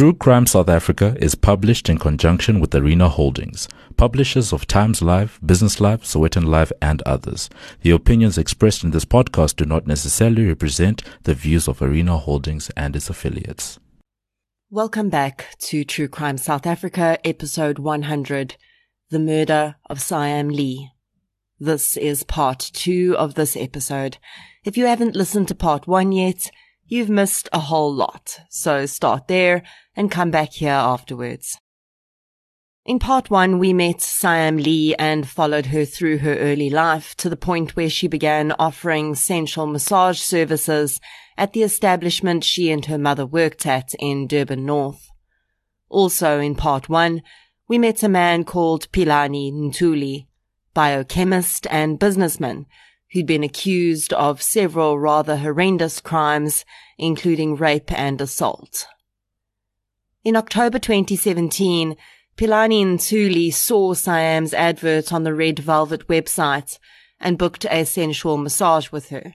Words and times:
True 0.00 0.14
Crime 0.14 0.46
South 0.46 0.70
Africa 0.70 1.14
is 1.20 1.34
published 1.34 1.90
in 1.90 1.98
conjunction 1.98 2.58
with 2.58 2.74
Arena 2.74 3.10
Holdings, 3.10 3.68
publishers 3.98 4.50
of 4.50 4.66
Times 4.66 5.02
Live, 5.02 5.38
Business 5.44 5.78
Live, 5.78 6.04
Sowetan 6.04 6.46
Live, 6.46 6.72
and 6.80 7.02
others. 7.02 7.50
The 7.82 7.90
opinions 7.90 8.38
expressed 8.38 8.82
in 8.82 8.92
this 8.92 9.04
podcast 9.04 9.56
do 9.56 9.66
not 9.66 9.86
necessarily 9.86 10.46
represent 10.46 11.02
the 11.24 11.34
views 11.34 11.68
of 11.68 11.82
Arena 11.82 12.16
Holdings 12.16 12.70
and 12.78 12.96
its 12.96 13.10
affiliates. 13.10 13.78
Welcome 14.70 15.10
back 15.10 15.54
to 15.64 15.84
True 15.84 16.08
Crime 16.08 16.38
South 16.38 16.66
Africa, 16.66 17.18
episode 17.22 17.78
100, 17.78 18.56
The 19.10 19.18
Murder 19.18 19.76
of 19.84 20.00
Siam 20.00 20.48
Lee. 20.48 20.92
This 21.58 21.98
is 21.98 22.22
part 22.22 22.70
two 22.72 23.14
of 23.18 23.34
this 23.34 23.54
episode. 23.54 24.16
If 24.64 24.78
you 24.78 24.86
haven't 24.86 25.14
listened 25.14 25.48
to 25.48 25.54
part 25.54 25.86
one 25.86 26.10
yet, 26.12 26.50
you've 26.90 27.08
missed 27.08 27.48
a 27.52 27.60
whole 27.60 27.94
lot. 27.94 28.40
So 28.48 28.84
start 28.84 29.28
there 29.28 29.62
and 30.00 30.10
come 30.10 30.30
back 30.30 30.54
here 30.54 30.70
afterwards. 30.70 31.58
In 32.86 32.98
part 32.98 33.28
one, 33.28 33.58
we 33.58 33.74
met 33.74 34.00
Siam 34.00 34.56
Lee 34.56 34.94
and 34.98 35.28
followed 35.28 35.66
her 35.66 35.84
through 35.84 36.18
her 36.18 36.36
early 36.36 36.70
life 36.70 37.14
to 37.16 37.28
the 37.28 37.36
point 37.36 37.76
where 37.76 37.90
she 37.90 38.08
began 38.08 38.52
offering 38.58 39.14
sensual 39.14 39.66
massage 39.66 40.18
services 40.18 41.02
at 41.36 41.52
the 41.52 41.62
establishment 41.62 42.44
she 42.44 42.70
and 42.70 42.86
her 42.86 42.96
mother 42.96 43.26
worked 43.26 43.66
at 43.66 43.92
in 43.98 44.26
Durban 44.26 44.64
North. 44.64 45.10
Also 45.90 46.40
in 46.40 46.54
part 46.54 46.88
one, 46.88 47.20
we 47.68 47.76
met 47.76 48.02
a 48.02 48.08
man 48.08 48.44
called 48.44 48.90
Philani 48.92 49.52
Ntuli, 49.52 50.28
biochemist 50.72 51.66
and 51.70 51.98
businessman 51.98 52.64
who'd 53.12 53.26
been 53.26 53.44
accused 53.44 54.14
of 54.14 54.40
several 54.40 54.98
rather 54.98 55.36
horrendous 55.36 56.00
crimes, 56.00 56.64
including 56.96 57.54
rape 57.56 57.92
and 57.92 58.18
assault. 58.22 58.86
In 60.22 60.36
October 60.36 60.78
2017, 60.78 61.96
Philani 62.36 62.84
Ntuli 62.84 63.50
saw 63.50 63.94
Siam's 63.94 64.52
advert 64.52 65.14
on 65.14 65.24
the 65.24 65.32
Red 65.32 65.60
Velvet 65.60 66.08
website 66.08 66.78
and 67.18 67.38
booked 67.38 67.64
a 67.70 67.86
sensual 67.86 68.36
massage 68.36 68.92
with 68.92 69.08
her. 69.08 69.34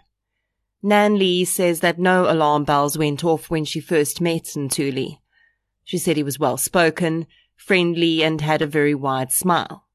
Nan 0.83 1.17
Lee 1.17 1.43
says 1.43 1.79
that 1.79 1.97
no 1.97 2.31
alarm 2.31 2.65
bells 2.65 2.99
went 2.99 3.23
off 3.23 3.49
when 3.49 3.65
she 3.65 3.79
first 3.79 4.21
met 4.21 4.43
Ntuli. 4.43 5.17
She 5.83 5.97
said 5.97 6.17
he 6.17 6.23
was 6.23 6.37
well 6.37 6.57
spoken, 6.57 7.25
friendly, 7.55 8.23
and 8.23 8.39
had 8.41 8.61
a 8.61 8.67
very 8.67 8.93
wide 8.93 9.31
smile. 9.31 9.87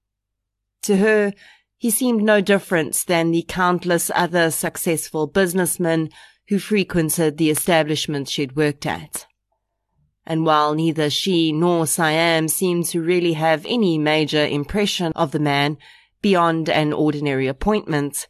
To 0.82 0.96
her, 0.96 1.32
he 1.78 1.90
seemed 1.90 2.24
no 2.24 2.40
different 2.40 3.04
than 3.06 3.30
the 3.30 3.44
countless 3.46 4.10
other 4.12 4.50
successful 4.50 5.28
businessmen 5.28 6.10
who 6.48 6.58
frequented 6.58 7.38
the 7.38 7.50
establishment 7.50 8.28
she'd 8.28 8.56
worked 8.56 8.86
at. 8.86 9.26
And 10.26 10.44
while 10.44 10.74
neither 10.74 11.10
she 11.10 11.52
nor 11.52 11.86
Siam 11.86 12.48
seemed 12.48 12.86
to 12.86 13.02
really 13.02 13.32
have 13.32 13.64
any 13.66 13.98
major 13.98 14.44
impression 14.44 15.12
of 15.16 15.32
the 15.32 15.38
man 15.38 15.78
beyond 16.22 16.68
an 16.68 16.92
ordinary 16.92 17.46
appointment, 17.46 18.26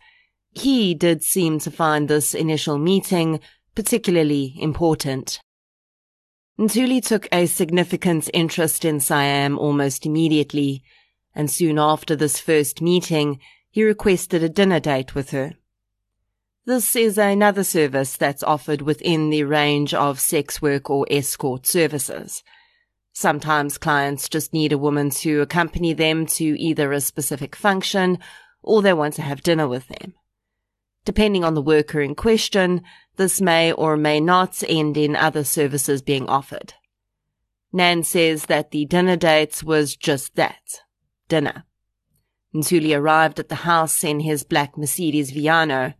he 0.53 0.95
did 0.95 1.23
seem 1.23 1.59
to 1.61 1.71
find 1.71 2.09
this 2.09 2.35
initial 2.35 2.79
meeting 2.79 3.41
particularly 3.75 4.55
important. 4.59 5.41
Ntuli 6.59 7.05
took 7.05 7.27
a 7.33 7.47
significant 7.47 8.29
interest 8.35 8.85
in 8.85 9.01
Siam 9.01 9.59
almost 9.59 10.05
immediately, 10.05 10.83
and 11.35 11.51
soon 11.51 11.79
after 11.79 12.15
this 12.15 12.39
first 12.39 12.83
meeting, 12.83 13.41
he 13.71 13.83
requested 13.83 14.43
a 14.43 14.49
dinner 14.49 14.81
date 14.81 15.15
with 15.15 15.31
her. 15.31 15.55
This 16.67 16.95
is 16.95 17.17
another 17.17 17.65
service 17.65 18.17
that's 18.17 18.43
offered 18.43 18.83
within 18.83 19.31
the 19.31 19.45
range 19.45 19.95
of 19.95 20.21
sex 20.21 20.61
work 20.61 20.91
or 20.91 21.07
escort 21.11 21.67
services. 21.67 22.43
Sometimes 23.13 23.79
clients 23.79 24.29
just 24.29 24.53
need 24.53 24.73
a 24.73 24.79
woman 24.79 25.11
to 25.11 25.41
accompany 25.41 25.95
them 25.95 26.27
to 26.27 26.45
either 26.61 26.93
a 26.93 27.01
specific 27.01 27.57
function 27.57 28.19
or 28.63 28.83
they 28.83 28.93
want 28.93 29.15
to 29.15 29.23
have 29.23 29.43
dinner 29.43 29.67
with 29.67 29.89
them. 29.89 30.15
Depending 31.07 31.45
on 31.45 31.55
the 31.55 31.63
worker 31.63 32.01
in 32.03 32.15
question, 32.15 32.83
this 33.17 33.41
may 33.41 33.73
or 33.73 33.97
may 33.97 34.21
not 34.21 34.63
end 34.69 34.97
in 34.99 35.17
other 35.17 35.45
services 35.45 36.03
being 36.03 36.29
offered. 36.29 36.75
Nan 37.73 38.03
says 38.03 38.47
that 38.47 38.71
the 38.71 38.85
dinner 38.85 39.17
date 39.17 39.63
was 39.63 39.97
just 39.97 40.35
that 40.37 40.83
dinner. 41.29 41.65
Ntuli 42.55 42.97
arrived 42.97 43.39
at 43.39 43.49
the 43.49 43.55
house 43.67 44.05
in 44.05 44.21
his 44.21 44.45
black 44.45 44.77
Mercedes 44.77 45.33
Viano. 45.33 45.95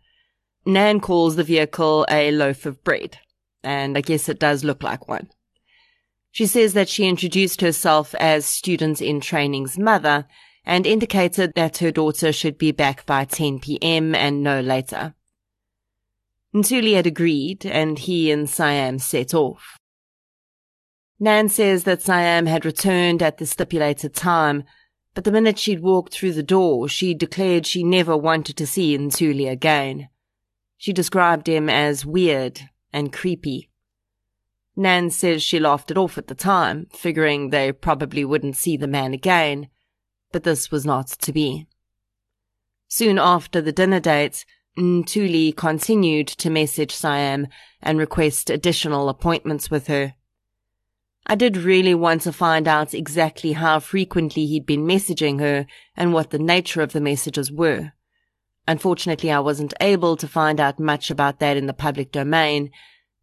Nan 0.67 1.01
calls 1.01 1.37
the 1.37 1.45
vehicle 1.45 2.07
a 2.11 2.31
loaf 2.31 2.67
of 2.67 2.85
bread, 2.85 3.19
and 3.63 3.97
I 3.97 4.01
guess 4.01 4.29
it 4.29 4.39
does 4.39 4.65
look 4.65 4.83
like 4.83 5.09
one. 5.09 5.31
She 6.31 6.47
says 6.47 6.75
that 6.75 6.89
she 6.89 7.09
introduced 7.09 7.61
herself 7.61 8.15
as 8.17 8.47
student 8.47 9.03
in 9.03 9.21
training's 9.21 9.79
mother 9.79 10.27
and 10.65 10.87
indicated 10.87 11.53
that 11.57 11.79
her 11.79 11.91
daughter 11.91 12.33
should 12.33 12.59
be 12.59 12.73
back 12.73 13.07
by 13.07 13.25
10 13.25 13.61
p.m. 13.61 14.15
and 14.15 14.43
no 14.43 14.61
later. 14.61 15.15
Ntuli 16.55 16.95
had 16.95 17.07
agreed, 17.07 17.65
and 17.65 17.99
he 17.99 18.31
and 18.31 18.49
Siam 18.49 18.99
set 18.99 19.35
off. 19.35 19.79
Nan 21.19 21.49
says 21.49 21.85
that 21.85 22.03
Siam 22.03 22.47
had 22.47 22.65
returned 22.65 23.23
at 23.23 23.39
the 23.39 23.47
stipulated 23.47 24.15
time, 24.15 24.65
but 25.15 25.25
the 25.25 25.33
minute 25.33 25.59
she'd 25.59 25.81
walked 25.81 26.13
through 26.13 26.33
the 26.33 26.43
door, 26.43 26.89
she 26.89 27.15
declared 27.15 27.67
she 27.67 27.83
never 27.83 28.17
wanted 28.17 28.57
to 28.57 28.67
see 28.67 28.97
Ntuli 28.97 29.51
again. 29.51 30.09
She 30.81 30.95
described 30.95 31.47
him 31.47 31.69
as 31.69 32.07
weird 32.07 32.63
and 32.91 33.13
creepy. 33.13 33.69
Nan 34.75 35.11
says 35.11 35.43
she 35.43 35.61
laughed 35.61 35.91
it 35.91 35.99
off 35.99 36.17
at 36.17 36.29
the 36.29 36.35
time, 36.35 36.87
figuring 36.91 37.51
they 37.51 37.71
probably 37.71 38.25
wouldn't 38.25 38.57
see 38.57 38.79
the 38.79 38.87
man 38.87 39.13
again, 39.13 39.69
but 40.33 40.43
this 40.43 40.71
was 40.71 40.87
not 40.87 41.09
to 41.09 41.33
be. 41.35 41.67
Soon 42.89 43.19
after 43.19 43.61
the 43.61 43.73
dinner 43.73 44.01
date, 44.01 44.47
Ntuli 44.79 45.55
continued 45.55 46.29
to 46.29 46.49
message 46.49 46.95
Siam 46.95 47.49
and 47.83 47.99
request 47.99 48.49
additional 48.49 49.11
appointments 49.11 49.71
with 49.71 49.89
her. 49.89 50.15
I 51.27 51.35
did 51.35 51.59
really 51.59 51.95
want 51.95 52.23
to 52.23 52.33
find 52.33 52.67
out 52.67 52.95
exactly 52.95 53.53
how 53.53 53.81
frequently 53.81 54.47
he'd 54.47 54.65
been 54.65 54.87
messaging 54.87 55.41
her 55.41 55.67
and 55.95 56.15
what 56.15 56.31
the 56.31 56.39
nature 56.39 56.81
of 56.81 56.95
the 56.95 57.03
messages 57.03 57.53
were. 57.53 57.93
Unfortunately, 58.69 59.31
I 59.31 59.41
wasn't 59.41 59.75
able 59.81 60.17
to 60.17 60.29
find 60.29 60.61
out 60.61 60.79
much 60.79 61.11
about 61.11 61.41
that 61.41 61.57
in 61.57 61.67
the 61.67 61.73
public 61.73 62.13
domain, 62.13 62.71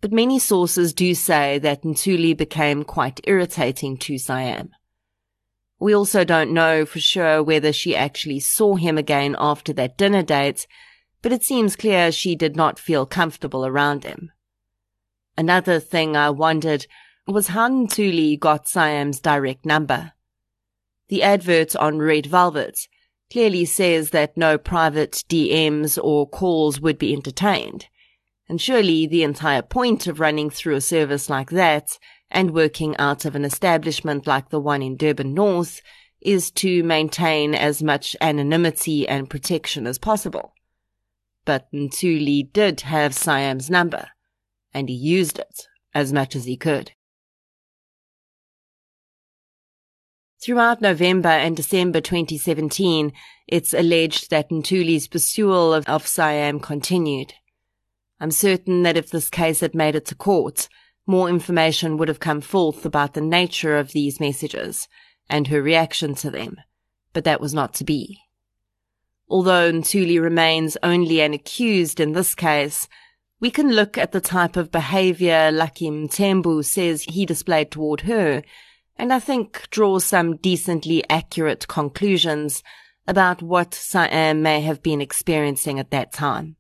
but 0.02 0.12
many 0.12 0.40
sources 0.40 0.94
do 0.94 1.14
say 1.14 1.58
that 1.60 1.84
Ntuli 1.84 2.36
became 2.36 2.84
quite 2.84 3.22
irritating 3.24 3.98
to 4.00 4.18
Siam. 4.18 4.72
We 5.80 5.94
also 5.94 6.24
don't 6.24 6.54
know 6.54 6.86
for 6.86 7.00
sure 7.00 7.44
whether 7.44 7.72
she 7.72 7.96
actually 7.96 8.40
saw 8.40 8.76
him 8.76 8.98
again 8.98 9.36
after 9.40 9.74
that 9.74 9.98
dinner 9.98 10.24
date, 10.24 10.68
but 11.22 11.32
it 11.32 11.44
seems 11.44 11.76
clear 11.76 12.12
she 12.12 12.36
did 12.36 12.56
not 12.56 12.80
feel 12.80 13.06
comfortable 13.06 13.66
around 13.66 14.04
him. 14.04 14.32
Another 15.38 15.80
thing 15.80 16.16
I 16.16 16.32
wondered 16.32 16.88
was 17.28 17.50
how 17.50 17.70
Ntuli 17.70 18.40
got 18.40 18.68
Siam's 18.68 19.20
direct 19.20 19.66
number. 19.66 20.14
The 21.10 21.22
advert 21.24 21.76
on 21.76 22.00
Red 22.00 22.26
Velvet 22.26 22.88
clearly 23.32 23.66
says 23.66 24.12
that 24.12 24.38
no 24.38 24.58
private 24.58 25.24
DMs 25.30 25.98
or 26.02 26.28
calls 26.28 26.80
would 26.80 26.98
be 26.98 27.14
entertained. 27.14 27.88
And 28.50 28.62
surely 28.62 29.06
the 29.06 29.24
entire 29.24 29.62
point 29.62 30.08
of 30.08 30.20
running 30.20 30.50
through 30.50 30.76
a 30.76 30.82
service 30.82 31.30
like 31.30 31.50
that 31.50 32.00
and 32.30 32.54
working 32.54 32.96
out 32.98 33.26
of 33.26 33.36
an 33.36 33.46
establishment 33.46 34.28
like 34.28 34.50
the 34.50 34.60
one 34.60 34.82
in 34.82 34.96
Durban 34.96 35.34
North 35.34 35.82
is 36.22 36.52
to 36.52 36.84
maintain 36.84 37.54
as 37.54 37.84
much 37.84 38.16
anonymity 38.22 39.08
and 39.08 39.30
protection 39.30 39.86
as 39.86 39.98
possible. 39.98 40.54
But 41.46 41.68
Ntuli 41.74 42.52
did 42.52 42.82
have 42.82 43.14
Siam's 43.14 43.70
number, 43.70 44.10
and 44.74 44.90
he 44.90 44.96
used 44.96 45.40
it 45.40 45.68
as 45.94 46.12
much 46.12 46.36
as 46.36 46.46
he 46.46 46.58
could. 46.58 46.92
Throughout 50.40 50.82
November 50.82 51.30
and 51.30 51.56
December 51.58 52.00
2017, 52.00 53.12
it's 53.48 53.74
alleged 53.74 54.30
that 54.30 54.50
Ntuli's 54.50 55.08
pursuit 55.08 55.52
of, 55.52 55.88
of 55.88 56.06
Siam 56.06 56.60
continued. 56.60 57.34
I'm 58.20 58.30
certain 58.30 58.84
that 58.84 58.98
if 58.98 59.10
this 59.10 59.30
case 59.32 59.62
had 59.62 59.74
made 59.74 59.96
it 59.96 60.06
to 60.08 60.16
court, 60.16 60.70
more 61.08 61.28
information 61.28 61.98
would 61.98 62.08
have 62.08 62.20
come 62.20 62.42
forth 62.42 62.86
about 62.86 63.16
the 63.16 63.22
nature 63.22 63.78
of 63.78 63.94
these 63.94 64.20
messages 64.20 64.88
and 65.28 65.48
her 65.48 65.62
reaction 65.62 66.14
to 66.16 66.30
them, 66.30 66.58
but 67.14 67.24
that 67.24 67.42
was 67.42 67.54
not 67.54 67.74
to 67.76 67.84
be. 67.84 68.20
Although 69.30 69.72
Ntuli 69.72 70.22
remains 70.22 70.78
only 70.84 71.20
an 71.20 71.34
accused 71.34 72.00
in 72.00 72.12
this 72.12 72.36
case, 72.36 72.88
we 73.40 73.50
can 73.50 73.72
look 73.72 73.98
at 73.98 74.12
the 74.12 74.22
type 74.22 74.56
of 74.56 74.72
behavior 74.72 75.52
Lucky 75.52 75.90
Mthembu 75.90 76.64
says 76.64 77.04
he 77.04 77.26
displayed 77.26 77.72
toward 77.72 78.02
her 78.02 78.44
and 78.98 79.14
I 79.14 79.20
think 79.20 79.70
draws 79.70 80.04
some 80.04 80.38
decently 80.38 81.04
accurate 81.10 81.68
conclusions 81.68 82.64
about 83.08 83.42
what 83.42 83.74
Siam 83.74 84.38
uh, 84.38 84.42
may 84.42 84.62
have 84.62 84.84
been 84.84 85.02
experiencing 85.02 85.80
at 85.80 85.92
that 85.92 86.12
time. 86.12 86.58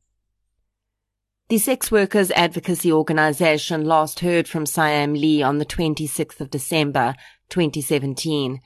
The 1.50 1.58
sex 1.58 1.92
workers 1.92 2.32
advocacy 2.32 2.92
organization 2.92 3.86
last 3.86 4.20
heard 4.20 4.48
from 4.48 4.66
Siam 4.66 5.14
Lee 5.14 5.42
on 5.42 5.58
the 5.60 5.66
26th 5.66 6.42
of 6.42 6.50
December 6.50 7.16
2017 7.50 8.60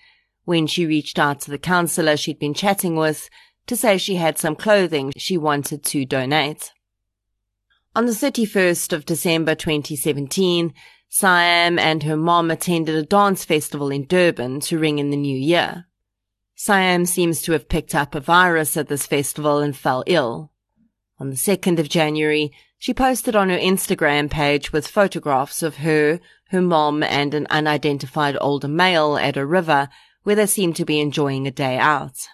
when 0.46 0.66
she 0.68 0.86
reached 0.86 1.20
out 1.20 1.42
to 1.42 1.52
the 1.52 1.60
counselor 1.60 2.18
she'd 2.18 2.40
been 2.40 2.56
chatting 2.56 2.96
with 2.96 3.30
to 3.68 3.76
say 3.76 3.98
she 3.98 4.16
had 4.16 4.38
some 4.38 4.56
clothing 4.56 5.14
she 5.16 5.38
wanted 5.38 5.84
to 5.84 6.06
donate. 6.06 6.72
On 7.96 8.06
the 8.06 8.14
31st 8.14 8.94
of 8.94 9.06
December 9.06 9.54
2017, 9.54 10.74
Siam 11.14 11.78
and 11.78 12.04
her 12.04 12.16
mom 12.16 12.50
attended 12.50 12.96
a 12.96 13.04
dance 13.04 13.44
festival 13.44 13.92
in 13.92 14.06
Durban 14.06 14.62
to 14.62 14.80
ring 14.80 14.98
in 14.98 15.10
the 15.10 15.18
new 15.18 15.38
year. 15.38 15.86
Siam 16.56 17.06
seems 17.06 17.42
to 17.42 17.52
have 17.52 17.68
picked 17.68 17.94
up 17.94 18.16
a 18.16 18.22
virus 18.22 18.78
at 18.78 18.88
this 18.88 19.08
festival 19.08 19.58
and 19.58 19.76
fell 19.76 20.06
ill. 20.08 20.54
On 21.20 21.30
the 21.30 21.36
2nd 21.36 21.80
of 21.80 21.90
January, 21.90 22.54
she 22.78 22.94
posted 22.94 23.36
on 23.36 23.50
her 23.50 23.58
Instagram 23.58 24.30
page 24.30 24.72
with 24.72 24.88
photographs 24.88 25.62
of 25.62 25.78
her, 25.78 26.22
her 26.48 26.62
mom, 26.62 27.04
and 27.04 27.34
an 27.34 27.46
unidentified 27.50 28.38
older 28.40 28.70
male 28.70 29.18
at 29.18 29.36
a 29.36 29.46
river 29.46 29.90
where 30.24 30.38
they 30.38 30.46
seemed 30.46 30.78
to 30.78 30.86
be 30.86 31.02
enjoying 31.02 31.46
a 31.46 31.52
day 31.52 31.78
out. 31.78 32.26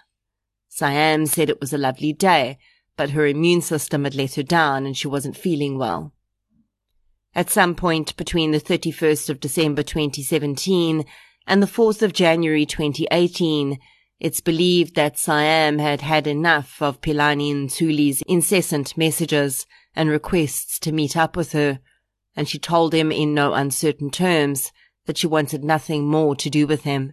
Siam 0.68 1.26
said 1.26 1.50
it 1.50 1.60
was 1.60 1.72
a 1.72 1.78
lovely 1.78 2.12
day, 2.12 2.58
but 2.96 3.10
her 3.10 3.26
immune 3.26 3.60
system 3.60 4.04
had 4.04 4.14
let 4.14 4.36
her 4.36 4.44
down 4.44 4.86
and 4.86 4.96
she 4.96 5.08
wasn't 5.08 5.36
feeling 5.36 5.78
well. 5.78 6.12
At 7.38 7.50
some 7.50 7.76
point 7.76 8.16
between 8.16 8.50
the 8.50 8.58
31st 8.58 9.30
of 9.30 9.38
December 9.38 9.84
2017 9.84 11.04
and 11.46 11.62
the 11.62 11.68
4th 11.68 12.02
of 12.02 12.12
January 12.12 12.66
2018, 12.66 13.78
it's 14.18 14.40
believed 14.40 14.96
that 14.96 15.20
Siam 15.20 15.78
had 15.78 16.00
had 16.00 16.26
enough 16.26 16.82
of 16.82 17.00
Philani 17.00 17.54
Ntuli's 17.54 18.22
incessant 18.22 18.96
messages 18.98 19.66
and 19.94 20.10
requests 20.10 20.80
to 20.80 20.90
meet 20.90 21.16
up 21.16 21.36
with 21.36 21.52
her, 21.52 21.78
and 22.34 22.48
she 22.48 22.58
told 22.58 22.92
him 22.92 23.12
in 23.12 23.34
no 23.34 23.54
uncertain 23.54 24.10
terms 24.10 24.72
that 25.06 25.18
she 25.18 25.28
wanted 25.28 25.62
nothing 25.62 26.08
more 26.08 26.34
to 26.34 26.50
do 26.50 26.66
with 26.66 26.82
him. 26.82 27.12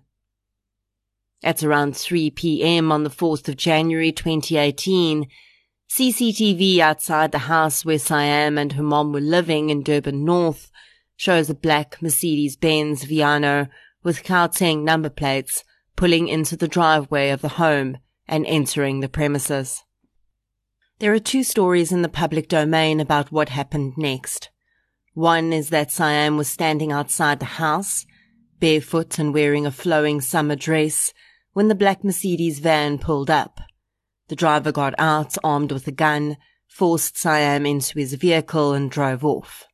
At 1.43 1.61
around 1.61 1.95
3 1.95 2.31
p.m. 2.31 2.91
on 2.91 3.03
the 3.03 3.11
4th 3.11 3.47
of 3.47 3.57
January 3.57 4.11
2018, 4.11 5.27
CCTV 5.89 6.79
outside 6.79 7.31
the 7.31 7.39
house 7.39 7.85
where 7.85 7.99
Siam 7.99 8.57
and 8.57 8.73
her 8.73 8.83
mom 8.83 9.13
were 9.13 9.21
living 9.21 9.69
in 9.69 9.83
Durban 9.83 10.25
North 10.25 10.71
shows 11.15 11.49
a 11.49 11.55
black 11.55 12.01
Mercedes-Benz 12.01 13.05
Viano 13.05 13.69
with 14.03 14.23
Gauteng 14.23 14.83
number 14.83 15.09
plates 15.09 15.63
pulling 15.95 16.27
into 16.27 16.57
the 16.57 16.67
driveway 16.67 17.29
of 17.29 17.41
the 17.41 17.49
home 17.49 17.97
and 18.27 18.45
entering 18.45 18.99
the 18.99 19.09
premises. 19.09 19.83
There 20.99 21.13
are 21.13 21.19
two 21.19 21.43
stories 21.43 21.91
in 21.91 22.01
the 22.01 22.09
public 22.09 22.47
domain 22.47 22.99
about 22.99 23.31
what 23.31 23.49
happened 23.49 23.93
next. 23.97 24.49
One 25.13 25.53
is 25.53 25.69
that 25.69 25.91
Siam 25.91 26.35
was 26.35 26.49
standing 26.49 26.91
outside 26.91 27.39
the 27.39 27.45
house, 27.45 28.05
barefoot 28.59 29.17
and 29.19 29.33
wearing 29.33 29.65
a 29.65 29.71
flowing 29.71 30.19
summer 30.19 30.55
dress, 30.55 31.13
when 31.53 31.67
the 31.69 31.75
black 31.75 32.03
Mercedes 32.03 32.59
van 32.59 32.97
pulled 32.97 33.29
up. 33.29 33.61
The 34.27 34.35
driver 34.35 34.71
got 34.71 34.95
out 34.97 35.35
armed 35.43 35.71
with 35.71 35.87
a 35.87 35.91
gun, 35.91 36.37
forced 36.67 37.17
Siam 37.17 37.65
into 37.65 37.99
his 37.99 38.13
vehicle 38.15 38.73
and 38.73 38.89
drove 38.89 39.23
off. 39.23 39.65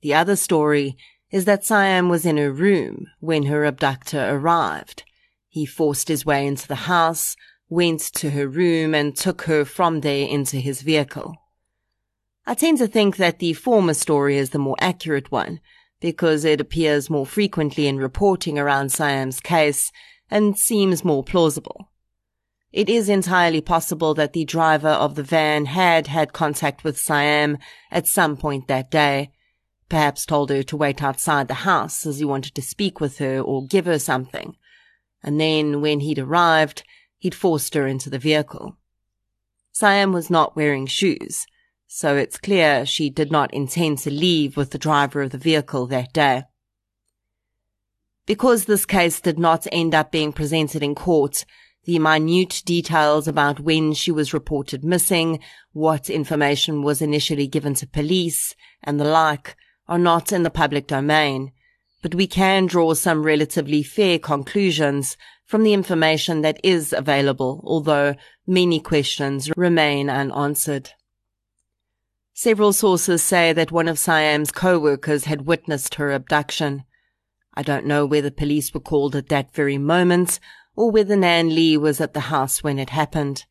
The 0.00 0.14
other 0.14 0.36
story 0.36 0.96
is 1.30 1.44
that 1.44 1.64
Siam 1.64 2.08
was 2.08 2.24
in 2.24 2.36
her 2.38 2.50
room 2.50 3.06
when 3.20 3.44
her 3.44 3.64
abductor 3.64 4.28
arrived. 4.30 5.04
He 5.48 5.66
forced 5.66 6.08
his 6.08 6.24
way 6.24 6.46
into 6.46 6.66
the 6.66 6.86
house, 6.86 7.36
went 7.68 8.00
to 8.00 8.30
her 8.30 8.48
room 8.48 8.94
and 8.94 9.14
took 9.14 9.42
her 9.42 9.64
from 9.64 10.00
there 10.00 10.26
into 10.26 10.56
his 10.56 10.82
vehicle. 10.82 11.36
I 12.46 12.54
tend 12.54 12.78
to 12.78 12.86
think 12.86 13.16
that 13.16 13.40
the 13.40 13.52
former 13.52 13.92
story 13.92 14.38
is 14.38 14.50
the 14.50 14.58
more 14.58 14.76
accurate 14.80 15.30
one 15.30 15.60
because 16.00 16.44
it 16.44 16.60
appears 16.60 17.10
more 17.10 17.26
frequently 17.26 17.86
in 17.86 17.98
reporting 17.98 18.58
around 18.58 18.90
Siam's 18.90 19.40
case 19.40 19.92
and 20.30 20.56
seems 20.56 21.04
more 21.04 21.22
plausible. 21.22 21.90
It 22.72 22.90
is 22.90 23.08
entirely 23.08 23.62
possible 23.62 24.12
that 24.14 24.34
the 24.34 24.44
driver 24.44 24.88
of 24.88 25.14
the 25.14 25.22
van 25.22 25.66
had 25.66 26.06
had 26.06 26.34
contact 26.34 26.84
with 26.84 27.00
Siam 27.00 27.56
at 27.90 28.06
some 28.06 28.36
point 28.36 28.68
that 28.68 28.90
day, 28.90 29.30
perhaps 29.88 30.26
told 30.26 30.50
her 30.50 30.62
to 30.62 30.76
wait 30.76 31.02
outside 31.02 31.48
the 31.48 31.54
house 31.54 32.04
as 32.04 32.18
he 32.18 32.26
wanted 32.26 32.54
to 32.54 32.62
speak 32.62 33.00
with 33.00 33.18
her 33.18 33.40
or 33.40 33.66
give 33.66 33.86
her 33.86 33.98
something. 33.98 34.54
And 35.22 35.40
then, 35.40 35.80
when 35.80 36.00
he'd 36.00 36.18
arrived, 36.18 36.84
he'd 37.18 37.34
forced 37.34 37.72
her 37.74 37.86
into 37.86 38.10
the 38.10 38.18
vehicle. 38.18 38.76
Siam 39.72 40.12
was 40.12 40.28
not 40.28 40.54
wearing 40.54 40.86
shoes, 40.86 41.46
so 41.86 42.16
it's 42.16 42.36
clear 42.36 42.84
she 42.84 43.08
did 43.08 43.32
not 43.32 43.52
intend 43.54 43.98
to 43.98 44.10
leave 44.10 44.56
with 44.56 44.72
the 44.72 44.78
driver 44.78 45.22
of 45.22 45.30
the 45.30 45.38
vehicle 45.38 45.86
that 45.86 46.12
day. 46.12 46.42
Because 48.26 48.66
this 48.66 48.84
case 48.84 49.22
did 49.22 49.38
not 49.38 49.66
end 49.72 49.94
up 49.94 50.12
being 50.12 50.34
presented 50.34 50.82
in 50.82 50.94
court, 50.94 51.46
the 51.88 51.98
minute 51.98 52.62
details 52.66 53.26
about 53.26 53.60
when 53.60 53.94
she 53.94 54.12
was 54.12 54.34
reported 54.34 54.84
missing, 54.84 55.40
what 55.72 56.10
information 56.10 56.82
was 56.82 57.00
initially 57.00 57.46
given 57.46 57.72
to 57.72 57.86
police, 57.86 58.54
and 58.84 59.00
the 59.00 59.06
like 59.06 59.56
are 59.88 59.98
not 59.98 60.30
in 60.30 60.42
the 60.42 60.50
public 60.50 60.86
domain, 60.86 61.50
but 62.02 62.14
we 62.14 62.26
can 62.26 62.66
draw 62.66 62.92
some 62.92 63.22
relatively 63.22 63.82
fair 63.82 64.18
conclusions 64.18 65.16
from 65.46 65.62
the 65.62 65.72
information 65.72 66.42
that 66.42 66.60
is 66.62 66.92
available, 66.92 67.62
although 67.64 68.14
many 68.46 68.80
questions 68.80 69.50
remain 69.56 70.10
unanswered. 70.10 70.90
Several 72.34 72.74
sources 72.74 73.22
say 73.22 73.54
that 73.54 73.72
one 73.72 73.88
of 73.88 73.98
Siam's 73.98 74.52
co-workers 74.52 75.24
had 75.24 75.46
witnessed 75.46 75.94
her 75.94 76.12
abduction. 76.12 76.84
I 77.54 77.62
don't 77.62 77.86
know 77.86 78.04
whether 78.04 78.30
police 78.30 78.74
were 78.74 78.80
called 78.80 79.16
at 79.16 79.30
that 79.30 79.54
very 79.54 79.78
moment 79.78 80.38
or 80.78 80.92
whether 80.92 81.16
Nan 81.16 81.52
Lee 81.56 81.76
was 81.76 82.00
at 82.00 82.14
the 82.14 82.30
house 82.30 82.62
when 82.62 82.78
it 82.78 82.90
happened. 82.90 83.44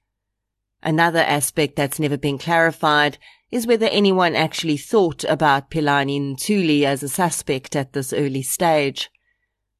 Another 0.81 1.19
aspect 1.19 1.75
that's 1.75 1.99
never 1.99 2.17
been 2.17 2.37
clarified 2.37 3.17
is 3.51 3.67
whether 3.67 3.87
anyone 3.87 4.33
actually 4.33 4.77
thought 4.77 5.25
about 5.25 5.69
Philani 5.69 6.21
Ntuli 6.21 6.83
as 6.83 7.03
a 7.03 7.09
suspect 7.09 7.75
at 7.75 7.91
this 7.91 8.13
early 8.13 8.43
stage. 8.43 9.09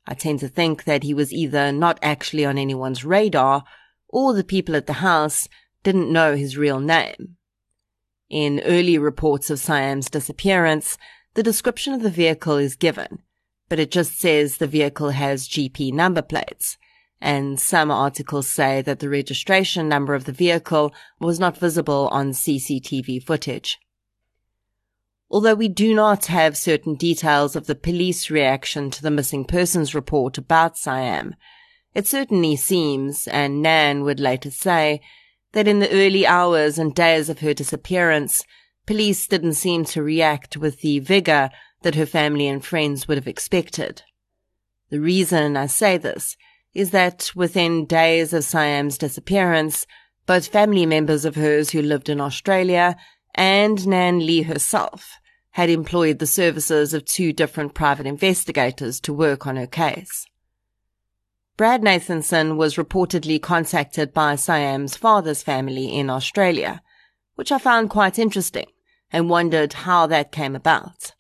I 0.06 0.14
tend 0.14 0.42
to 0.42 0.50
think 0.50 0.84
that 0.84 1.04
he 1.04 1.14
was 1.14 1.32
either 1.32 1.72
not 1.72 2.00
actually 2.02 2.44
on 2.44 2.58
anyone's 2.58 3.06
radar 3.06 3.64
or 4.10 4.34
the 4.34 4.44
people 4.44 4.76
at 4.76 4.86
the 4.86 5.00
house 5.00 5.48
didn't 5.84 6.12
know 6.12 6.36
his 6.36 6.58
real 6.58 6.82
name. 6.82 7.38
In 8.30 8.60
early 8.66 8.98
reports 8.98 9.50
of 9.50 9.60
Siam's 9.60 10.10
disappearance, 10.10 10.98
the 11.36 11.44
description 11.44 11.94
of 11.94 12.02
the 12.02 12.10
vehicle 12.10 12.58
is 12.58 12.76
given, 12.76 13.20
but 13.70 13.80
it 13.80 13.90
just 13.90 14.20
says 14.20 14.58
the 14.58 14.68
vehicle 14.68 15.12
has 15.12 15.48
GP 15.48 15.94
number 15.94 16.22
plates 16.22 16.78
and 17.20 17.60
some 17.60 17.90
articles 17.90 18.48
say 18.48 18.82
that 18.82 19.00
the 19.00 19.10
registration 19.10 19.90
number 19.90 20.14
of 20.14 20.26
the 20.26 20.32
vehicle 20.32 20.94
was 21.20 21.40
not 21.40 21.58
visible 21.58 22.08
on 22.12 22.32
CCTV 22.32 23.24
footage. 23.24 23.80
Although 25.30 25.56
we 25.56 25.68
do 25.68 25.94
not 25.94 26.28
have 26.28 26.56
certain 26.56 26.96
details 26.96 27.56
of 27.56 27.68
the 27.68 27.76
police 27.76 28.30
reaction 28.30 28.90
to 28.92 29.02
the 29.02 29.12
missing 29.12 29.44
persons 29.44 29.94
report 29.94 30.38
about 30.38 30.78
Siam, 30.78 31.36
it 31.94 32.08
certainly 32.08 32.56
seems, 32.56 33.28
and 33.28 33.62
Nan 33.62 34.04
would 34.04 34.20
later 34.20 34.52
say, 34.52 35.02
that 35.54 35.68
in 35.68 35.80
the 35.80 35.92
early 35.92 36.26
hours 36.26 36.78
and 36.78 36.94
days 36.94 37.30
of 37.30 37.40
her 37.40 37.54
disappearance, 37.54 38.44
police 38.86 39.28
didn't 39.28 39.56
seem 39.56 39.84
to 39.86 40.04
react 40.04 40.56
with 40.56 40.82
the 40.82 41.00
vigor 41.00 41.50
that 41.82 41.96
her 41.96 42.06
family 42.06 42.48
and 42.48 42.64
friends 42.64 43.08
would 43.08 43.18
have 43.18 43.28
expected. 43.28 44.04
The 44.90 45.00
reason 45.00 45.58
I 45.58 45.66
say 45.66 45.98
this 45.98 46.38
is 46.74 46.92
that 46.92 47.32
within 47.36 47.86
days 47.86 48.34
of 48.34 48.44
Siam's 48.44 48.98
disappearance, 48.98 49.88
both 50.26 50.48
family 50.48 50.86
members 50.86 51.26
of 51.26 51.36
hers 51.36 51.72
who 51.72 51.82
lived 51.82 52.10
in 52.10 52.22
Australia 52.22 52.96
and 53.34 53.88
Nan 53.88 54.26
Lee 54.26 54.44
herself 54.44 55.20
had 55.52 55.70
employed 55.70 56.20
the 56.20 56.28
services 56.28 56.94
of 56.94 57.06
two 57.06 57.34
different 57.34 57.74
private 57.74 58.06
investigators 58.06 59.00
to 59.00 59.14
work 59.14 59.48
on 59.48 59.56
her 59.56 59.66
case. 59.68 60.28
Brad 61.58 61.82
Nathanson 61.82 62.58
was 62.58 62.76
reportedly 62.76 63.42
contacted 63.42 64.14
by 64.14 64.36
Siam's 64.36 64.96
father's 64.96 65.42
family 65.42 65.92
in 65.98 66.10
Australia, 66.12 66.84
which 67.34 67.52
I 67.52 67.58
found 67.58 67.90
quite 67.90 68.20
interesting 68.20 68.68
and 69.12 69.30
wondered 69.30 69.74
how 69.74 70.06
that 70.06 70.32
came 70.32 70.56
about. 70.56 71.14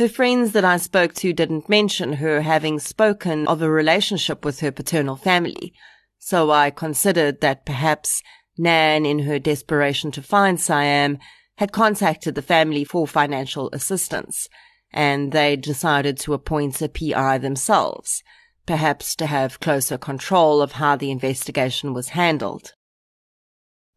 Her 0.00 0.08
friends 0.08 0.52
that 0.52 0.64
I 0.64 0.78
spoke 0.78 1.12
to 1.16 1.34
didn't 1.34 1.68
mention 1.68 2.14
her 2.14 2.40
having 2.40 2.78
spoken 2.78 3.46
of 3.46 3.60
a 3.60 3.70
relationship 3.70 4.46
with 4.46 4.60
her 4.60 4.72
paternal 4.72 5.14
family, 5.14 5.74
so 6.18 6.50
I 6.50 6.70
considered 6.70 7.42
that 7.42 7.66
perhaps 7.66 8.22
Nan, 8.56 9.04
in 9.04 9.18
her 9.18 9.38
desperation 9.38 10.10
to 10.12 10.22
find 10.22 10.58
Siam, 10.58 11.18
had 11.58 11.72
contacted 11.72 12.34
the 12.34 12.40
family 12.40 12.82
for 12.82 13.06
financial 13.06 13.68
assistance, 13.74 14.48
and 14.90 15.32
they 15.32 15.54
decided 15.54 16.16
to 16.20 16.32
appoint 16.32 16.80
a 16.80 16.88
PI 16.88 17.36
themselves, 17.36 18.22
perhaps 18.64 19.14
to 19.16 19.26
have 19.26 19.60
closer 19.60 19.98
control 19.98 20.62
of 20.62 20.72
how 20.72 20.96
the 20.96 21.10
investigation 21.10 21.92
was 21.92 22.16
handled. 22.16 22.72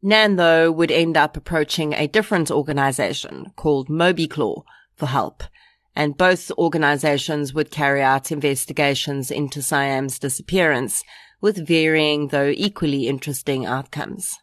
Nan, 0.02 0.36
though, 0.36 0.70
would 0.70 0.92
end 0.92 1.16
up 1.16 1.38
approaching 1.38 1.94
a 1.94 2.08
different 2.08 2.52
organization 2.52 3.54
called 3.56 3.88
MobiClaw 3.88 4.64
for 4.98 5.06
help, 5.06 5.44
and 5.96 6.18
both 6.18 6.52
organizations 6.58 7.54
would 7.54 7.72
carry 7.72 8.02
out 8.02 8.32
investigations 8.32 9.30
into 9.30 9.62
Siam's 9.62 10.20
disappearance 10.20 11.04
with 11.42 11.68
varying 11.68 12.30
though 12.30 12.54
equally 12.56 13.08
interesting 13.08 13.66
outcomes. 13.66 14.38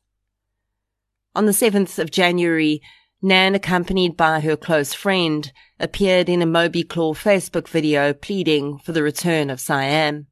On 1.34 1.46
the 1.46 1.52
7th 1.52 1.98
of 1.98 2.10
January, 2.10 2.82
Nan, 3.22 3.54
accompanied 3.54 4.16
by 4.16 4.40
her 4.40 4.56
close 4.56 4.94
friend, 4.94 5.52
appeared 5.78 6.28
in 6.28 6.40
a 6.40 6.46
Moby 6.46 6.82
Claw 6.82 7.14
Facebook 7.14 7.68
video 7.68 8.12
pleading 8.12 8.78
for 8.78 8.92
the 8.92 9.02
return 9.02 9.50
of 9.50 9.60
Siam. 9.60 10.26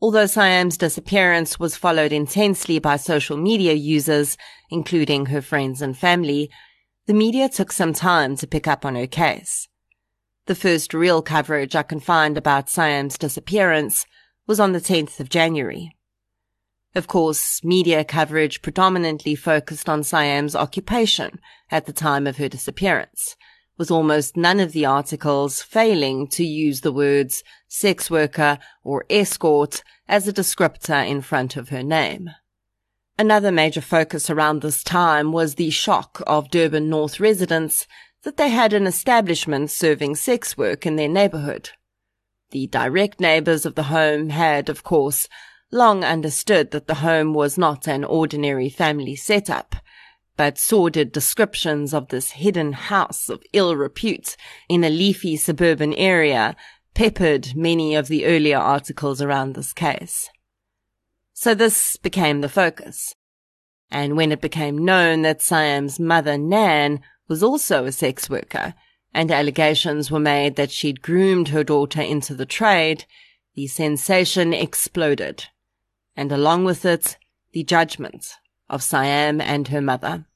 Although 0.00 0.26
Siam's 0.26 0.76
disappearance 0.76 1.60
was 1.60 1.76
followed 1.76 2.12
intensely 2.12 2.80
by 2.80 2.96
social 2.96 3.36
media 3.36 3.74
users, 3.74 4.36
including 4.70 5.26
her 5.26 5.40
friends 5.40 5.80
and 5.80 5.96
family, 5.96 6.50
the 7.06 7.14
media 7.14 7.48
took 7.48 7.70
some 7.70 7.92
time 7.92 8.36
to 8.36 8.46
pick 8.46 8.66
up 8.66 8.84
on 8.84 8.96
her 8.96 9.06
case. 9.06 9.68
The 10.46 10.54
first 10.56 10.92
real 10.92 11.22
coverage 11.22 11.76
I 11.76 11.84
can 11.84 12.00
find 12.00 12.36
about 12.36 12.68
Siam's 12.68 13.16
disappearance 13.16 14.06
was 14.46 14.58
on 14.58 14.72
the 14.72 14.80
10th 14.80 15.20
of 15.20 15.28
January. 15.28 15.94
Of 16.96 17.06
course, 17.06 17.62
media 17.62 18.04
coverage 18.04 18.60
predominantly 18.60 19.36
focused 19.36 19.88
on 19.88 20.02
Siam's 20.02 20.56
occupation 20.56 21.38
at 21.70 21.86
the 21.86 21.92
time 21.92 22.26
of 22.26 22.38
her 22.38 22.48
disappearance, 22.48 23.36
with 23.78 23.92
almost 23.92 24.36
none 24.36 24.58
of 24.58 24.72
the 24.72 24.84
articles 24.84 25.62
failing 25.62 26.26
to 26.28 26.44
use 26.44 26.80
the 26.80 26.92
words 26.92 27.44
sex 27.68 28.10
worker 28.10 28.58
or 28.82 29.04
escort 29.08 29.84
as 30.08 30.26
a 30.26 30.32
descriptor 30.32 31.08
in 31.08 31.20
front 31.20 31.56
of 31.56 31.68
her 31.68 31.84
name. 31.84 32.28
Another 33.16 33.52
major 33.52 33.80
focus 33.80 34.28
around 34.28 34.60
this 34.60 34.82
time 34.82 35.30
was 35.30 35.54
the 35.54 35.70
shock 35.70 36.20
of 36.26 36.50
Durban 36.50 36.90
North 36.90 37.20
residents 37.20 37.86
that 38.22 38.36
they 38.36 38.48
had 38.48 38.72
an 38.72 38.86
establishment 38.86 39.70
serving 39.70 40.14
sex 40.14 40.56
work 40.56 40.86
in 40.86 40.96
their 40.96 41.08
neighborhood. 41.08 41.70
The 42.50 42.66
direct 42.66 43.20
neighbors 43.20 43.66
of 43.66 43.74
the 43.74 43.84
home 43.84 44.28
had, 44.28 44.68
of 44.68 44.84
course, 44.84 45.28
long 45.70 46.04
understood 46.04 46.70
that 46.70 46.86
the 46.86 46.96
home 46.96 47.34
was 47.34 47.56
not 47.58 47.88
an 47.88 48.04
ordinary 48.04 48.68
family 48.68 49.16
setup, 49.16 49.74
but 50.36 50.58
sordid 50.58 51.12
descriptions 51.12 51.92
of 51.94 52.08
this 52.08 52.32
hidden 52.32 52.72
house 52.72 53.28
of 53.28 53.42
ill 53.52 53.74
repute 53.74 54.36
in 54.68 54.84
a 54.84 54.90
leafy 54.90 55.36
suburban 55.36 55.94
area 55.94 56.54
peppered 56.94 57.56
many 57.56 57.94
of 57.94 58.08
the 58.08 58.26
earlier 58.26 58.58
articles 58.58 59.22
around 59.22 59.54
this 59.54 59.72
case. 59.72 60.28
So 61.32 61.54
this 61.54 61.96
became 61.96 62.40
the 62.40 62.48
focus. 62.48 63.14
And 63.90 64.16
when 64.16 64.32
it 64.32 64.40
became 64.40 64.84
known 64.84 65.22
that 65.22 65.42
Siam's 65.42 65.98
mother, 65.98 66.38
Nan, 66.38 67.00
was 67.28 67.42
also 67.42 67.84
a 67.84 67.92
sex 67.92 68.28
worker, 68.28 68.74
and 69.14 69.30
allegations 69.30 70.10
were 70.10 70.20
made 70.20 70.56
that 70.56 70.70
she'd 70.70 71.02
groomed 71.02 71.48
her 71.48 71.64
daughter 71.64 72.00
into 72.00 72.34
the 72.34 72.46
trade, 72.46 73.04
the 73.54 73.66
sensation 73.66 74.52
exploded 74.52 75.46
and 76.16 76.32
along 76.32 76.64
with 76.64 76.84
it, 76.84 77.16
the 77.52 77.64
judgment 77.64 78.34
of 78.68 78.82
Siam 78.82 79.40
and 79.40 79.68
her 79.68 79.80
mother. 79.80 80.26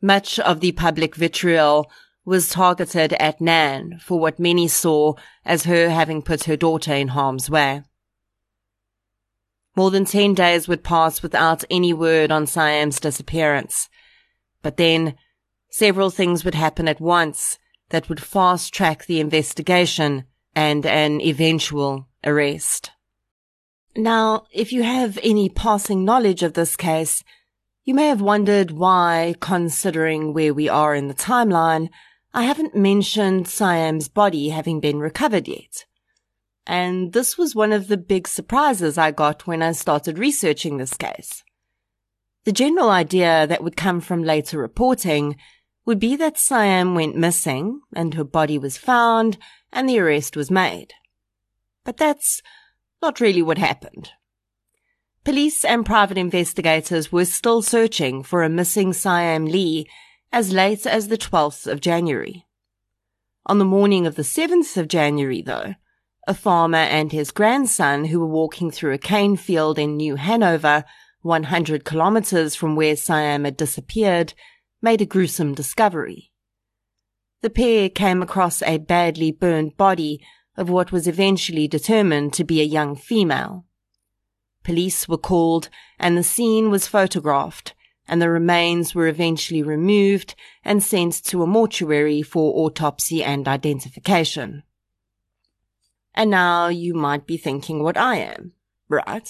Much 0.00 0.38
of 0.40 0.60
the 0.60 0.72
public 0.72 1.14
vitriol 1.14 1.90
was 2.24 2.50
targeted 2.50 3.12
at 3.14 3.40
Nan 3.40 3.98
for 4.00 4.18
what 4.18 4.38
many 4.38 4.68
saw 4.68 5.14
as 5.44 5.64
her 5.64 5.90
having 5.90 6.22
put 6.22 6.44
her 6.44 6.56
daughter 6.56 6.94
in 6.94 7.08
harm's 7.08 7.50
way. 7.50 7.82
More 9.74 9.90
than 9.90 10.04
10 10.04 10.34
days 10.34 10.68
would 10.68 10.84
pass 10.84 11.22
without 11.22 11.64
any 11.70 11.92
word 11.92 12.30
on 12.30 12.46
Siam's 12.46 13.00
disappearance. 13.00 13.88
But 14.60 14.76
then 14.76 15.14
several 15.72 16.10
things 16.10 16.44
would 16.44 16.54
happen 16.54 16.86
at 16.86 17.00
once 17.00 17.58
that 17.88 18.08
would 18.08 18.22
fast 18.22 18.72
track 18.72 19.06
the 19.06 19.18
investigation 19.18 20.24
and 20.54 20.84
an 20.84 21.20
eventual 21.22 22.06
arrest. 22.24 22.90
Now, 23.96 24.44
if 24.52 24.70
you 24.70 24.82
have 24.82 25.18
any 25.22 25.48
passing 25.48 26.04
knowledge 26.04 26.42
of 26.42 26.52
this 26.52 26.76
case, 26.76 27.24
you 27.84 27.94
may 27.94 28.08
have 28.08 28.20
wondered 28.20 28.70
why, 28.70 29.34
considering 29.40 30.32
where 30.32 30.54
we 30.54 30.68
are 30.68 30.94
in 30.94 31.08
the 31.08 31.14
timeline, 31.14 31.88
I 32.34 32.42
haven't 32.44 32.76
mentioned 32.76 33.48
Siam's 33.48 34.08
body 34.08 34.50
having 34.50 34.78
been 34.78 34.98
recovered 34.98 35.48
yet. 35.48 35.86
And 36.66 37.12
this 37.12 37.36
was 37.36 37.54
one 37.54 37.72
of 37.72 37.88
the 37.88 37.96
big 37.96 38.28
surprises 38.28 38.96
I 38.96 39.10
got 39.10 39.46
when 39.46 39.62
I 39.62 39.72
started 39.72 40.18
researching 40.18 40.76
this 40.76 40.94
case. 40.94 41.42
The 42.44 42.52
general 42.52 42.90
idea 42.90 43.46
that 43.46 43.64
would 43.64 43.76
come 43.76 44.00
from 44.00 44.22
later 44.22 44.58
reporting 44.58 45.36
would 45.84 45.98
be 45.98 46.16
that 46.16 46.38
Siam 46.38 46.94
went 46.94 47.16
missing 47.16 47.80
and 47.94 48.14
her 48.14 48.24
body 48.24 48.58
was 48.58 48.76
found 48.76 49.38
and 49.72 49.88
the 49.88 49.98
arrest 49.98 50.36
was 50.36 50.50
made. 50.50 50.94
But 51.84 51.96
that's 51.96 52.42
not 53.00 53.20
really 53.20 53.42
what 53.42 53.58
happened. 53.58 54.10
Police 55.24 55.64
and 55.64 55.86
private 55.86 56.18
investigators 56.18 57.12
were 57.12 57.24
still 57.24 57.62
searching 57.62 58.22
for 58.22 58.42
a 58.42 58.48
missing 58.48 58.92
Siam 58.92 59.46
Lee 59.46 59.88
as 60.32 60.52
late 60.52 60.86
as 60.86 61.08
the 61.08 61.18
12th 61.18 61.66
of 61.70 61.80
January. 61.80 62.46
On 63.46 63.58
the 63.58 63.64
morning 63.64 64.06
of 64.06 64.14
the 64.14 64.22
7th 64.22 64.76
of 64.76 64.88
January, 64.88 65.42
though, 65.42 65.74
a 66.26 66.34
farmer 66.34 66.78
and 66.78 67.10
his 67.10 67.30
grandson 67.32 68.06
who 68.06 68.20
were 68.20 68.26
walking 68.26 68.70
through 68.70 68.92
a 68.92 68.98
cane 68.98 69.36
field 69.36 69.78
in 69.78 69.96
New 69.96 70.16
Hanover, 70.16 70.84
100 71.22 71.84
kilometers 71.84 72.54
from 72.54 72.76
where 72.76 72.96
Siam 72.96 73.44
had 73.44 73.56
disappeared, 73.56 74.34
made 74.82 75.00
a 75.00 75.06
gruesome 75.06 75.54
discovery. 75.54 76.32
The 77.40 77.50
pair 77.50 77.88
came 77.88 78.20
across 78.20 78.62
a 78.62 78.78
badly 78.78 79.32
burned 79.32 79.76
body 79.76 80.20
of 80.56 80.68
what 80.68 80.92
was 80.92 81.08
eventually 81.08 81.66
determined 81.66 82.32
to 82.34 82.44
be 82.44 82.60
a 82.60 82.64
young 82.64 82.96
female. 82.96 83.64
Police 84.64 85.08
were 85.08 85.18
called 85.18 85.68
and 85.98 86.16
the 86.16 86.22
scene 86.22 86.70
was 86.70 86.86
photographed 86.86 87.74
and 88.06 88.20
the 88.20 88.28
remains 88.28 88.94
were 88.94 89.06
eventually 89.06 89.62
removed 89.62 90.34
and 90.64 90.82
sent 90.82 91.24
to 91.24 91.42
a 91.42 91.46
mortuary 91.46 92.22
for 92.22 92.66
autopsy 92.66 93.22
and 93.24 93.48
identification. 93.48 94.62
And 96.14 96.30
now 96.30 96.68
you 96.68 96.94
might 96.94 97.26
be 97.26 97.36
thinking 97.36 97.82
what 97.82 97.96
I 97.96 98.16
am, 98.16 98.52
right? 98.88 99.28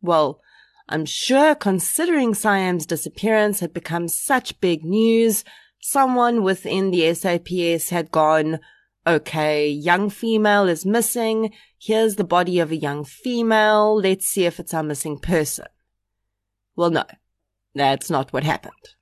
Well, 0.00 0.40
I'm 0.88 1.06
sure 1.06 1.54
considering 1.54 2.34
Siam's 2.34 2.84
disappearance 2.84 3.60
had 3.60 3.72
become 3.72 4.08
such 4.08 4.60
big 4.60 4.84
news, 4.84 5.44
someone 5.80 6.42
within 6.42 6.90
the 6.90 7.12
SAPS 7.14 7.88
had 7.88 8.10
gone, 8.10 8.60
okay, 9.06 9.68
young 9.68 10.10
female 10.10 10.68
is 10.68 10.84
missing. 10.84 11.52
Here's 11.78 12.16
the 12.16 12.24
body 12.24 12.58
of 12.58 12.70
a 12.70 12.76
young 12.76 13.04
female. 13.04 13.96
Let's 13.96 14.26
see 14.26 14.44
if 14.44 14.60
it's 14.60 14.74
a 14.74 14.82
missing 14.82 15.18
person. 15.18 15.66
Well, 16.76 16.90
no, 16.90 17.04
that's 17.74 18.10
not 18.10 18.32
what 18.32 18.44
happened. 18.44 18.94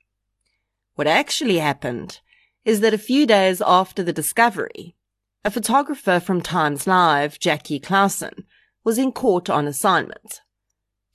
What 0.95 1.07
actually 1.07 1.57
happened 1.57 2.21
is 2.63 2.79
that 2.79 2.93
a 2.93 2.97
few 2.97 3.25
days 3.25 3.61
after 3.65 4.03
the 4.03 4.13
discovery, 4.13 4.95
a 5.43 5.51
photographer 5.51 6.21
from 6.21 6.41
Times 6.41 6.87
Live, 6.87 7.39
Jackie 7.39 7.79
Clausen, 7.79 8.45
was 8.85 8.97
in 8.97 9.11
court 9.11 9.49
on 9.49 9.67
assignment. 9.67 10.41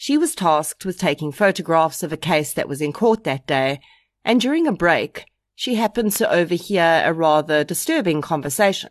She 0.00 0.16
was 0.16 0.36
tasked 0.36 0.84
with 0.84 0.96
taking 0.96 1.32
photographs 1.32 2.04
of 2.04 2.12
a 2.12 2.16
case 2.16 2.52
that 2.52 2.68
was 2.68 2.80
in 2.80 2.92
court 2.92 3.24
that 3.24 3.48
day, 3.48 3.80
and 4.24 4.40
during 4.40 4.68
a 4.68 4.72
break, 4.72 5.26
she 5.56 5.74
happened 5.74 6.12
to 6.12 6.32
overhear 6.32 7.02
a 7.04 7.12
rather 7.12 7.64
disturbing 7.64 8.22
conversation. 8.22 8.90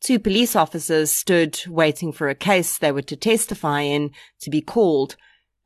Two 0.00 0.18
police 0.18 0.56
officers 0.56 1.10
stood 1.12 1.60
waiting 1.68 2.12
for 2.12 2.30
a 2.30 2.34
case 2.34 2.78
they 2.78 2.90
were 2.90 3.02
to 3.02 3.14
testify 3.14 3.82
in 3.82 4.12
to 4.40 4.48
be 4.48 4.62
called, 4.62 5.16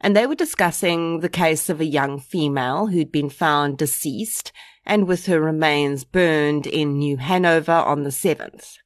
and 0.01 0.17
they 0.17 0.27
were 0.27 0.35
discussing 0.35 1.21
the 1.21 1.29
case 1.29 1.71
of 1.71 1.81
a 1.81 1.87
young 1.87 2.19
female 2.19 2.89
who'd 2.89 3.13
been 3.13 3.31
found 3.31 3.79
deceased 3.79 4.51
and 4.85 5.07
with 5.07 5.27
her 5.27 5.41
remains 5.41 6.03
burned 6.03 6.67
in 6.67 6.99
New 6.99 7.19
Hanover 7.19 7.73
on 7.73 8.03
the 8.03 8.11
7th. 8.11 8.79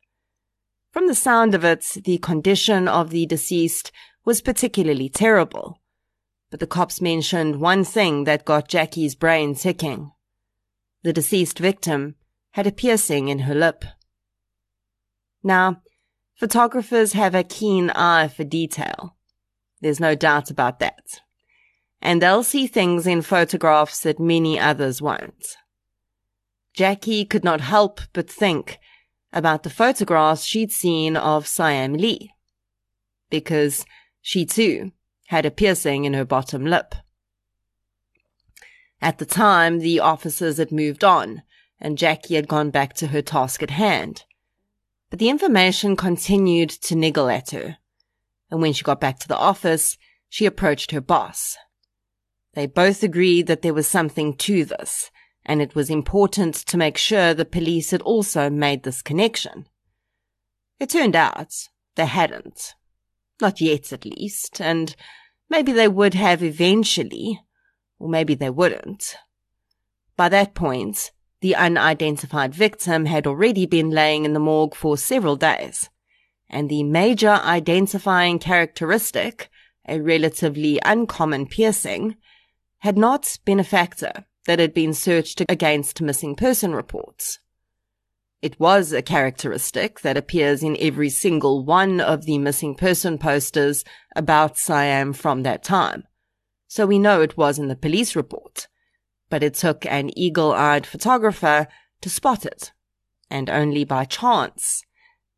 From 0.92 1.06
the 1.06 1.14
sound 1.14 1.54
of 1.54 1.64
it, 1.64 1.96
the 2.04 2.18
condition 2.18 2.86
of 2.86 3.08
the 3.08 3.24
deceased 3.24 3.90
was 4.28 4.42
particularly 4.42 5.08
terrible. 5.08 5.80
But 6.50 6.60
the 6.60 6.66
cops 6.66 7.00
mentioned 7.00 7.62
one 7.62 7.82
thing 7.82 8.24
that 8.24 8.44
got 8.44 8.68
Jackie's 8.68 9.14
brain 9.14 9.54
ticking 9.54 10.12
the 11.02 11.14
deceased 11.14 11.58
victim, 11.58 12.16
had 12.50 12.66
a 12.66 12.72
piercing 12.72 13.28
in 13.28 13.38
her 13.40 13.54
lip. 13.54 13.86
Now, 15.42 15.80
photographers 16.34 17.14
have 17.14 17.34
a 17.34 17.42
keen 17.42 17.88
eye 17.90 18.28
for 18.28 18.44
detail. 18.44 19.16
There's 19.80 20.00
no 20.00 20.14
doubt 20.14 20.50
about 20.50 20.78
that. 20.80 21.22
And 22.02 22.20
they'll 22.20 22.44
see 22.44 22.66
things 22.66 23.06
in 23.06 23.22
photographs 23.22 24.00
that 24.00 24.20
many 24.20 24.60
others 24.60 25.00
won't. 25.00 25.56
Jackie 26.74 27.24
could 27.24 27.44
not 27.44 27.62
help 27.62 28.02
but 28.12 28.28
think 28.28 28.78
about 29.32 29.62
the 29.62 29.70
photographs 29.70 30.44
she'd 30.44 30.72
seen 30.72 31.16
of 31.16 31.46
Siam 31.46 31.94
Lee. 31.94 32.32
Because 33.30 33.86
she 34.20 34.44
too 34.44 34.92
had 35.28 35.44
a 35.44 35.50
piercing 35.50 36.04
in 36.04 36.14
her 36.14 36.24
bottom 36.24 36.64
lip. 36.64 36.94
At 39.00 39.18
the 39.18 39.26
time, 39.26 39.78
the 39.78 40.00
officers 40.00 40.56
had 40.56 40.72
moved 40.72 41.04
on, 41.04 41.42
and 41.80 41.98
Jackie 41.98 42.34
had 42.34 42.48
gone 42.48 42.70
back 42.70 42.94
to 42.94 43.08
her 43.08 43.22
task 43.22 43.62
at 43.62 43.70
hand. 43.70 44.24
But 45.10 45.18
the 45.18 45.28
information 45.28 45.96
continued 45.96 46.70
to 46.70 46.96
niggle 46.96 47.28
at 47.28 47.50
her, 47.50 47.78
and 48.50 48.60
when 48.60 48.72
she 48.72 48.82
got 48.82 49.00
back 49.00 49.18
to 49.20 49.28
the 49.28 49.36
office, 49.36 49.96
she 50.28 50.46
approached 50.46 50.90
her 50.90 51.00
boss. 51.00 51.56
They 52.54 52.66
both 52.66 53.02
agreed 53.02 53.46
that 53.46 53.62
there 53.62 53.74
was 53.74 53.86
something 53.86 54.34
to 54.36 54.64
this, 54.64 55.10
and 55.46 55.62
it 55.62 55.74
was 55.74 55.90
important 55.90 56.54
to 56.54 56.76
make 56.76 56.96
sure 56.96 57.32
the 57.32 57.44
police 57.44 57.90
had 57.90 58.02
also 58.02 58.50
made 58.50 58.82
this 58.82 59.00
connection. 59.00 59.66
It 60.80 60.90
turned 60.90 61.16
out 61.16 61.54
they 61.94 62.06
hadn't. 62.06 62.74
Not 63.40 63.60
yet, 63.60 63.92
at 63.92 64.04
least, 64.04 64.60
and 64.60 64.94
maybe 65.48 65.72
they 65.72 65.88
would 65.88 66.14
have 66.14 66.42
eventually, 66.42 67.40
or 67.98 68.08
maybe 68.08 68.34
they 68.34 68.50
wouldn't. 68.50 69.16
By 70.16 70.28
that 70.30 70.54
point, 70.54 71.12
the 71.40 71.54
unidentified 71.54 72.52
victim 72.52 73.06
had 73.06 73.26
already 73.26 73.64
been 73.66 73.90
laying 73.90 74.24
in 74.24 74.32
the 74.32 74.40
morgue 74.40 74.74
for 74.74 74.98
several 74.98 75.36
days, 75.36 75.88
and 76.50 76.68
the 76.68 76.82
major 76.82 77.30
identifying 77.30 78.40
characteristic, 78.40 79.48
a 79.86 80.00
relatively 80.00 80.80
uncommon 80.84 81.46
piercing, 81.46 82.16
had 82.78 82.98
not 82.98 83.38
been 83.44 83.60
a 83.60 83.64
factor 83.64 84.26
that 84.46 84.58
had 84.58 84.74
been 84.74 84.94
searched 84.94 85.42
against 85.48 86.02
missing 86.02 86.34
person 86.34 86.74
reports. 86.74 87.38
It 88.40 88.60
was 88.60 88.92
a 88.92 89.02
characteristic 89.02 90.00
that 90.00 90.16
appears 90.16 90.62
in 90.62 90.76
every 90.78 91.10
single 91.10 91.64
one 91.64 92.00
of 92.00 92.24
the 92.24 92.38
missing 92.38 92.76
person 92.76 93.18
posters 93.18 93.84
about 94.14 94.56
Siam 94.56 95.12
from 95.12 95.42
that 95.42 95.64
time. 95.64 96.04
So 96.68 96.86
we 96.86 97.00
know 97.00 97.20
it 97.20 97.36
was 97.36 97.58
in 97.58 97.66
the 97.66 97.74
police 97.74 98.14
report. 98.14 98.68
But 99.28 99.42
it 99.42 99.54
took 99.54 99.84
an 99.86 100.16
eagle-eyed 100.16 100.86
photographer 100.86 101.66
to 102.00 102.10
spot 102.10 102.46
it. 102.46 102.72
And 103.28 103.50
only 103.50 103.84
by 103.84 104.04
chance. 104.04 104.84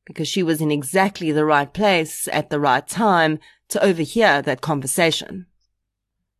Because 0.04 0.28
she 0.28 0.42
was 0.42 0.60
in 0.60 0.70
exactly 0.70 1.32
the 1.32 1.46
right 1.46 1.72
place 1.72 2.28
at 2.32 2.50
the 2.50 2.60
right 2.60 2.86
time 2.86 3.38
to 3.68 3.82
overhear 3.82 4.42
that 4.42 4.60
conversation. 4.60 5.46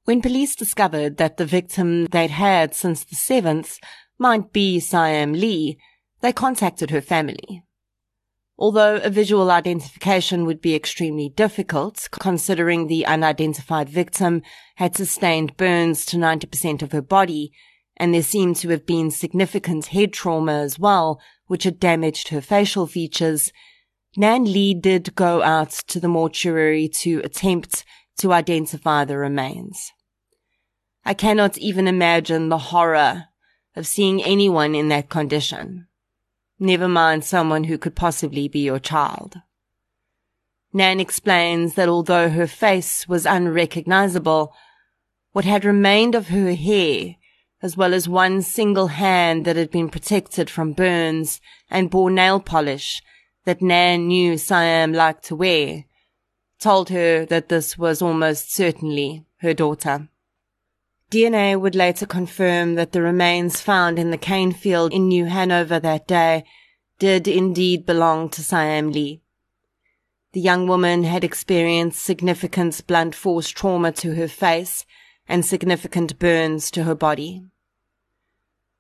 When 0.05 0.21
police 0.21 0.55
discovered 0.55 1.17
that 1.17 1.39
the 1.39 1.47
victim 1.47 2.07
they'd 2.07 2.31
had 2.31 2.75
since 2.75 3.03
the 3.05 3.17
7th 3.17 3.79
might 4.19 4.53
be 4.53 4.79
Siam 4.79 5.33
Lee, 5.33 5.79
they 6.21 6.33
contacted 6.33 6.91
her 6.91 7.01
family. 7.01 7.63
Although 8.59 8.97
a 8.97 9.09
visual 9.09 9.51
identification 9.51 10.45
would 10.45 10.61
be 10.61 10.75
extremely 10.75 11.31
difficult, 11.31 12.09
considering 12.13 12.87
the 12.87 13.07
unidentified 13.07 13.89
victim 13.89 14.43
had 14.77 14.95
sustained 14.95 15.57
burns 15.57 16.05
to 16.07 16.19
90% 16.19 16.83
of 16.83 16.93
her 16.93 17.01
body, 17.01 17.53
and 17.97 18.13
there 18.13 18.23
seemed 18.23 18.57
to 18.57 18.69
have 18.69 18.85
been 18.85 19.11
significant 19.11 19.87
head 19.87 20.13
trauma 20.13 20.53
as 20.53 20.79
well, 20.79 21.21
which 21.47 21.65
had 21.65 21.81
damaged 21.81 22.29
her 22.29 22.43
facial 22.43 22.87
features, 22.87 23.51
Nan 24.17 24.45
Lee 24.45 24.75
did 24.75 25.15
go 25.15 25.43
out 25.43 25.71
to 25.89 25.99
the 25.99 26.09
mortuary 26.09 26.89
to 26.89 27.21
attempt 27.25 27.85
to 28.19 28.33
identify 28.33 29.05
the 29.05 29.17
remains. 29.17 29.93
I 31.05 31.15
cannot 31.15 31.57
even 31.57 31.89
imagine 31.89 32.51
the 32.51 32.59
horror 32.59 33.25
of 33.75 33.87
seeing 33.87 34.23
anyone 34.23 34.75
in 34.75 34.89
that 34.89 35.09
condition 35.09 35.87
never 36.61 36.89
mind 36.89 37.25
someone 37.25 37.65
who 37.65 37.79
could 37.79 37.95
possibly 37.95 38.47
be 38.49 38.61
your 38.61 38.79
child. 38.79 39.41
Nan 40.73 41.01
explains 41.01 41.75
that 41.75 41.89
although 41.89 42.29
her 42.29 42.47
face 42.47 43.09
was 43.09 43.27
unrecognizable, 43.27 44.53
what 45.33 45.45
had 45.45 45.65
remained 45.65 46.15
of 46.15 46.29
her 46.29 46.55
hair, 46.55 47.17
as 47.63 47.77
well 47.77 47.93
as 47.93 48.09
one 48.09 48.43
single 48.43 48.89
hand 48.89 49.45
that 49.45 49.57
had 49.57 49.71
been 49.71 49.89
protected 49.89 50.49
from 50.49 50.73
burns 50.73 51.41
and 51.71 51.91
bore 51.91 52.11
nail 52.11 52.41
polish 52.41 53.03
that 53.45 53.63
Nan 53.63 54.09
knew 54.09 54.39
Siam 54.39 54.93
liked 54.93 55.25
to 55.25 55.35
wear, 55.35 55.85
told 56.59 56.91
her 56.91 57.25
that 57.27 57.49
this 57.49 57.77
was 57.77 58.01
almost 58.01 58.53
certainly 58.53 59.25
her 59.39 59.55
daughter. 59.55 60.09
DNA 61.11 61.61
would 61.61 61.75
later 61.75 62.07
confirm 62.07 62.77
that 62.77 62.93
the 62.93 63.03
remains 63.03 63.61
found 63.61 63.99
in 63.99 64.13
the 64.13 64.19
cane 64.19 64.53
field 64.53 64.93
in 64.93 65.09
New 65.09 65.27
Hanover 65.27 65.81
that 65.81 66.07
day 66.07 66.45
did 67.01 67.27
indeed 67.27 67.85
belong 67.85 68.29
to 68.31 68.45
Siam 68.45 68.93
Lee. 68.93 69.21
The 70.33 70.41
young 70.41 70.69
woman 70.69 71.03
had 71.03 71.25
experienced 71.25 72.05
significant 72.05 72.87
blunt 72.87 73.17
force 73.17 73.49
trauma 73.49 73.91
to 73.93 74.15
her 74.15 74.29
face 74.29 74.87
and 75.29 75.45
significant 75.45 76.17
burns 76.21 76.71
to 76.71 76.85
her 76.85 76.95
body. 76.95 77.45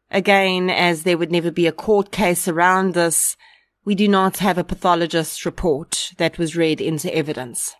Again, 0.08 0.70
as 0.70 1.02
there 1.02 1.18
would 1.18 1.32
never 1.32 1.50
be 1.50 1.66
a 1.66 1.72
court 1.72 2.12
case 2.12 2.46
around 2.46 2.94
this, 2.94 3.36
we 3.84 3.96
do 3.96 4.06
not 4.06 4.38
have 4.38 4.58
a 4.58 4.64
pathologist's 4.64 5.44
report 5.44 6.12
that 6.18 6.38
was 6.38 6.56
read 6.56 6.80
into 6.80 7.12
evidence. 7.12 7.74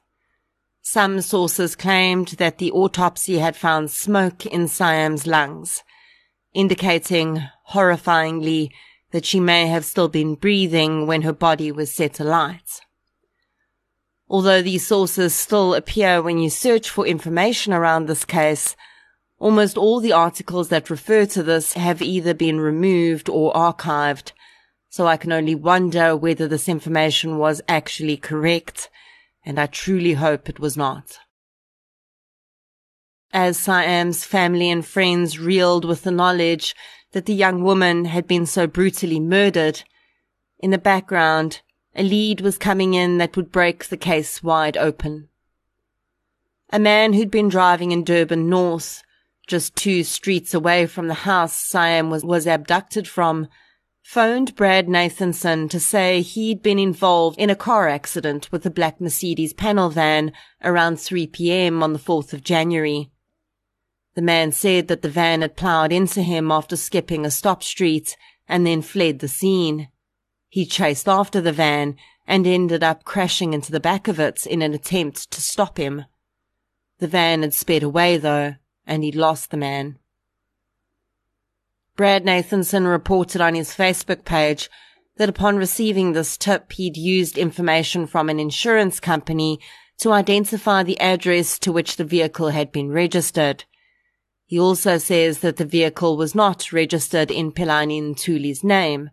Some 0.82 1.20
sources 1.20 1.76
claimed 1.76 2.28
that 2.38 2.58
the 2.58 2.72
autopsy 2.72 3.38
had 3.38 3.54
found 3.54 3.90
smoke 3.90 4.46
in 4.46 4.66
Siam's 4.66 5.26
lungs, 5.26 5.82
indicating 6.54 7.42
horrifyingly 7.70 8.70
that 9.10 9.26
she 9.26 9.40
may 9.40 9.66
have 9.66 9.84
still 9.84 10.08
been 10.08 10.36
breathing 10.36 11.06
when 11.06 11.22
her 11.22 11.32
body 11.32 11.70
was 11.70 11.92
set 11.92 12.18
alight. 12.18 12.80
Although 14.28 14.62
these 14.62 14.86
sources 14.86 15.34
still 15.34 15.74
appear 15.74 16.22
when 16.22 16.38
you 16.38 16.48
search 16.48 16.88
for 16.88 17.06
information 17.06 17.72
around 17.72 18.06
this 18.06 18.24
case, 18.24 18.74
almost 19.38 19.76
all 19.76 20.00
the 20.00 20.12
articles 20.12 20.68
that 20.68 20.88
refer 20.88 21.26
to 21.26 21.42
this 21.42 21.74
have 21.74 22.00
either 22.00 22.32
been 22.32 22.60
removed 22.60 23.28
or 23.28 23.52
archived, 23.52 24.32
so 24.88 25.06
I 25.06 25.16
can 25.16 25.32
only 25.32 25.54
wonder 25.54 26.16
whether 26.16 26.48
this 26.48 26.68
information 26.68 27.38
was 27.38 27.60
actually 27.68 28.16
correct 28.16 28.88
and 29.44 29.58
I 29.58 29.66
truly 29.66 30.14
hope 30.14 30.48
it 30.48 30.60
was 30.60 30.76
not. 30.76 31.18
As 33.32 33.58
Siam's 33.58 34.24
family 34.24 34.70
and 34.70 34.84
friends 34.84 35.38
reeled 35.38 35.84
with 35.84 36.02
the 36.02 36.10
knowledge 36.10 36.74
that 37.12 37.26
the 37.26 37.34
young 37.34 37.62
woman 37.62 38.06
had 38.06 38.26
been 38.26 38.46
so 38.46 38.66
brutally 38.66 39.20
murdered, 39.20 39.84
in 40.58 40.70
the 40.70 40.78
background, 40.78 41.62
a 41.94 42.02
lead 42.02 42.40
was 42.40 42.58
coming 42.58 42.94
in 42.94 43.18
that 43.18 43.36
would 43.36 43.50
break 43.50 43.86
the 43.86 43.96
case 43.96 44.42
wide 44.42 44.76
open. 44.76 45.28
A 46.72 46.78
man 46.78 47.12
who'd 47.12 47.30
been 47.30 47.48
driving 47.48 47.90
in 47.90 48.04
Durban 48.04 48.48
North, 48.48 49.02
just 49.46 49.74
two 49.74 50.04
streets 50.04 50.54
away 50.54 50.86
from 50.86 51.08
the 51.08 51.14
house 51.14 51.54
Siam 51.54 52.10
was, 52.10 52.24
was 52.24 52.46
abducted 52.46 53.08
from, 53.08 53.48
phoned 54.02 54.56
Brad 54.56 54.88
Nathanson 54.88 55.68
to 55.70 55.78
say 55.78 56.20
he'd 56.22 56.62
been 56.62 56.78
involved 56.78 57.38
in 57.38 57.50
a 57.50 57.56
car 57.56 57.88
accident 57.88 58.50
with 58.50 58.66
a 58.66 58.70
black 58.70 59.00
Mercedes 59.00 59.52
panel 59.52 59.90
van 59.90 60.32
around 60.62 60.98
3 60.98 61.26
p.m. 61.28 61.82
on 61.82 61.92
the 61.92 61.98
4th 61.98 62.32
of 62.32 62.42
January. 62.42 63.10
The 64.14 64.22
man 64.22 64.50
said 64.50 64.88
that 64.88 65.02
the 65.02 65.08
van 65.08 65.42
had 65.42 65.56
ploughed 65.56 65.92
into 65.92 66.22
him 66.22 66.50
after 66.50 66.76
skipping 66.76 67.24
a 67.24 67.30
stop 67.30 67.62
street 67.62 68.16
and 68.48 68.66
then 68.66 68.82
fled 68.82 69.20
the 69.20 69.28
scene. 69.28 69.88
He 70.48 70.66
chased 70.66 71.08
after 71.08 71.40
the 71.40 71.52
van 71.52 71.96
and 72.26 72.46
ended 72.46 72.82
up 72.82 73.04
crashing 73.04 73.54
into 73.54 73.70
the 73.70 73.80
back 73.80 74.08
of 74.08 74.18
it 74.18 74.46
in 74.46 74.62
an 74.62 74.74
attempt 74.74 75.30
to 75.30 75.40
stop 75.40 75.78
him. 75.78 76.04
The 76.98 77.06
van 77.06 77.42
had 77.42 77.54
sped 77.54 77.84
away 77.84 78.16
though, 78.16 78.56
and 78.84 79.04
he'd 79.04 79.14
lost 79.14 79.50
the 79.50 79.56
man. 79.56 79.99
Brad 82.00 82.24
Nathanson 82.24 82.90
reported 82.90 83.42
on 83.42 83.54
his 83.54 83.74
Facebook 83.74 84.24
page 84.24 84.70
that 85.18 85.28
upon 85.28 85.58
receiving 85.58 86.14
this 86.14 86.38
tip, 86.38 86.72
he'd 86.72 86.96
used 86.96 87.36
information 87.36 88.06
from 88.06 88.30
an 88.30 88.40
insurance 88.40 88.98
company 89.00 89.60
to 89.98 90.10
identify 90.10 90.82
the 90.82 90.98
address 90.98 91.58
to 91.58 91.70
which 91.70 91.96
the 91.96 92.04
vehicle 92.04 92.48
had 92.48 92.72
been 92.72 92.90
registered. 92.90 93.66
He 94.46 94.58
also 94.58 94.96
says 94.96 95.40
that 95.40 95.58
the 95.58 95.66
vehicle 95.66 96.16
was 96.16 96.34
not 96.34 96.72
registered 96.72 97.30
in 97.30 97.52
Philani 97.52 98.00
Ntuli's 98.00 98.64
name, 98.64 99.10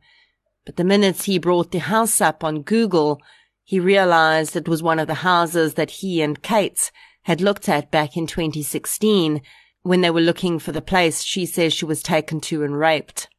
but 0.65 0.78
the 0.78 0.86
minute 0.86 1.23
he 1.23 1.39
brought 1.39 1.71
the 1.71 1.80
house 1.80 2.21
up 2.21 2.41
on 2.41 2.62
Google, 2.62 3.21
he 3.65 3.82
realized 3.82 4.56
it 4.56 4.69
was 4.69 4.82
one 4.82 5.00
of 5.00 5.08
the 5.08 5.26
houses 5.26 5.73
that 5.73 5.91
he 5.91 6.21
and 6.21 6.41
Kate 6.41 6.89
had 7.23 7.41
looked 7.41 7.67
at 7.67 7.91
back 7.91 8.15
in 8.15 8.28
2016 8.28 9.41
when 9.88 10.02
they 10.02 10.12
were 10.12 10.21
looking 10.21 10.60
for 10.60 10.71
the 10.71 10.82
place 10.82 11.23
she 11.23 11.45
says 11.45 11.73
she 11.73 11.86
was 11.86 12.04
taken 12.04 12.41
to 12.41 12.63
and 12.63 12.78
raped. 12.78 13.30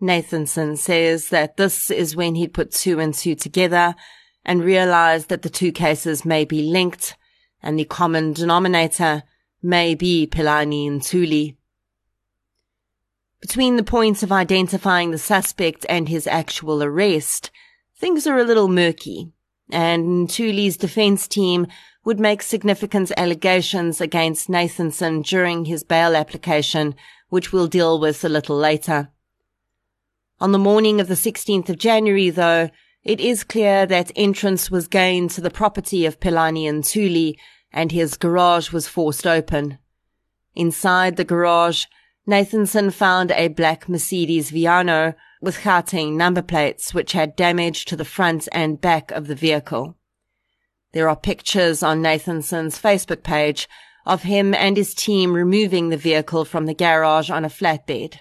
Nathanson 0.00 0.76
says 0.76 1.30
that 1.30 1.56
this 1.56 1.90
is 1.90 2.14
when 2.14 2.34
he'd 2.34 2.52
put 2.52 2.70
two 2.70 3.00
and 3.00 3.14
two 3.14 3.34
together 3.34 3.94
and 4.44 4.62
realized 4.62 5.28
that 5.30 5.42
the 5.42 5.48
two 5.48 5.72
cases 5.72 6.24
may 6.24 6.44
be 6.44 6.62
linked 6.62 7.16
and 7.62 7.78
the 7.78 7.84
common 7.84 8.32
denominator 8.32 9.22
may 9.62 9.94
be 9.94 10.26
Philani 10.26 10.86
and 10.86 11.00
Ntuli. 11.00 11.56
Between 13.40 13.76
the 13.76 13.82
points 13.82 14.22
of 14.22 14.32
identifying 14.32 15.10
the 15.10 15.18
suspect 15.18 15.86
and 15.88 16.08
his 16.08 16.26
actual 16.26 16.82
arrest, 16.82 17.50
things 17.98 18.26
are 18.26 18.38
a 18.38 18.44
little 18.44 18.68
murky, 18.68 19.32
and 19.70 20.28
Ntuli's 20.28 20.76
defense 20.76 21.26
team 21.26 21.66
would 22.06 22.20
make 22.20 22.40
significant 22.40 23.10
allegations 23.16 24.00
against 24.00 24.48
Nathanson 24.48 25.24
during 25.24 25.64
his 25.64 25.82
bail 25.82 26.14
application 26.14 26.94
which 27.30 27.52
we'll 27.52 27.66
deal 27.66 27.98
with 27.98 28.24
a 28.24 28.28
little 28.28 28.56
later. 28.56 29.08
On 30.40 30.52
the 30.52 30.58
morning 30.58 31.00
of 31.00 31.08
the 31.08 31.14
16th 31.14 31.68
of 31.68 31.78
January, 31.78 32.30
though, 32.30 32.70
it 33.02 33.18
is 33.18 33.42
clear 33.42 33.86
that 33.86 34.12
entrance 34.14 34.70
was 34.70 34.86
gained 34.86 35.32
to 35.32 35.40
the 35.40 35.50
property 35.50 36.06
of 36.06 36.20
Philani 36.20 36.70
Ntuli 36.70 37.34
and 37.72 37.90
his 37.90 38.16
garage 38.16 38.70
was 38.70 38.86
forced 38.86 39.26
open. 39.26 39.78
Inside 40.54 41.16
the 41.16 41.24
garage, 41.24 41.86
Nathanson 42.28 42.92
found 42.92 43.32
a 43.32 43.48
black 43.48 43.88
Mercedes 43.88 44.52
Viano 44.52 45.16
with 45.40 45.58
Gauteng 45.58 46.12
number 46.12 46.42
plates 46.42 46.94
which 46.94 47.12
had 47.12 47.34
damage 47.34 47.84
to 47.86 47.96
the 47.96 48.04
front 48.04 48.48
and 48.52 48.80
back 48.80 49.10
of 49.10 49.26
the 49.26 49.34
vehicle. 49.34 49.96
There 50.96 51.10
are 51.10 51.14
pictures 51.14 51.82
on 51.82 52.00
Nathanson's 52.00 52.80
Facebook 52.80 53.22
page 53.22 53.68
of 54.06 54.22
him 54.22 54.54
and 54.54 54.78
his 54.78 54.94
team 54.94 55.34
removing 55.34 55.90
the 55.90 55.98
vehicle 55.98 56.46
from 56.46 56.64
the 56.64 56.72
garage 56.72 57.28
on 57.28 57.44
a 57.44 57.50
flatbed. 57.50 58.20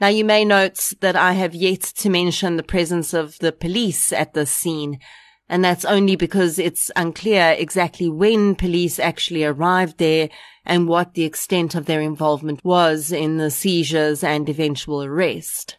Now 0.00 0.06
you 0.06 0.24
may 0.24 0.44
note 0.44 0.92
that 1.00 1.16
I 1.16 1.32
have 1.32 1.56
yet 1.56 1.80
to 1.82 2.08
mention 2.08 2.56
the 2.56 2.62
presence 2.62 3.12
of 3.12 3.36
the 3.40 3.50
police 3.50 4.12
at 4.12 4.34
this 4.34 4.52
scene, 4.52 5.00
and 5.48 5.64
that's 5.64 5.84
only 5.84 6.14
because 6.14 6.60
it's 6.60 6.92
unclear 6.94 7.56
exactly 7.58 8.08
when 8.08 8.54
police 8.54 9.00
actually 9.00 9.42
arrived 9.42 9.98
there 9.98 10.28
and 10.64 10.86
what 10.86 11.14
the 11.14 11.24
extent 11.24 11.74
of 11.74 11.86
their 11.86 12.00
involvement 12.00 12.64
was 12.64 13.10
in 13.10 13.38
the 13.38 13.50
seizures 13.50 14.22
and 14.22 14.48
eventual 14.48 15.02
arrest. 15.02 15.76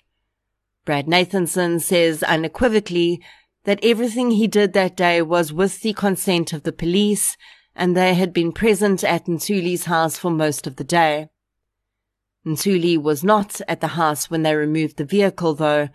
Brad 0.83 1.05
Nathanson 1.05 1.79
says 1.79 2.21
unequivocally 2.21 3.21
that 3.69 3.85
everything 3.85 4.31
he 4.31 4.47
did 4.47 4.73
that 4.73 4.97
day 4.97 5.21
was 5.21 5.53
with 5.53 5.81
the 5.81 5.93
consent 5.93 6.53
of 6.53 6.63
the 6.63 6.71
police 6.71 7.37
and 7.75 7.95
they 7.95 8.15
had 8.15 8.33
been 8.33 8.51
present 8.51 9.03
at 9.03 9.27
Ntuli's 9.27 9.85
house 9.85 10.17
for 10.17 10.31
most 10.31 10.65
of 10.65 10.77
the 10.77 10.83
day. 10.83 11.29
Ntuli 12.43 12.99
was 12.99 13.23
not 13.23 13.61
at 13.67 13.79
the 13.79 13.89
house 13.89 14.27
when 14.27 14.41
they 14.41 14.55
removed 14.55 14.97
the 14.97 15.05
vehicle 15.05 15.53
though, 15.53 15.89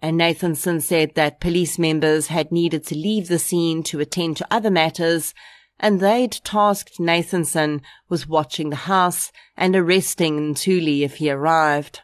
and 0.00 0.18
Nathanson 0.18 0.80
said 0.80 1.16
that 1.16 1.38
police 1.38 1.78
members 1.78 2.28
had 2.28 2.50
needed 2.50 2.86
to 2.86 2.94
leave 2.94 3.28
the 3.28 3.38
scene 3.38 3.82
to 3.82 4.00
attend 4.00 4.38
to 4.38 4.46
other 4.50 4.70
matters, 4.70 5.34
and 5.78 6.00
they'd 6.00 6.32
tasked 6.44 6.98
Nathanson 6.98 7.82
with 8.08 8.26
watching 8.26 8.70
the 8.70 8.84
house 8.94 9.32
and 9.54 9.76
arresting 9.76 10.54
Ntuli 10.54 11.02
if 11.02 11.16
he 11.16 11.28
arrived. 11.28 12.00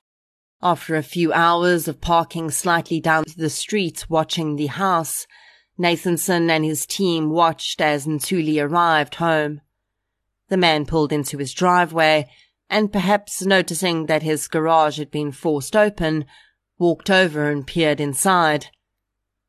After 0.65 0.97
a 0.97 1.03
few 1.03 1.31
hours 1.31 1.89
of 1.89 2.01
parking 2.01 2.51
slightly 2.51 2.99
down 2.99 3.25
the 3.37 3.51
street 3.51 4.07
watching 4.09 4.57
the 4.57 4.69
house, 4.69 5.27
Nathanson 5.79 6.49
and 6.49 6.65
his 6.65 6.87
team 6.87 7.29
watched 7.29 7.83
as 7.83 8.07
Ntuli 8.07 8.65
arrived 8.65 9.17
home. 9.17 9.61
The 10.49 10.57
man 10.57 10.87
pulled 10.87 11.13
into 11.13 11.37
his 11.37 11.53
driveway 11.53 12.31
and 12.71 12.91
perhaps 12.91 13.45
noticing 13.45 14.07
that 14.07 14.23
his 14.23 14.49
garage 14.49 14.97
had 14.97 15.11
been 15.11 15.33
forced 15.33 15.77
open, 15.77 16.25
walked 16.79 17.11
over 17.11 17.51
and 17.51 17.67
peered 17.67 18.01
inside. 18.01 18.69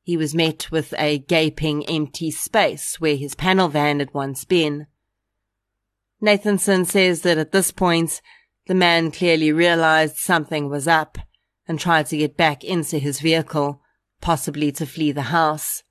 He 0.04 0.18
was 0.18 0.36
met 0.36 0.70
with 0.70 0.94
a 0.98 1.20
gaping 1.20 1.88
empty 1.88 2.30
space 2.30 3.00
where 3.00 3.16
his 3.16 3.36
panel 3.36 3.70
van 3.70 4.00
had 4.00 4.14
once 4.14 4.44
been. 4.44 4.88
Nathanson 6.22 6.86
says 6.86 7.22
that 7.22 7.38
at 7.38 7.54
this 7.54 7.72
point, 7.72 8.22
the 8.68 8.76
man 8.76 9.12
clearly 9.12 9.52
realized 9.52 10.18
something 10.18 10.70
was 10.70 10.88
up 10.88 11.18
and 11.68 11.80
tried 11.80 12.08
to 12.08 12.18
get 12.18 12.38
back 12.38 12.64
into 12.64 12.98
his 12.98 13.20
vehicle, 13.20 13.82
possibly 14.22 14.72
to 14.72 14.86
flee 14.86 15.12
the 15.12 15.24
house. 15.24 15.84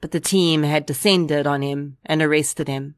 But 0.00 0.10
the 0.10 0.20
team 0.20 0.62
had 0.62 0.86
descended 0.86 1.46
on 1.46 1.62
him 1.62 1.98
and 2.04 2.22
arrested 2.22 2.68
him. 2.68 2.96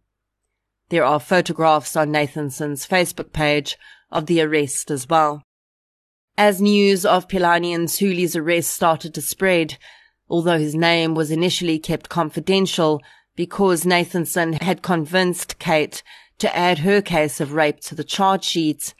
There 0.88 1.04
are 1.04 1.20
photographs 1.20 1.96
on 1.96 2.10
Nathanson's 2.12 2.86
Facebook 2.86 3.32
page 3.32 3.78
of 4.10 4.26
the 4.26 4.40
arrest 4.40 4.90
as 4.90 5.08
well. 5.08 5.42
As 6.36 6.60
news 6.60 7.04
of 7.04 7.28
Philani 7.28 7.76
Ntuli's 7.76 8.36
arrest 8.36 8.70
started 8.70 9.14
to 9.14 9.22
spread, 9.22 9.76
although 10.28 10.58
his 10.58 10.74
name 10.74 11.14
was 11.14 11.30
initially 11.30 11.78
kept 11.78 12.08
confidential 12.08 13.02
because 13.36 13.84
Nathanson 13.84 14.60
had 14.62 14.82
convinced 14.82 15.58
Kate 15.58 16.02
to 16.38 16.54
add 16.56 16.78
her 16.78 17.00
case 17.00 17.40
of 17.40 17.52
rape 17.52 17.80
to 17.80 17.94
the 17.94 18.04
charge 18.04 18.44
sheet, 18.44 18.94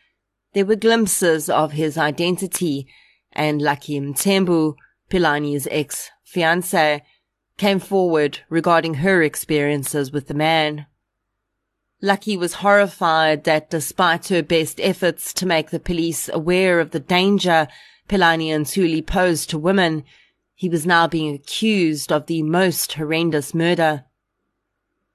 there 0.52 0.66
were 0.66 0.76
glimpses 0.76 1.48
of 1.48 1.72
his 1.72 1.96
identity, 1.96 2.86
and 3.32 3.62
Lucky 3.62 3.98
Mthembu, 3.98 4.74
Philani's 5.10 5.66
ex-fiancé, 5.70 7.02
came 7.56 7.78
forward 7.78 8.40
regarding 8.48 8.94
her 8.94 9.22
experiences 9.22 10.12
with 10.12 10.28
the 10.28 10.34
man. 10.34 10.86
Lucky 12.00 12.36
was 12.36 12.54
horrified 12.54 13.44
that 13.44 13.70
despite 13.70 14.28
her 14.28 14.42
best 14.42 14.80
efforts 14.80 15.32
to 15.34 15.46
make 15.46 15.70
the 15.70 15.78
police 15.78 16.28
aware 16.28 16.80
of 16.80 16.90
the 16.90 17.00
danger 17.00 17.68
Philani 18.08 18.48
Ntuli 18.48 19.06
posed 19.06 19.48
to 19.50 19.58
women, 19.58 20.04
he 20.54 20.68
was 20.68 20.84
now 20.84 21.06
being 21.06 21.34
accused 21.34 22.12
of 22.12 22.26
the 22.26 22.42
most 22.42 22.92
horrendous 22.94 23.54
murder. 23.54 24.04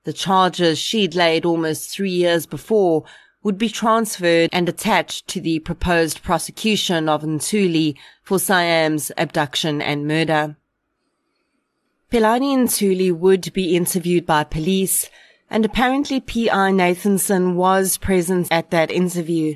The 0.05 0.13
charges 0.13 0.79
she'd 0.79 1.15
laid 1.15 1.45
almost 1.45 1.89
three 1.89 2.11
years 2.11 2.45
before 2.45 3.03
would 3.47 3.57
be 3.57 3.69
transferred 3.69 4.49
and 4.51 4.67
attached 4.67 5.25
to 5.25 5.39
the 5.39 5.57
proposed 5.59 6.21
prosecution 6.21 7.07
of 7.07 7.21
Ntuli 7.21 7.95
for 8.21 8.39
Siam's 8.39 9.09
abduction 9.15 9.81
and 9.81 10.05
murder. 10.05 10.57
Philani 12.11 12.57
Ntuli 12.57 13.09
would 13.13 13.53
be 13.53 13.77
interviewed 13.77 14.25
by 14.25 14.43
police 14.43 15.09
and 15.49 15.63
apparently 15.63 16.19
P.I. 16.19 16.71
Nathanson 16.71 17.55
was 17.55 17.97
present 17.97 18.49
at 18.51 18.69
that 18.71 18.91
interview. 18.91 19.55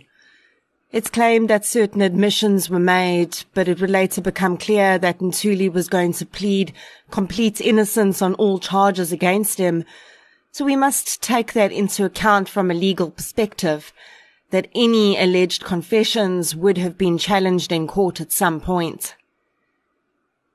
It's 0.94 1.10
claimed 1.10 1.50
that 1.50 1.66
certain 1.66 2.02
admissions 2.02 2.70
were 2.70 2.80
made, 2.80 3.44
but 3.54 3.68
it 3.68 3.82
would 3.82 3.90
later 3.90 4.22
become 4.22 4.56
clear 4.58 4.98
that 5.00 5.20
Ntuli 5.20 5.70
was 5.70 5.90
going 5.90 6.14
to 6.14 6.26
plead 6.26 6.72
complete 7.10 7.60
innocence 7.60 8.22
on 8.22 8.36
all 8.36 8.58
charges 8.58 9.12
against 9.12 9.58
him. 9.58 9.84
So 10.52 10.66
we 10.66 10.76
must 10.76 11.22
take 11.22 11.54
that 11.54 11.72
into 11.72 12.06
account 12.06 12.50
from 12.50 12.70
a 12.70 12.76
legal 12.76 13.10
perspective, 13.10 13.94
that 14.50 14.68
any 14.76 15.18
alleged 15.18 15.64
confessions 15.64 16.56
would 16.56 16.78
have 16.78 16.98
been 16.98 17.18
challenged 17.18 17.72
in 17.72 17.88
court 17.88 18.20
at 18.20 18.32
some 18.32 18.60
point. 18.60 19.16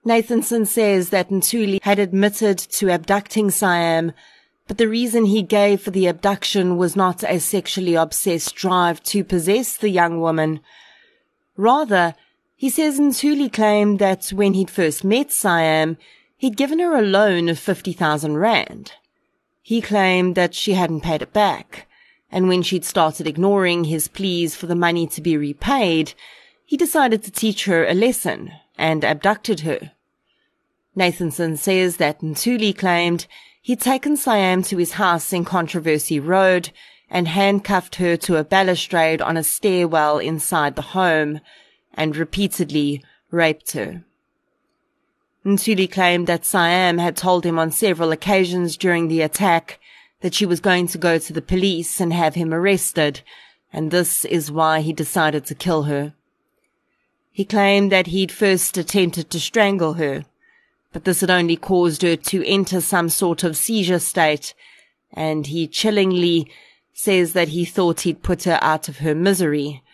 Nathanson 0.05 0.67
says 0.67 1.09
that 1.11 1.31
Ntuli 1.31 1.83
had 1.83 1.99
admitted 1.99 2.59
to 2.59 2.93
abducting 2.93 3.51
Siam 3.51 4.13
but 4.67 4.79
the 4.79 4.89
reason 4.89 5.27
he 5.27 5.43
gave 5.43 5.81
for 5.81 5.91
the 5.91 6.07
abduction 6.07 6.77
was 6.77 6.97
not 6.97 7.23
a 7.23 7.39
sexually 7.39 7.95
obsessed 7.95 8.55
drive 8.57 9.03
to 9.05 9.23
possess 9.23 9.77
the 9.77 9.91
young 9.91 10.21
woman. 10.21 10.61
Rather, 11.57 12.15
he 12.57 12.69
says 12.69 12.99
Ntuli 12.99 13.53
claimed 13.53 13.99
that 14.01 14.29
when 14.31 14.55
he'd 14.55 14.71
first 14.71 15.05
met 15.05 15.31
Siam, 15.31 15.99
he'd 16.37 16.57
given 16.57 16.81
her 16.81 16.97
a 16.97 17.03
loan 17.03 17.49
of 17.49 17.59
50,000 17.59 18.37
rand. 18.37 18.93
He 19.67 19.81
claimed 19.81 20.37
that 20.37 20.55
she 20.55 20.75
hadn't 20.75 21.01
paid 21.01 21.23
it 21.23 21.33
back, 21.33 21.89
and 22.31 22.47
when 22.47 22.63
she'd 22.63 22.85
started 22.85 23.27
ignoring 23.27 23.83
his 23.83 24.07
pleas 24.07 24.55
for 24.55 24.67
the 24.67 24.77
money 24.77 25.09
to 25.09 25.21
be 25.21 25.37
repaid, 25.37 26.15
he 26.65 26.77
decided 26.77 27.25
to 27.25 27.33
teach 27.33 27.65
her 27.65 27.85
a 27.85 27.93
lesson 27.93 28.53
and 28.79 29.03
abducted 29.03 29.63
her. 29.63 29.91
Nathanson 30.97 31.59
says 31.59 31.97
that 31.97 32.21
Ntuli 32.21 32.79
claimed 32.79 33.27
He'd 33.61 33.81
taken 33.81 34.17
Siam 34.17 34.63
to 34.63 34.77
his 34.77 34.93
house 34.93 35.33
in 35.33 35.45
Controversy 35.45 36.21
Road 36.21 36.71
and 37.11 37.27
handcuffed 37.27 37.97
her 37.97 38.17
to 38.19 38.37
a 38.37 38.45
balustrade 38.45 39.21
on 39.21 39.37
a 39.37 39.43
stairwell 39.43 40.21
inside 40.21 40.77
the 40.77 40.95
home 40.95 41.41
and 41.93 42.17
repeatedly 42.17 43.03
raped 43.33 43.73
her. 43.73 44.05
Ntuli 45.47 45.89
claimed 45.89 46.27
that 46.27 46.45
Siam 46.45 46.99
had 46.99 47.17
told 47.17 47.47
him 47.47 47.57
on 47.57 47.71
several 47.71 48.11
occasions 48.11 48.77
during 48.77 49.07
the 49.07 49.21
attack 49.21 49.79
that 50.21 50.35
she 50.35 50.45
was 50.45 50.59
going 50.59 50.89
to 50.89 50.99
go 50.99 51.19
to 51.19 51.33
the 51.33 51.41
police 51.41 52.01
and 52.01 52.13
have 52.13 52.35
him 52.35 52.53
arrested, 52.53 53.21
and 53.73 53.93
this 53.93 54.25
is 54.25 54.51
why 54.51 54.81
he 54.81 54.93
decided 54.93 55.47
to 55.47 55.55
kill 55.55 55.85
her. 55.85 56.15
He 57.31 57.45
claimed 57.45 57.93
that 57.93 58.09
he'd 58.09 58.33
first 58.33 58.77
attempted 58.77 59.31
to 59.31 59.39
strangle 59.39 59.93
her, 59.93 60.25
but 60.93 61.05
this 61.05 61.21
had 61.21 61.31
only 61.31 61.57
caused 61.57 62.03
her 62.03 62.17
to 62.17 62.45
enter 62.45 62.81
some 62.81 63.09
sort 63.09 63.45
of 63.45 63.57
seizure 63.57 64.01
state, 64.01 64.53
and 65.13 65.47
he 65.47 65.69
chillingly 65.69 66.51
says 66.93 67.35
that 67.35 67.49
he 67.49 67.65
thought 67.65 68.01
he'd 68.01 68.25
put 68.25 68.45
her 68.45 68.59
out 68.63 68.89
of 68.89 68.99
her 68.99 69.15
misery. 69.15 69.85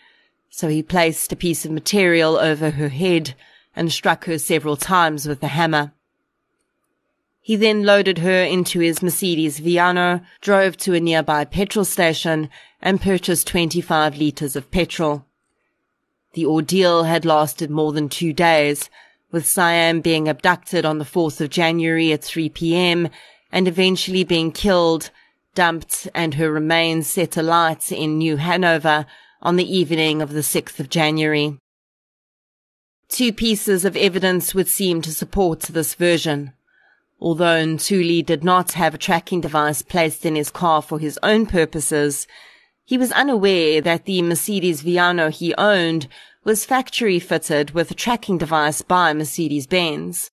So 0.49 0.67
he 0.67 0.81
placed 0.81 1.31
a 1.31 1.35
piece 1.35 1.63
of 1.63 1.71
material 1.71 2.37
over 2.37 2.71
her 2.71 2.89
head 2.89 3.35
and 3.75 3.91
struck 3.91 4.25
her 4.25 4.37
several 4.37 4.77
times 4.77 5.27
with 5.27 5.39
the 5.39 5.49
hammer. 5.49 5.91
He 7.41 7.57
then 7.57 7.83
loaded 7.83 8.19
her 8.19 8.43
into 8.43 8.79
his 8.79 9.03
Mercedes 9.03 9.59
Viano, 9.59 10.23
drove 10.39 10.77
to 10.77 10.93
a 10.93 10.99
nearby 11.01 11.43
petrol 11.43 11.83
station, 11.83 12.49
and 12.81 13.01
purchased 13.01 13.47
25 13.47 14.17
litres 14.17 14.55
of 14.55 14.71
petrol. 14.71 15.25
The 16.33 16.45
ordeal 16.45 17.03
had 17.03 17.25
lasted 17.25 17.69
more 17.69 17.91
than 17.91 18.07
two 18.07 18.31
days, 18.31 18.89
with 19.31 19.45
Siam 19.45 19.99
being 19.99 20.29
abducted 20.29 20.85
on 20.85 20.99
the 20.99 21.05
4th 21.05 21.41
of 21.41 21.49
January 21.49 22.13
at 22.13 22.23
3 22.23 22.49
p.m. 22.49 23.09
and 23.51 23.67
eventually 23.67 24.23
being 24.23 24.51
killed, 24.51 25.09
dumped, 25.53 26.07
and 26.15 26.35
her 26.35 26.51
remains 26.51 27.07
set 27.07 27.35
alight 27.35 27.91
in 27.91 28.19
New 28.19 28.37
Hanover 28.37 29.05
on 29.41 29.57
the 29.57 29.77
evening 29.77 30.21
of 30.21 30.31
the 30.31 30.41
6th 30.41 30.79
of 30.79 30.89
January. 30.89 31.57
Two 33.13 33.31
pieces 33.31 33.85
of 33.85 33.95
evidence 33.95 34.55
would 34.55 34.67
seem 34.67 34.99
to 35.03 35.13
support 35.13 35.59
this 35.59 35.93
version. 35.93 36.51
Although 37.21 37.63
Ntuli 37.63 38.25
did 38.25 38.43
not 38.43 38.71
have 38.71 38.95
a 38.95 38.97
tracking 38.97 39.39
device 39.39 39.83
placed 39.83 40.25
in 40.25 40.33
his 40.33 40.49
car 40.49 40.81
for 40.81 40.97
his 40.97 41.19
own 41.21 41.45
purposes, 41.45 42.25
he 42.83 42.97
was 42.97 43.11
unaware 43.11 43.81
that 43.81 44.05
the 44.05 44.23
Mercedes 44.23 44.81
Viano 44.81 45.29
he 45.29 45.53
owned 45.59 46.07
was 46.43 46.65
factory 46.65 47.19
fitted 47.19 47.69
with 47.75 47.91
a 47.91 47.93
tracking 47.93 48.39
device 48.39 48.81
by 48.81 49.13
Mercedes-Benz. 49.13 50.31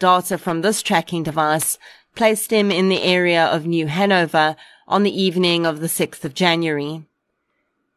Data 0.00 0.38
from 0.38 0.62
this 0.62 0.82
tracking 0.82 1.22
device 1.22 1.78
placed 2.16 2.52
him 2.52 2.72
in 2.72 2.88
the 2.88 3.04
area 3.04 3.44
of 3.44 3.64
New 3.64 3.86
Hanover 3.86 4.56
on 4.88 5.04
the 5.04 5.22
evening 5.22 5.64
of 5.64 5.78
the 5.78 5.86
6th 5.86 6.24
of 6.24 6.34
January. 6.34 7.04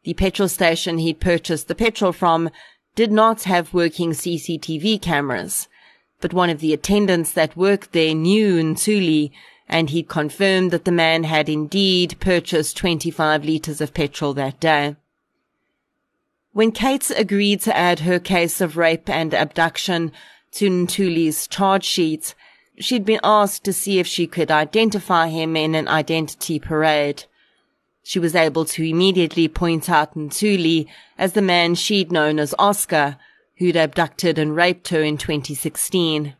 The 0.04 0.14
petrol 0.14 0.48
station 0.48 0.98
he'd 0.98 1.18
purchased 1.18 1.66
the 1.66 1.74
petrol 1.74 2.12
from 2.12 2.50
did 2.96 3.12
not 3.12 3.44
have 3.44 3.72
working 3.72 4.10
CCTV 4.10 5.00
cameras, 5.00 5.68
but 6.20 6.32
one 6.32 6.50
of 6.50 6.60
the 6.60 6.72
attendants 6.72 7.30
that 7.32 7.56
worked 7.56 7.92
there 7.92 8.14
knew 8.14 8.56
Ntuli 8.56 9.30
and 9.68 9.90
he'd 9.90 10.08
confirmed 10.08 10.70
that 10.70 10.84
the 10.84 10.92
man 10.92 11.24
had 11.24 11.48
indeed 11.48 12.16
purchased 12.20 12.76
25 12.76 13.44
litres 13.44 13.80
of 13.80 13.94
petrol 13.94 14.32
that 14.34 14.58
day. 14.58 14.96
When 16.52 16.72
Kate 16.72 17.10
agreed 17.10 17.60
to 17.62 17.76
add 17.76 18.00
her 18.00 18.18
case 18.18 18.60
of 18.60 18.78
rape 18.78 19.10
and 19.10 19.34
abduction 19.34 20.10
to 20.52 20.70
Ntuli's 20.70 21.46
charge 21.46 21.84
sheet, 21.84 22.34
she'd 22.78 23.04
been 23.04 23.20
asked 23.22 23.64
to 23.64 23.72
see 23.74 23.98
if 23.98 24.06
she 24.06 24.26
could 24.26 24.50
identify 24.50 25.28
him 25.28 25.54
in 25.54 25.74
an 25.74 25.86
identity 25.86 26.58
parade. 26.58 27.24
She 28.08 28.20
was 28.20 28.36
able 28.36 28.64
to 28.66 28.88
immediately 28.88 29.48
point 29.48 29.90
out 29.90 30.14
Ntuli 30.14 30.86
as 31.18 31.32
the 31.32 31.42
man 31.42 31.74
she'd 31.74 32.12
known 32.12 32.38
as 32.38 32.54
Oscar, 32.56 33.16
who'd 33.56 33.74
abducted 33.74 34.38
and 34.38 34.54
raped 34.54 34.90
her 34.90 35.02
in 35.02 35.18
2016. 35.18 36.36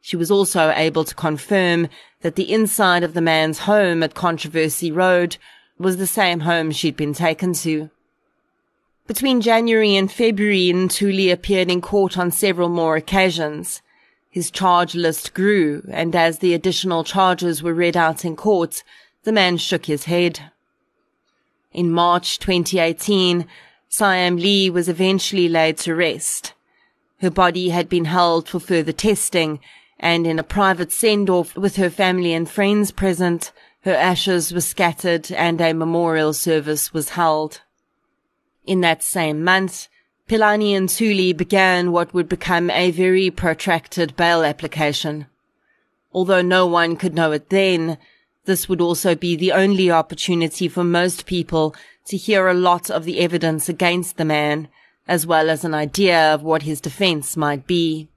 She 0.00 0.16
was 0.16 0.28
also 0.28 0.72
able 0.74 1.04
to 1.04 1.14
confirm 1.14 1.86
that 2.22 2.34
the 2.34 2.52
inside 2.52 3.04
of 3.04 3.14
the 3.14 3.20
man's 3.20 3.60
home 3.60 4.02
at 4.02 4.16
Controversy 4.16 4.90
Road 4.90 5.36
was 5.78 5.98
the 5.98 6.06
same 6.06 6.40
home 6.40 6.72
she'd 6.72 6.96
been 6.96 7.14
taken 7.14 7.52
to. 7.52 7.90
Between 9.06 9.40
January 9.40 9.94
and 9.94 10.10
February, 10.10 10.72
Ntuli 10.74 11.30
appeared 11.30 11.70
in 11.70 11.80
court 11.80 12.18
on 12.18 12.32
several 12.32 12.70
more 12.70 12.96
occasions. 12.96 13.82
His 14.28 14.50
charge 14.50 14.96
list 14.96 15.32
grew, 15.32 15.84
and 15.92 16.16
as 16.16 16.40
the 16.40 16.54
additional 16.54 17.04
charges 17.04 17.62
were 17.62 17.72
read 17.72 17.96
out 17.96 18.24
in 18.24 18.34
court, 18.34 18.82
the 19.22 19.30
man 19.30 19.58
shook 19.58 19.86
his 19.86 20.06
head. 20.06 20.50
In 21.72 21.90
March 21.90 22.38
2018, 22.38 23.46
Siam 23.88 24.36
Lee 24.36 24.70
was 24.70 24.88
eventually 24.88 25.48
laid 25.48 25.76
to 25.78 25.94
rest. 25.94 26.54
Her 27.20 27.30
body 27.30 27.70
had 27.70 27.88
been 27.88 28.06
held 28.06 28.48
for 28.48 28.60
further 28.60 28.92
testing, 28.92 29.60
and 29.98 30.26
in 30.26 30.38
a 30.38 30.44
private 30.44 30.92
send-off 30.92 31.56
with 31.56 31.76
her 31.76 31.90
family 31.90 32.32
and 32.32 32.48
friends 32.48 32.90
present, 32.90 33.52
her 33.82 33.94
ashes 33.94 34.52
were 34.52 34.60
scattered 34.60 35.30
and 35.32 35.60
a 35.60 35.72
memorial 35.72 36.32
service 36.32 36.92
was 36.92 37.10
held. 37.10 37.60
In 38.66 38.80
that 38.82 39.02
same 39.02 39.42
month, 39.42 39.88
Philani 40.28 40.72
Ntuli 40.72 41.36
began 41.36 41.90
what 41.90 42.12
would 42.12 42.28
become 42.28 42.70
a 42.70 42.90
very 42.90 43.30
protracted 43.30 44.14
bail 44.16 44.44
application. 44.44 45.26
Although 46.12 46.42
no 46.42 46.66
one 46.66 46.96
could 46.96 47.14
know 47.14 47.32
it 47.32 47.48
then, 47.48 47.98
this 48.48 48.68
would 48.68 48.80
also 48.80 49.14
be 49.14 49.36
the 49.36 49.52
only 49.52 49.90
opportunity 49.90 50.68
for 50.68 50.82
most 50.82 51.26
people 51.26 51.76
to 52.06 52.16
hear 52.16 52.48
a 52.48 52.54
lot 52.54 52.90
of 52.90 53.04
the 53.04 53.20
evidence 53.20 53.68
against 53.68 54.16
the 54.16 54.24
man, 54.24 54.68
as 55.06 55.26
well 55.26 55.50
as 55.50 55.64
an 55.64 55.74
idea 55.74 56.34
of 56.34 56.42
what 56.42 56.62
his 56.62 56.80
defense 56.80 57.36
might 57.36 57.66
be. 57.66 58.08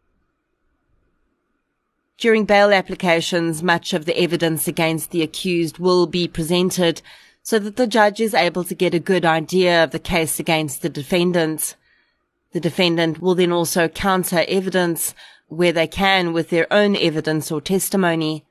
During 2.18 2.46
bail 2.46 2.72
applications, 2.72 3.62
much 3.62 3.94
of 3.94 4.06
the 4.06 4.18
evidence 4.18 4.70
against 4.70 5.12
the 5.12 5.22
accused 5.22 5.80
will 5.80 6.08
be 6.08 6.30
presented 6.30 7.02
so 7.44 7.60
that 7.60 7.76
the 7.76 7.88
judge 7.88 8.22
is 8.22 8.34
able 8.34 8.64
to 8.64 8.74
get 8.74 8.94
a 8.94 9.00
good 9.00 9.26
idea 9.26 9.84
of 9.84 9.92
the 9.92 10.00
case 10.00 10.40
against 10.40 10.82
the 10.82 10.90
defendant. 10.90 11.76
The 12.54 12.62
defendant 12.62 13.20
will 13.22 13.36
then 13.36 13.52
also 13.52 13.90
counter 13.90 14.46
evidence 14.48 15.14
where 15.50 15.74
they 15.74 15.88
can 15.88 16.32
with 16.32 16.52
their 16.52 16.72
own 16.72 16.96
evidence 16.96 17.52
or 17.52 17.60
testimony. 17.60 18.46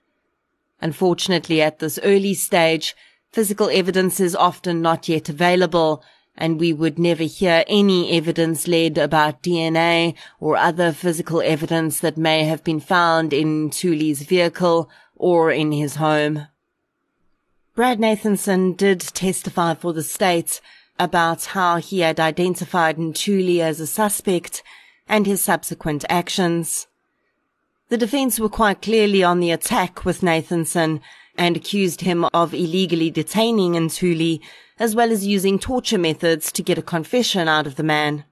Unfortunately, 0.81 1.61
at 1.61 1.79
this 1.79 1.99
early 2.03 2.35
stage, 2.35 2.97
physical 3.33 3.69
evidence 3.71 4.21
is 4.21 4.35
often 4.35 4.81
not 4.83 5.09
yet 5.09 5.29
available 5.29 6.03
and 6.37 6.59
we 6.59 6.73
would 6.73 6.99
never 6.99 7.25
hear 7.25 7.65
any 7.67 8.17
evidence 8.17 8.67
led 8.67 8.97
about 8.97 9.43
DNA 9.43 10.15
or 10.41 10.57
other 10.57 10.93
physical 10.93 11.43
evidence 11.43 12.01
that 12.01 12.17
may 12.17 12.45
have 12.45 12.65
been 12.65 12.81
found 12.81 13.33
in 13.33 13.69
Ntuli's 13.69 14.23
vehicle 14.23 14.89
or 15.17 15.51
in 15.51 15.71
his 15.73 15.97
home. 15.97 16.47
Brad 17.75 17.99
Nathanson 17.99 18.77
did 18.77 19.01
testify 19.01 19.75
for 19.75 19.93
the 19.93 20.03
state 20.03 20.61
about 20.99 21.47
how 21.47 21.77
he 21.77 22.01
had 22.01 22.19
identified 22.19 22.97
Ntuli 22.97 23.61
as 23.61 23.81
a 23.81 23.87
suspect 23.87 24.63
and 25.07 25.27
his 25.27 25.43
subsequent 25.43 26.05
actions. 26.09 26.87
The 27.91 27.99
defense 27.99 28.39
were 28.39 28.49
quite 28.49 28.83
clearly 28.83 29.25
on 29.25 29.41
the 29.41 29.51
attack 29.51 30.05
with 30.05 30.21
Nathanson 30.21 31.01
and 31.37 31.57
accused 31.57 32.03
him 32.03 32.25
of 32.33 32.55
illegally 32.55 33.11
detaining 33.11 33.73
Ntuli 33.73 34.41
as 34.79 34.95
well 34.95 35.11
as 35.11 35.27
using 35.27 35.59
torture 35.59 35.99
methods 35.99 36.53
to 36.53 36.63
get 36.63 36.79
a 36.79 36.83
confession 36.83 37.49
out 37.49 37.67
of 37.67 37.75
the 37.75 37.83
man. 37.83 38.25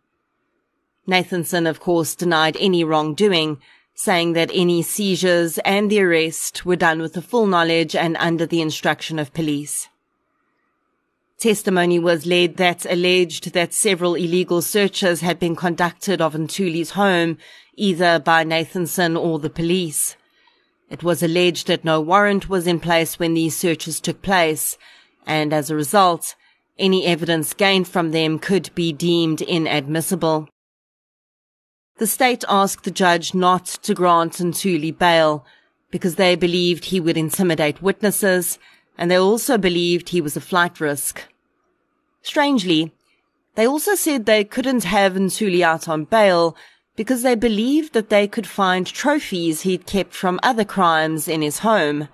Nathanson, 1.08 1.68
of 1.68 1.80
course, 1.80 2.14
denied 2.14 2.56
any 2.60 2.84
wrongdoing, 2.84 3.60
saying 3.94 4.34
that 4.34 4.52
any 4.54 4.80
seizures 4.80 5.58
and 5.64 5.90
the 5.90 6.02
arrest 6.02 6.64
were 6.64 6.76
done 6.76 7.02
with 7.02 7.14
the 7.14 7.22
full 7.22 7.46
knowledge 7.48 7.96
and 7.96 8.16
under 8.18 8.46
the 8.46 8.60
instruction 8.60 9.18
of 9.18 9.34
police. 9.34 9.88
Testimony 11.38 11.98
was 11.98 12.26
led 12.26 12.58
that 12.58 12.86
alleged 12.86 13.52
that 13.54 13.72
several 13.72 14.14
illegal 14.14 14.62
searches 14.62 15.20
had 15.20 15.38
been 15.38 15.56
conducted 15.56 16.20
of 16.20 16.34
Ntuli's 16.34 16.90
home, 16.90 17.38
either 17.78 18.18
by 18.18 18.44
Nathanson 18.44 19.18
or 19.18 19.38
the 19.38 19.50
police. 19.50 20.16
It 20.90 21.02
was 21.02 21.22
alleged 21.22 21.66
that 21.68 21.84
no 21.84 22.00
warrant 22.00 22.48
was 22.48 22.66
in 22.66 22.80
place 22.80 23.18
when 23.18 23.34
these 23.34 23.56
searches 23.56 24.00
took 24.00 24.22
place, 24.22 24.76
and 25.26 25.52
as 25.52 25.70
a 25.70 25.76
result, 25.76 26.34
any 26.78 27.06
evidence 27.06 27.54
gained 27.54 27.88
from 27.88 28.10
them 28.10 28.38
could 28.38 28.70
be 28.74 28.92
deemed 28.92 29.42
inadmissible. 29.42 30.48
The 31.98 32.06
state 32.06 32.44
asked 32.48 32.84
the 32.84 32.90
judge 32.90 33.34
not 33.34 33.66
to 33.82 33.94
grant 33.94 34.34
Ntuli 34.34 34.96
bail 34.96 35.44
because 35.90 36.14
they 36.14 36.36
believed 36.36 36.86
he 36.86 37.00
would 37.00 37.16
intimidate 37.16 37.82
witnesses 37.82 38.58
and 38.96 39.10
they 39.10 39.18
also 39.18 39.58
believed 39.58 40.08
he 40.08 40.20
was 40.20 40.36
a 40.36 40.40
flight 40.40 40.80
risk. 40.80 41.24
Strangely, 42.22 42.92
they 43.56 43.66
also 43.66 43.94
said 43.94 44.26
they 44.26 44.44
couldn't 44.44 44.84
have 44.84 45.14
Ntuli 45.14 45.62
out 45.62 45.88
on 45.88 46.04
bail 46.04 46.56
because 46.98 47.22
they 47.22 47.36
believed 47.36 47.92
that 47.92 48.08
they 48.08 48.26
could 48.26 48.44
find 48.44 48.84
trophies 48.84 49.60
he'd 49.60 49.86
kept 49.86 50.12
from 50.12 50.40
other 50.42 50.64
crimes 50.64 51.28
in 51.28 51.42
his 51.42 51.60
home. 51.60 52.08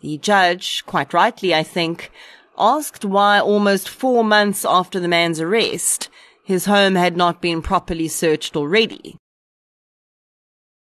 The 0.00 0.18
judge, 0.18 0.82
quite 0.84 1.14
rightly 1.14 1.54
I 1.54 1.62
think, 1.62 2.10
asked 2.58 3.04
why 3.04 3.38
almost 3.38 3.88
four 3.88 4.24
months 4.24 4.64
after 4.64 4.98
the 4.98 5.06
man's 5.06 5.40
arrest, 5.40 6.08
his 6.42 6.64
home 6.64 6.96
had 6.96 7.16
not 7.16 7.40
been 7.40 7.62
properly 7.62 8.08
searched 8.08 8.56
already. 8.56 9.16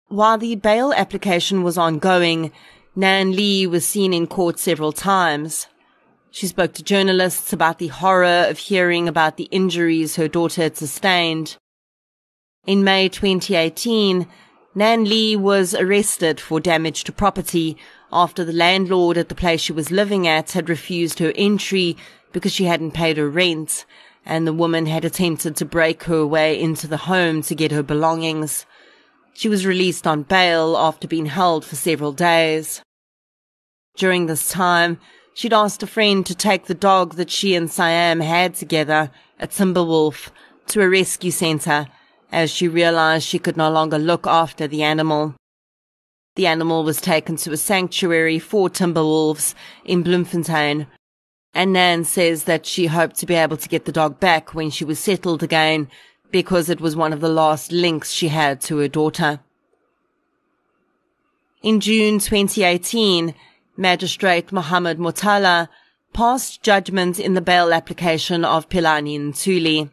While 0.08 0.38
the 0.38 0.56
bail 0.56 0.94
application 0.94 1.62
was 1.62 1.78
ongoing, 1.78 2.54
Nan 2.96 3.36
Lee 3.36 3.68
was 3.68 3.86
seen 3.86 4.14
in 4.14 4.28
court 4.28 4.60
several 4.60 4.94
times. 4.94 5.68
She 6.32 6.48
spoke 6.48 6.72
to 6.76 6.84
journalists 6.84 7.52
about 7.52 7.80
the 7.80 7.88
horror 7.88 8.46
of 8.48 8.60
hearing 8.60 9.10
about 9.10 9.36
the 9.36 9.50
injuries 9.52 10.16
her 10.16 10.30
daughter 10.30 10.62
had 10.62 10.78
sustained. 10.78 11.58
In 12.70 12.84
May 12.84 13.10
2018, 13.10 14.28
Nan 14.76 15.04
Lee 15.06 15.36
was 15.36 15.74
arrested 15.74 16.40
for 16.40 16.60
damage 16.60 17.04
to 17.06 17.12
property 17.12 17.76
after 18.14 18.46
the 18.46 18.54
landlord 18.54 19.18
at 19.18 19.28
the 19.28 19.34
place 19.34 19.60
she 19.60 19.74
was 19.74 19.90
living 19.90 20.28
at 20.28 20.52
had 20.52 20.70
refused 20.70 21.18
her 21.18 21.34
entry 21.36 21.98
because 22.32 22.54
she 22.54 22.66
hadn't 22.66 22.92
paid 22.92 23.18
her 23.18 23.28
rent, 23.28 23.86
and 24.24 24.46
the 24.46 24.54
woman 24.54 24.86
had 24.86 25.04
attempted 25.04 25.56
to 25.56 25.66
break 25.66 26.04
her 26.04 26.28
way 26.28 26.62
into 26.62 26.86
the 26.86 26.98
home 27.10 27.42
to 27.42 27.56
get 27.56 27.72
her 27.72 27.82
belongings. 27.82 28.68
She 29.34 29.50
was 29.50 29.66
released 29.66 30.06
on 30.06 30.22
bail 30.22 30.78
after 30.78 31.08
being 31.08 31.26
held 31.26 31.66
for 31.66 31.76
several 31.76 32.12
days. 32.12 32.84
During 33.98 34.28
this 34.28 34.52
time, 34.52 35.00
she'd 35.34 35.54
asked 35.54 35.82
a 35.82 35.88
friend 35.88 36.24
to 36.28 36.36
take 36.36 36.68
the 36.68 36.76
dog 36.76 37.16
that 37.16 37.32
she 37.32 37.56
and 37.56 37.68
Siam 37.72 38.20
had 38.20 38.54
together, 38.54 39.10
a 39.40 39.48
Timberwolf, 39.48 40.30
to 40.68 40.84
a 40.84 40.88
rescue 40.88 41.32
centre, 41.32 41.88
as 42.32 42.52
she 42.52 42.68
realized 42.68 43.28
she 43.28 43.40
could 43.40 43.58
no 43.58 43.70
longer 43.70 43.98
look 43.98 44.28
after 44.28 44.68
the 44.68 44.84
animal. 44.84 45.36
The 46.36 46.48
animal 46.48 46.84
was 46.84 47.02
taken 47.02 47.36
to 47.38 47.52
a 47.52 47.58
sanctuary 47.58 48.40
for 48.40 48.70
timber 48.70 49.04
wolves 49.04 49.56
in 49.84 50.04
Bloemfontein, 50.04 50.88
And 51.54 51.74
Nan 51.74 52.04
says 52.04 52.44
that 52.44 52.66
she 52.66 52.86
hoped 52.86 53.18
to 53.18 53.26
be 53.26 53.34
able 53.34 53.58
to 53.58 53.70
get 53.70 53.86
the 53.86 53.92
dog 53.92 54.20
back 54.20 54.54
when 54.54 54.70
she 54.70 54.86
was 54.86 55.00
settled 55.00 55.42
again 55.42 55.90
because 56.32 56.70
it 56.70 56.80
was 56.80 56.96
one 56.96 57.12
of 57.12 57.22
the 57.22 57.30
last 57.30 57.72
links 57.72 58.12
she 58.12 58.28
had 58.28 58.62
to 58.62 58.78
her 58.78 58.88
daughter. 58.88 59.40
In 61.62 61.80
June 61.80 62.20
2018, 62.20 63.34
Magistrate 63.76 64.52
Mohammed 64.52 64.98
Motala 64.98 65.68
passed 66.14 66.62
judgment 66.62 67.20
in 67.20 67.34
the 67.34 67.42
bail 67.42 67.74
application 67.74 68.46
of 68.46 68.70
Philani 68.70 69.20
Ntuli. 69.20 69.90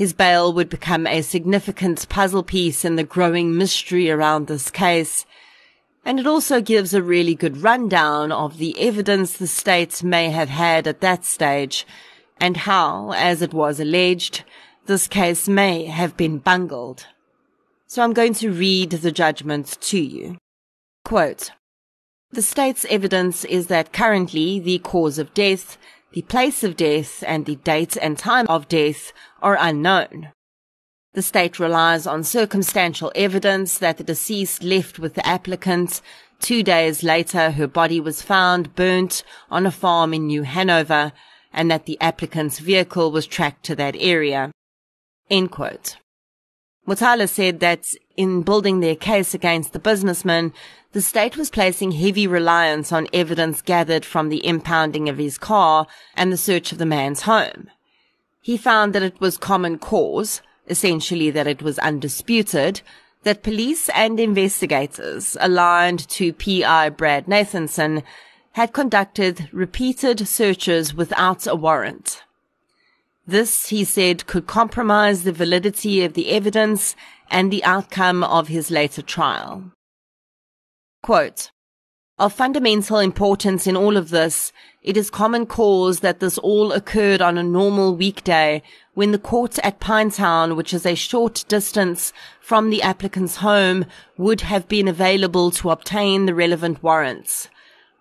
His 0.00 0.14
bail 0.14 0.50
would 0.54 0.70
become 0.70 1.06
a 1.06 1.20
significant 1.20 2.08
puzzle 2.08 2.42
piece 2.42 2.86
in 2.86 2.96
the 2.96 3.04
growing 3.04 3.54
mystery 3.54 4.10
around 4.10 4.46
this 4.46 4.70
case, 4.70 5.26
and 6.06 6.18
it 6.18 6.26
also 6.26 6.62
gives 6.62 6.94
a 6.94 7.02
really 7.02 7.34
good 7.34 7.58
rundown 7.58 8.32
of 8.32 8.56
the 8.56 8.74
evidence 8.80 9.36
the 9.36 9.46
state 9.46 10.02
may 10.02 10.30
have 10.30 10.48
had 10.48 10.86
at 10.86 11.02
that 11.02 11.26
stage 11.26 11.86
and 12.38 12.56
how, 12.56 13.12
as 13.12 13.42
it 13.42 13.52
was 13.52 13.78
alleged, 13.78 14.42
this 14.86 15.06
case 15.06 15.46
may 15.50 15.84
have 15.84 16.16
been 16.16 16.38
bungled. 16.38 17.06
So 17.86 18.02
I'm 18.02 18.14
going 18.14 18.32
to 18.36 18.50
read 18.50 18.92
the 18.92 19.12
judgment 19.12 19.76
to 19.82 20.00
you. 20.00 20.38
Quote, 21.04 21.50
the 22.30 22.40
state's 22.40 22.86
evidence 22.88 23.44
is 23.44 23.66
that 23.66 23.92
currently 23.92 24.60
the 24.60 24.78
cause 24.78 25.18
of 25.18 25.34
death, 25.34 25.76
the 26.12 26.22
place 26.22 26.64
of 26.64 26.76
death, 26.76 27.22
and 27.26 27.46
the 27.46 27.56
date 27.56 27.96
and 28.00 28.18
time 28.18 28.46
of 28.48 28.68
death 28.68 29.12
are 29.40 29.56
unknown. 29.58 30.32
The 31.12 31.22
state 31.22 31.58
relies 31.58 32.06
on 32.06 32.22
circumstantial 32.24 33.12
evidence 33.14 33.78
that 33.78 33.96
the 33.96 34.04
deceased 34.04 34.62
left 34.62 34.98
with 34.98 35.14
the 35.14 35.26
applicant. 35.26 36.00
Two 36.40 36.62
days 36.62 37.02
later, 37.02 37.52
her 37.52 37.66
body 37.66 38.00
was 38.00 38.22
found 38.22 38.74
burnt 38.74 39.24
on 39.50 39.66
a 39.66 39.70
farm 39.70 40.14
in 40.14 40.26
New 40.26 40.42
Hanover, 40.42 41.12
and 41.52 41.70
that 41.70 41.86
the 41.86 42.00
applicant's 42.00 42.60
vehicle 42.60 43.10
was 43.10 43.26
tracked 43.26 43.64
to 43.64 43.74
that 43.76 43.96
area. 43.98 44.52
End 45.28 45.50
quote. 45.50 45.96
Motala 46.86 47.28
said 47.28 47.60
that 47.60 47.94
in 48.16 48.42
building 48.42 48.80
their 48.80 48.96
case 48.96 49.34
against 49.34 49.72
the 49.72 49.78
businessman, 49.78 50.52
the 50.92 51.00
state 51.00 51.36
was 51.36 51.50
placing 51.50 51.92
heavy 51.92 52.26
reliance 52.26 52.90
on 52.90 53.06
evidence 53.12 53.62
gathered 53.62 54.04
from 54.04 54.28
the 54.28 54.44
impounding 54.44 55.08
of 55.08 55.18
his 55.18 55.38
car 55.38 55.86
and 56.16 56.32
the 56.32 56.36
search 56.36 56.72
of 56.72 56.78
the 56.78 56.86
man's 56.86 57.22
home. 57.22 57.70
He 58.40 58.56
found 58.56 58.92
that 58.94 59.02
it 59.02 59.20
was 59.20 59.36
common 59.36 59.78
cause, 59.78 60.42
essentially 60.68 61.30
that 61.30 61.46
it 61.46 61.62
was 61.62 61.78
undisputed, 61.78 62.80
that 63.22 63.42
police 63.42 63.88
and 63.90 64.18
investigators 64.18 65.36
aligned 65.40 66.08
to 66.08 66.32
PI 66.32 66.88
Brad 66.90 67.26
Nathanson 67.26 68.02
had 68.52 68.72
conducted 68.72 69.48
repeated 69.52 70.26
searches 70.26 70.94
without 70.94 71.46
a 71.46 71.54
warrant. 71.54 72.22
This, 73.30 73.68
he 73.68 73.84
said, 73.84 74.26
could 74.26 74.48
compromise 74.48 75.22
the 75.22 75.30
validity 75.30 76.04
of 76.04 76.14
the 76.14 76.30
evidence 76.30 76.96
and 77.30 77.52
the 77.52 77.62
outcome 77.62 78.24
of 78.24 78.48
his 78.48 78.72
later 78.72 79.02
trial. 79.02 79.70
Quote, 81.04 81.52
of 82.18 82.32
fundamental 82.32 82.98
importance 82.98 83.68
in 83.68 83.76
all 83.76 83.96
of 83.96 84.10
this, 84.10 84.52
it 84.82 84.96
is 84.96 85.10
common 85.10 85.46
cause 85.46 86.00
that 86.00 86.18
this 86.18 86.38
all 86.38 86.72
occurred 86.72 87.22
on 87.22 87.38
a 87.38 87.44
normal 87.44 87.94
weekday 87.94 88.62
when 88.94 89.12
the 89.12 89.18
court 89.18 89.60
at 89.60 89.78
Pinetown, 89.78 90.56
which 90.56 90.74
is 90.74 90.84
a 90.84 90.96
short 90.96 91.44
distance 91.46 92.12
from 92.40 92.68
the 92.68 92.82
applicant's 92.82 93.36
home, 93.36 93.86
would 94.18 94.40
have 94.40 94.66
been 94.66 94.88
available 94.88 95.52
to 95.52 95.70
obtain 95.70 96.26
the 96.26 96.34
relevant 96.34 96.82
warrants. 96.82 97.48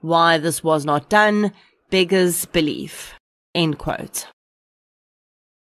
Why 0.01 0.39
this 0.39 0.63
was 0.63 0.85
not 0.85 1.07
done 1.07 1.53
beggars 1.91 2.45
belief. 2.45 3.13
End 3.53 3.77
quote. 3.77 4.25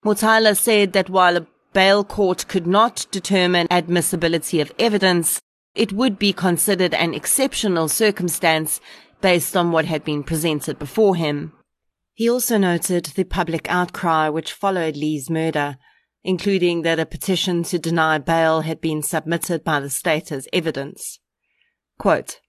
Motala 0.03 0.57
said 0.57 0.93
that 0.93 1.09
while 1.09 1.37
a 1.37 1.47
bail 1.73 2.03
court 2.03 2.47
could 2.47 2.65
not 2.65 3.05
determine 3.11 3.67
admissibility 3.69 4.59
of 4.59 4.71
evidence, 4.79 5.41
it 5.75 5.93
would 5.93 6.17
be 6.17 6.33
considered 6.33 6.93
an 6.93 7.13
exceptional 7.13 7.87
circumstance 7.87 8.81
based 9.21 9.55
on 9.55 9.71
what 9.71 9.85
had 9.85 10.03
been 10.03 10.23
presented 10.23 10.79
before 10.79 11.15
him. 11.15 11.53
He 12.13 12.29
also 12.29 12.57
noted 12.57 13.05
the 13.05 13.23
public 13.23 13.69
outcry 13.69 14.27
which 14.29 14.53
followed 14.53 14.95
Lee's 14.95 15.29
murder, 15.29 15.77
including 16.23 16.81
that 16.81 16.99
a 16.99 17.05
petition 17.05 17.63
to 17.63 17.79
deny 17.79 18.17
bail 18.17 18.61
had 18.61 18.81
been 18.81 19.01
submitted 19.01 19.63
by 19.63 19.79
the 19.79 19.89
state 19.89 20.31
as 20.31 20.47
evidence. 20.51 21.19
Quote, 21.97 22.39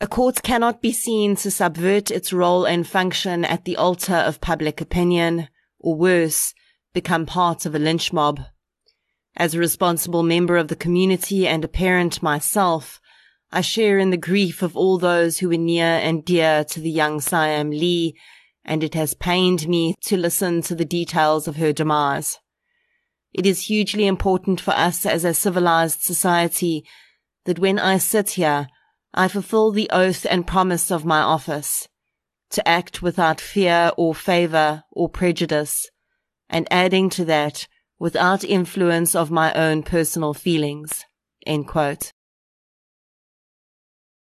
a 0.00 0.06
court 0.06 0.42
cannot 0.42 0.82
be 0.82 0.92
seen 0.92 1.36
to 1.36 1.50
subvert 1.50 2.10
its 2.10 2.32
role 2.32 2.66
and 2.66 2.86
function 2.86 3.44
at 3.44 3.64
the 3.64 3.76
altar 3.76 4.14
of 4.14 4.40
public 4.40 4.80
opinion, 4.80 5.48
or 5.78 5.94
worse, 5.94 6.54
become 6.92 7.26
part 7.26 7.66
of 7.66 7.74
a 7.74 7.78
lynch 7.78 8.12
mob. 8.12 8.40
As 9.36 9.54
a 9.54 9.58
responsible 9.58 10.22
member 10.22 10.56
of 10.56 10.68
the 10.68 10.76
community 10.76 11.46
and 11.46 11.64
a 11.64 11.68
parent 11.68 12.22
myself, 12.22 13.00
I 13.52 13.60
share 13.60 13.98
in 13.98 14.10
the 14.10 14.16
grief 14.16 14.62
of 14.62 14.76
all 14.76 14.98
those 14.98 15.38
who 15.38 15.48
were 15.48 15.56
near 15.56 15.84
and 15.84 16.24
dear 16.24 16.64
to 16.64 16.80
the 16.80 16.90
young 16.90 17.20
Siam 17.20 17.70
Lee, 17.70 18.16
and 18.64 18.82
it 18.82 18.94
has 18.94 19.14
pained 19.14 19.68
me 19.68 19.94
to 20.02 20.16
listen 20.16 20.62
to 20.62 20.74
the 20.74 20.84
details 20.84 21.46
of 21.46 21.56
her 21.56 21.72
demise. 21.72 22.38
It 23.32 23.46
is 23.46 23.66
hugely 23.66 24.06
important 24.06 24.60
for 24.60 24.72
us 24.72 25.04
as 25.04 25.24
a 25.24 25.34
civilized 25.34 26.00
society 26.00 26.84
that 27.44 27.58
when 27.58 27.78
I 27.78 27.98
sit 27.98 28.30
here, 28.30 28.68
I 29.12 29.28
fulfill 29.28 29.70
the 29.70 29.90
oath 29.90 30.26
and 30.28 30.46
promise 30.46 30.90
of 30.90 31.04
my 31.04 31.20
office 31.20 31.88
to 32.50 32.66
act 32.68 33.02
without 33.02 33.40
fear 33.40 33.92
or 33.96 34.14
favor 34.14 34.84
or 34.90 35.08
prejudice, 35.08 35.90
and 36.48 36.66
adding 36.70 37.10
to 37.10 37.24
that, 37.24 37.66
without 37.98 38.44
influence 38.44 39.14
of 39.14 39.30
my 39.30 39.52
own 39.54 39.82
personal 39.82 40.34
feelings. 40.34 41.04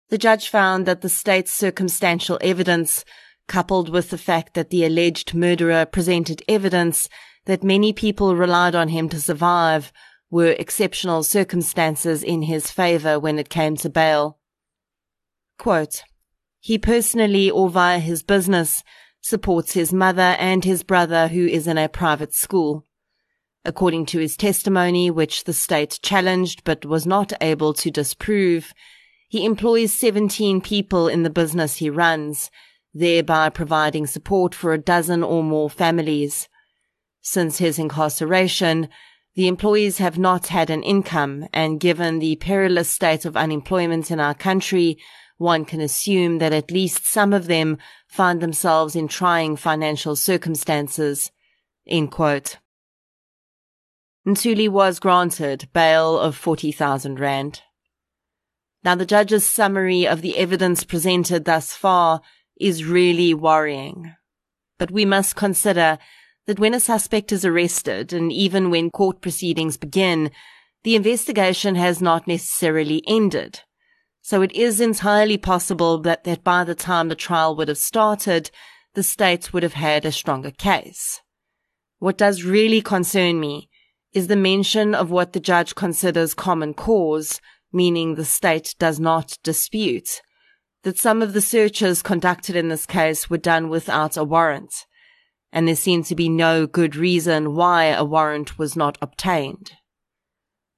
The 0.10 0.18
judge 0.18 0.50
found 0.50 0.86
that 0.86 1.02
the 1.02 1.10
state's 1.10 1.54
circumstantial 1.54 2.40
evidence, 2.42 3.06
coupled 3.48 3.90
with 3.90 4.10
the 4.10 4.18
fact 4.18 4.54
that 4.56 4.70
the 4.70 4.86
alleged 4.86 5.34
murderer 5.34 5.86
presented 5.86 6.42
evidence 6.48 7.10
that 7.46 7.64
many 7.64 7.94
people 7.94 8.36
relied 8.36 8.76
on 8.76 8.90
him 8.90 9.10
to 9.10 9.22
survive, 9.22 9.92
were 10.32 10.52
exceptional 10.52 11.24
circumstances 11.24 12.24
in 12.24 12.44
his 12.44 12.70
favor 12.70 13.20
when 13.20 13.40
it 13.40 13.50
came 13.50 13.76
to 13.76 13.90
bail. 13.90 14.38
Quote, 15.58 16.04
he 16.60 16.78
personally 16.78 17.50
or 17.50 17.70
via 17.70 18.00
his 18.00 18.24
business 18.24 18.84
supports 19.22 19.74
his 19.74 19.94
mother 19.94 20.36
and 20.40 20.64
his 20.64 20.84
brother 20.84 21.28
who 21.28 21.46
is 21.46 21.68
in 21.68 21.78
a 21.78 21.90
private 21.90 22.34
school. 22.34 22.86
According 23.66 24.06
to 24.08 24.20
his 24.20 24.38
testimony, 24.38 25.12
which 25.12 25.44
the 25.44 25.54
state 25.54 26.00
challenged 26.02 26.64
but 26.64 26.86
was 26.86 27.06
not 27.06 27.34
able 27.42 27.74
to 27.76 27.92
disprove, 27.92 28.74
he 29.28 29.46
employs 29.46 29.94
17 29.94 30.62
people 30.62 31.08
in 31.08 31.24
the 31.24 31.30
business 31.30 31.78
he 31.78 31.90
runs, 31.90 32.50
thereby 32.94 33.50
providing 33.50 34.08
support 34.08 34.56
for 34.56 34.74
a 34.74 34.78
dozen 34.78 35.22
or 35.22 35.44
more 35.44 35.70
families. 35.70 36.48
Since 37.22 37.58
his 37.58 37.78
incarceration, 37.78 38.90
the 39.36 39.48
employees 39.48 40.00
have 40.00 40.18
not 40.18 40.48
had 40.48 40.70
an 40.70 40.82
income, 40.82 41.48
and 41.54 41.80
given 41.80 42.20
the 42.20 42.38
perilous 42.38 42.90
state 42.90 43.26
of 43.26 43.38
unemployment 43.38 44.10
in 44.10 44.20
our 44.20 44.34
country, 44.34 44.98
one 45.40 45.66
can 45.66 45.80
assume 45.82 46.38
that 46.38 46.54
at 46.54 46.70
least 46.70 47.08
some 47.08 47.34
of 47.34 47.48
them 47.48 47.78
find 48.08 48.42
themselves 48.42 48.96
in 48.96 49.08
trying 49.08 49.56
financial 49.56 50.16
circumstances. 50.16 51.32
End 51.88 52.12
quote. 52.12 52.58
Was 54.26 55.00
granted 55.00 55.70
bail 55.74 56.20
of 56.20 56.36
40,000 56.36 57.20
rand. 57.20 57.62
Now 58.84 58.96
the 58.96 59.06
judge's 59.06 59.50
summary 59.50 60.06
of 60.06 60.22
the 60.22 60.38
evidence 60.38 60.84
presented 60.84 61.46
thus 61.46 61.74
far 61.74 62.22
is 62.60 62.86
really 62.86 63.34
worrying. 63.34 64.14
But 64.78 64.92
we 64.92 65.06
must 65.06 65.36
consider 65.36 65.98
that 66.48 66.60
when 66.60 66.74
a 66.74 66.80
suspect 66.80 67.32
is 67.32 67.46
arrested 67.46 68.12
and 68.12 68.32
even 68.32 68.70
when 68.70 68.92
court 68.92 69.22
proceedings 69.22 69.78
begin, 69.78 70.32
the 70.84 70.96
investigation 70.96 71.76
has 71.76 72.02
not 72.02 72.28
necessarily 72.28 73.02
ended. 73.08 73.62
So 74.22 74.42
it 74.42 74.52
is 74.52 74.82
entirely 74.82 75.38
possible 75.38 75.98
that, 76.00 76.24
that 76.26 76.44
by 76.44 76.64
the 76.64 76.76
time 76.76 77.08
the 77.08 77.16
trial 77.16 77.56
would 77.56 77.68
have 77.68 77.78
started, 77.78 78.52
the 78.94 79.04
state 79.04 79.54
would 79.54 79.64
have 79.64 79.74
had 79.74 80.06
a 80.06 80.12
stronger 80.12 80.52
case. 80.52 81.22
What 82.00 82.18
does 82.18 82.44
really 82.44 82.82
concern 82.82 83.40
me 83.40 83.70
is 84.14 84.28
the 84.28 84.36
mention 84.36 84.96
of 84.96 85.12
what 85.12 85.34
the 85.34 85.40
judge 85.40 85.76
considers 85.76 86.34
common 86.34 86.74
cause, 86.74 87.42
meaning 87.72 88.16
the 88.16 88.26
state 88.26 88.76
does 88.80 89.00
not 89.00 89.38
dispute, 89.44 90.22
that 90.84 90.98
some 90.98 91.22
of 91.22 91.34
the 91.34 91.42
searches 91.42 92.02
conducted 92.02 92.56
in 92.56 92.70
this 92.70 92.86
case 92.86 93.30
were 93.30 93.38
done 93.38 93.70
without 93.70 94.18
a 94.18 94.24
warrant, 94.24 94.86
and 95.52 95.68
there 95.68 95.76
seemed 95.76 96.06
to 96.06 96.16
be 96.16 96.30
no 96.30 96.66
good 96.66 96.96
reason 96.96 97.54
why 97.54 97.86
a 97.86 98.04
warrant 98.04 98.58
was 98.58 98.76
not 98.76 98.98
obtained. 99.02 99.74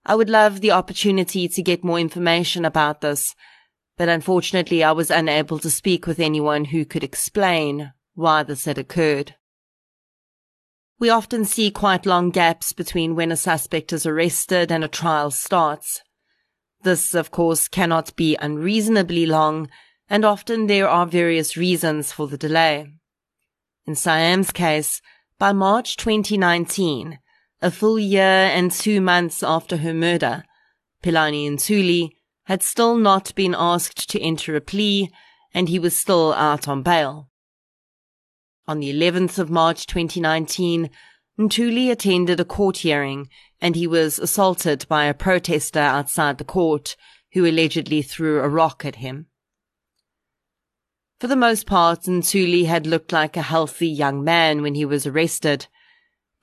I 0.06 0.16
would 0.16 0.30
love 0.30 0.62
the 0.62 0.72
opportunity 0.72 1.48
to 1.48 1.62
get 1.62 1.84
more 1.84 2.00
information 2.00 2.66
about 2.66 3.02
this, 3.02 3.36
but 3.98 4.10
unfortunately 4.10 4.84
I 4.84 4.92
was 4.94 5.12
unable 5.12 5.60
to 5.60 5.70
speak 5.70 6.08
with 6.08 6.20
anyone 6.20 6.66
who 6.66 6.86
could 6.86 7.04
explain 7.04 7.94
why 8.16 8.44
this 8.44 8.66
had 8.66 8.78
occurred. 8.78 9.36
We 11.00 11.10
often 11.10 11.46
see 11.46 11.72
quite 11.72 12.06
long 12.06 12.30
gaps 12.30 12.74
between 12.74 13.16
when 13.16 13.32
a 13.32 13.36
suspect 13.36 13.92
is 13.92 14.06
arrested 14.06 14.72
and 14.72 14.84
a 14.84 14.88
trial 14.88 15.32
starts. 15.32 16.02
This, 16.84 17.14
of 17.14 17.32
course, 17.32 17.68
cannot 17.68 18.16
be 18.16 18.36
unreasonably 18.36 19.26
long, 19.26 19.70
and 20.10 20.26
often 20.26 20.68
there 20.68 20.90
are 20.90 21.06
various 21.06 21.56
reasons 21.56 22.12
for 22.12 22.28
the 22.28 22.38
delay. 22.38 22.88
In 23.86 23.96
Siam's 23.96 24.52
case, 24.52 25.02
by 25.40 25.54
March 25.54 25.98
2019, 25.98 27.20
a 27.62 27.72
full 27.72 28.00
year 28.00 28.22
and 28.22 28.72
two 28.72 29.02
months 29.02 29.44
after 29.44 29.78
her 29.78 29.94
murder, 29.94 30.44
Philani 31.04 31.50
Ntuli 31.50 32.10
had 32.46 32.64
still 32.64 32.98
not 32.98 33.34
been 33.36 33.56
asked 33.58 34.10
to 34.10 34.22
enter 34.22 34.56
a 34.56 34.62
plea, 34.62 35.10
and 35.54 35.70
he 35.70 35.80
was 35.80 35.96
still 35.96 36.34
out 36.34 36.68
on 36.68 36.82
bail. 36.82 37.30
On 38.68 38.80
the 38.80 38.92
11th 38.92 39.38
of 39.38 39.50
March 39.50 39.86
2019, 39.86 40.90
Ntuli 41.40 41.90
attended 41.92 42.40
a 42.40 42.46
court 42.46 42.78
hearing 42.78 43.28
and 43.60 43.76
he 43.76 43.88
was 43.88 44.20
assaulted 44.20 44.86
by 44.88 45.06
a 45.06 45.14
protester 45.14 45.80
outside 45.80 46.38
the 46.38 46.44
court 46.44 46.96
who 47.34 47.46
allegedly 47.46 48.02
threw 48.02 48.40
a 48.40 48.50
rock 48.50 48.84
at 48.86 48.98
him. 48.98 49.28
For 51.20 51.28
the 51.28 51.36
most 51.36 51.68
part, 51.68 52.02
Ntuli 52.04 52.66
had 52.66 52.88
looked 52.88 53.12
like 53.12 53.38
a 53.38 53.44
healthy 53.44 53.88
young 53.88 54.24
man 54.24 54.62
when 54.62 54.74
he 54.74 54.86
was 54.86 55.06
arrested. 55.06 55.68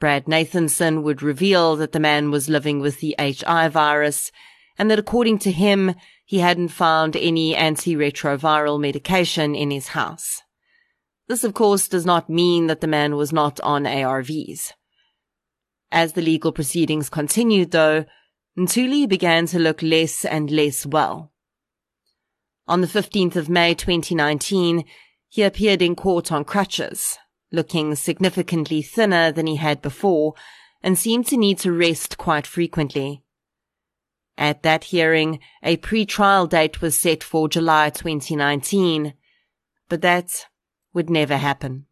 Brad 0.01 0.26
Nathanson 0.26 1.03
would 1.03 1.22
reveal 1.22 1.76
that 1.76 1.92
the 1.92 2.01
man 2.01 2.30
was 2.30 2.49
living 2.49 2.80
with 2.80 3.01
the 3.01 3.16
HI 3.18 3.68
virus 3.68 4.30
and 4.78 4.90
that 4.90 4.99
according 4.99 5.38
to 5.40 5.51
him, 5.51 5.94
he 6.24 6.38
hadn't 6.38 6.68
found 6.68 7.16
any 7.16 7.55
antiretroviral 7.55 8.80
medication 8.80 9.55
in 9.55 9.70
his 9.70 9.88
house. 9.88 10.42
This, 11.26 11.42
of 11.42 11.53
course, 11.53 11.88
does 11.88 12.07
not 12.07 12.30
mean 12.30 12.68
that 12.68 12.80
the 12.80 12.86
man 12.86 13.16
was 13.16 13.32
not 13.32 13.59
on 13.61 13.84
ARVs. 13.84 14.72
As 15.90 16.12
the 16.12 16.22
legal 16.22 16.53
proceedings 16.53 17.11
continued, 17.11 17.72
though, 17.72 18.05
Ntuli 18.59 19.09
began 19.09 19.46
to 19.46 19.59
look 19.59 19.82
less 19.82 20.24
and 20.24 20.51
less 20.51 20.86
well. 20.86 21.32
On 22.66 22.82
the 22.82 22.86
15th 22.86 23.36
of 23.36 23.49
May 23.49 23.74
2019, 23.74 24.84
he 25.28 25.42
appeared 25.42 25.82
in 25.82 25.96
court 25.96 26.30
on 26.30 26.44
crutches, 26.44 27.18
looking 27.51 27.94
significantly 27.94 28.82
thinner 28.82 29.32
than 29.32 29.46
he 29.46 29.57
had 29.57 29.82
before, 29.82 30.34
and 30.82 30.99
seemed 30.99 31.26
to 31.26 31.36
need 31.36 31.59
to 31.59 31.72
rest 31.72 32.18
quite 32.18 32.46
frequently. 32.46 33.22
At 34.36 34.62
that 34.62 34.84
hearing, 34.84 35.40
a 35.62 35.78
pre-trial 35.78 36.46
date 36.46 36.80
was 36.80 36.99
set 36.99 37.24
for 37.24 37.49
July 37.49 37.90
2019, 37.90 39.14
but 39.88 40.03
that 40.03 40.46
would 40.94 41.11
never 41.11 41.36
happen. 41.36 41.86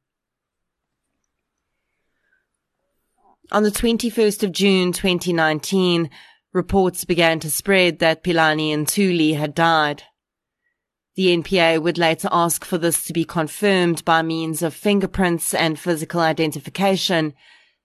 On 3.50 3.62
the 3.62 3.70
21st 3.70 4.42
of 4.42 4.52
June 4.52 4.92
2019, 4.92 6.10
reports 6.52 7.04
began 7.04 7.38
to 7.40 7.50
spread 7.50 7.98
that 7.98 8.24
Philani 8.24 8.72
and 8.72 8.86
Ntuli 8.86 9.36
had 9.36 9.54
died. 9.54 10.02
The 11.16 11.34
NPA 11.34 11.82
would 11.82 11.96
later 11.96 12.28
ask 12.30 12.62
for 12.62 12.76
this 12.76 13.04
to 13.04 13.14
be 13.14 13.24
confirmed 13.24 14.04
by 14.04 14.20
means 14.20 14.62
of 14.62 14.74
fingerprints 14.74 15.54
and 15.54 15.78
physical 15.78 16.20
identification, 16.20 17.32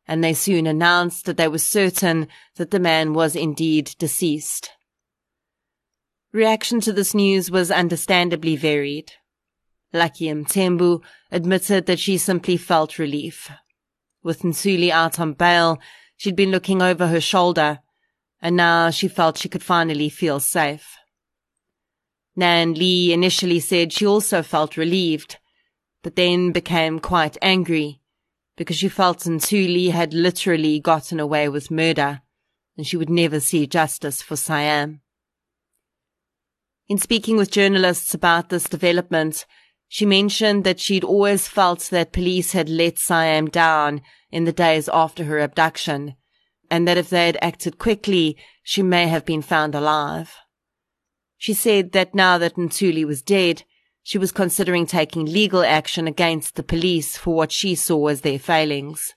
and 0.06 0.22
they 0.22 0.34
soon 0.34 0.68
announced 0.68 1.24
that 1.26 1.38
they 1.38 1.48
were 1.48 1.58
certain 1.58 2.28
that 2.58 2.72
the 2.72 2.80
man 2.80 3.14
was 3.14 3.34
indeed 3.34 3.96
deceased. 3.98 4.72
Reaction 6.34 6.82
to 6.82 6.92
this 6.92 7.14
news 7.14 7.50
was 7.50 7.72
understandably 7.72 8.58
varied. 8.58 9.14
Lucky 9.94 10.26
Mthembu 10.26 11.02
admitted 11.32 11.86
that 11.86 12.00
she 12.00 12.18
simply 12.18 12.58
felt 12.58 13.00
relief. 13.00 13.50
With 14.24 14.42
Ntuli 14.42 14.90
out 14.90 15.22
on 15.22 15.34
bail, 15.34 15.80
she'd 16.18 16.36
been 16.36 16.52
looking 16.52 16.82
over 16.82 17.08
her 17.08 17.22
shoulder, 17.22 17.80
and 18.42 18.58
now 18.58 18.90
she 18.90 19.08
felt 19.08 19.38
she 19.38 19.50
could 19.50 19.64
finally 19.64 20.10
feel 20.10 20.42
safe. 20.42 20.98
Nan 22.36 22.74
Lee 22.74 23.12
initially 23.12 23.60
said 23.60 23.92
she 23.92 24.06
also 24.06 24.42
felt 24.42 24.78
relieved, 24.78 25.38
but 26.02 26.16
then 26.16 26.52
became 26.52 27.00
quite 27.00 27.38
angry 27.42 28.02
because 28.58 28.78
she 28.78 28.90
felt 28.90 29.20
Ntuli 29.20 29.92
had 29.92 30.14
literally 30.14 30.80
gotten 30.80 31.20
away 31.20 31.50
with 31.50 31.72
murder 31.72 32.22
and 32.78 32.86
she 32.86 32.98
would 32.98 33.10
never 33.10 33.40
see 33.40 33.68
justice 33.68 34.22
for 34.22 34.36
Siam. 34.36 35.02
In 36.88 36.98
speaking 36.98 37.38
with 37.38 37.52
journalists 37.52 38.14
about 38.14 38.50
this 38.50 38.66
development, 38.66 39.46
she 39.88 40.06
mentioned 40.06 40.64
that 40.64 40.80
she'd 40.80 41.04
always 41.04 41.48
felt 41.48 41.82
that 41.92 42.14
police 42.14 42.54
had 42.54 42.70
let 42.70 42.98
Siam 42.98 43.48
down 43.48 44.02
in 44.32 44.46
the 44.46 44.54
days 44.54 44.90
after 44.90 45.26
her 45.26 45.40
abduction, 45.40 46.16
and 46.70 46.88
that 46.88 46.98
if 46.98 47.10
they 47.10 47.26
had 47.26 47.38
acted 47.42 47.78
quickly, 47.78 48.38
she 48.64 48.82
may 48.82 49.08
have 49.08 49.26
been 49.26 49.42
found 49.42 49.76
alive. 49.76 50.36
She 51.42 51.56
said 51.56 51.94
that 51.94 52.14
now 52.14 52.38
that 52.38 52.54
Ntuli 52.54 53.04
was 53.04 53.24
dead, 53.24 53.64
she 54.04 54.20
was 54.20 54.32
considering 54.32 54.86
taking 54.86 55.26
legal 55.26 55.64
action 55.64 56.06
against 56.06 56.54
the 56.54 56.62
police 56.62 57.18
for 57.18 57.34
what 57.34 57.52
she 57.52 57.74
saw 57.74 58.10
as 58.10 58.22
their 58.22 58.38
failings. 58.38 59.16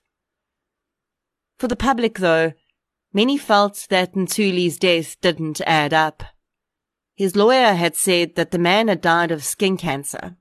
For 1.58 1.68
the 1.68 1.76
public, 1.76 2.20
though, 2.20 2.54
many 3.12 3.36
felt 3.36 3.86
that 3.90 4.14
Ntuli's 4.14 4.78
death 4.78 5.20
didn't 5.20 5.60
add 5.66 5.92
up. 5.92 6.22
His 7.14 7.36
lawyer 7.36 7.74
had 7.74 7.94
said 7.94 8.36
that 8.36 8.52
the 8.52 8.58
man 8.58 8.88
had 8.88 9.02
died 9.02 9.30
of 9.30 9.44
skin 9.44 9.76
cancer 9.76 10.38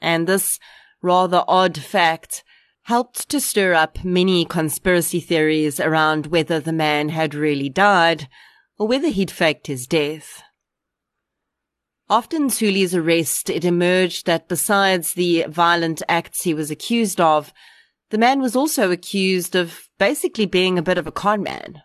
and 0.00 0.26
this 0.26 0.58
rather 1.00 1.44
odd 1.46 1.78
fact 1.78 2.42
helped 2.82 3.28
to 3.28 3.38
stir 3.38 3.74
up 3.74 4.04
many 4.04 4.44
conspiracy 4.44 5.20
theories 5.20 5.78
around 5.78 6.26
whether 6.26 6.58
the 6.58 6.72
man 6.72 7.10
had 7.10 7.32
really 7.32 7.68
died 7.68 8.28
or 8.76 8.88
whether 8.88 9.08
he'd 9.08 9.30
faked 9.30 9.68
his 9.68 9.86
death. 9.86 10.42
After 12.08 12.38
Ntuli's 12.38 12.94
arrest, 12.94 13.50
it 13.50 13.64
emerged 13.64 14.26
that 14.26 14.48
besides 14.48 15.14
the 15.14 15.44
violent 15.48 16.02
acts 16.08 16.42
he 16.42 16.54
was 16.54 16.70
accused 16.70 17.20
of, 17.20 17.52
the 18.10 18.18
man 18.18 18.40
was 18.40 18.54
also 18.54 18.92
accused 18.92 19.56
of 19.56 19.88
basically 19.98 20.46
being 20.46 20.78
a 20.78 20.82
bit 20.82 20.98
of 20.98 21.08
a 21.08 21.12
con 21.12 21.42
man. 21.42 21.82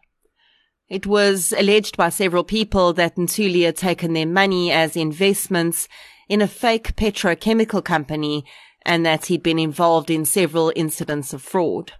It 0.87 1.07
was 1.07 1.53
alleged 1.53 1.97
by 1.97 2.09
several 2.09 2.43
people 2.43 2.93
that 2.93 3.15
Ntuli 3.15 3.65
had 3.65 3.77
taken 3.77 4.13
their 4.13 4.27
money 4.27 4.71
as 4.71 4.95
investments 4.95 5.87
in 6.29 6.41
a 6.41 6.47
fake 6.47 6.95
petrochemical 6.95 7.83
company 7.83 8.45
and 8.85 9.03
that 9.05 9.25
he'd 9.25 9.41
been 9.41 9.57
involved 9.57 10.11
in 10.11 10.25
several 10.25 10.71
incidents 10.75 11.33
of 11.33 11.41
fraud. 11.41 11.93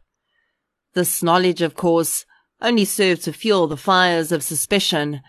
This 0.94 1.24
knowledge, 1.24 1.62
of 1.62 1.74
course, 1.74 2.26
only 2.62 2.86
served 2.86 3.24
to 3.24 3.34
fuel 3.34 3.68
the 3.68 3.78
fires 3.78 4.32
of 4.32 4.44
suspicion, 4.44 5.22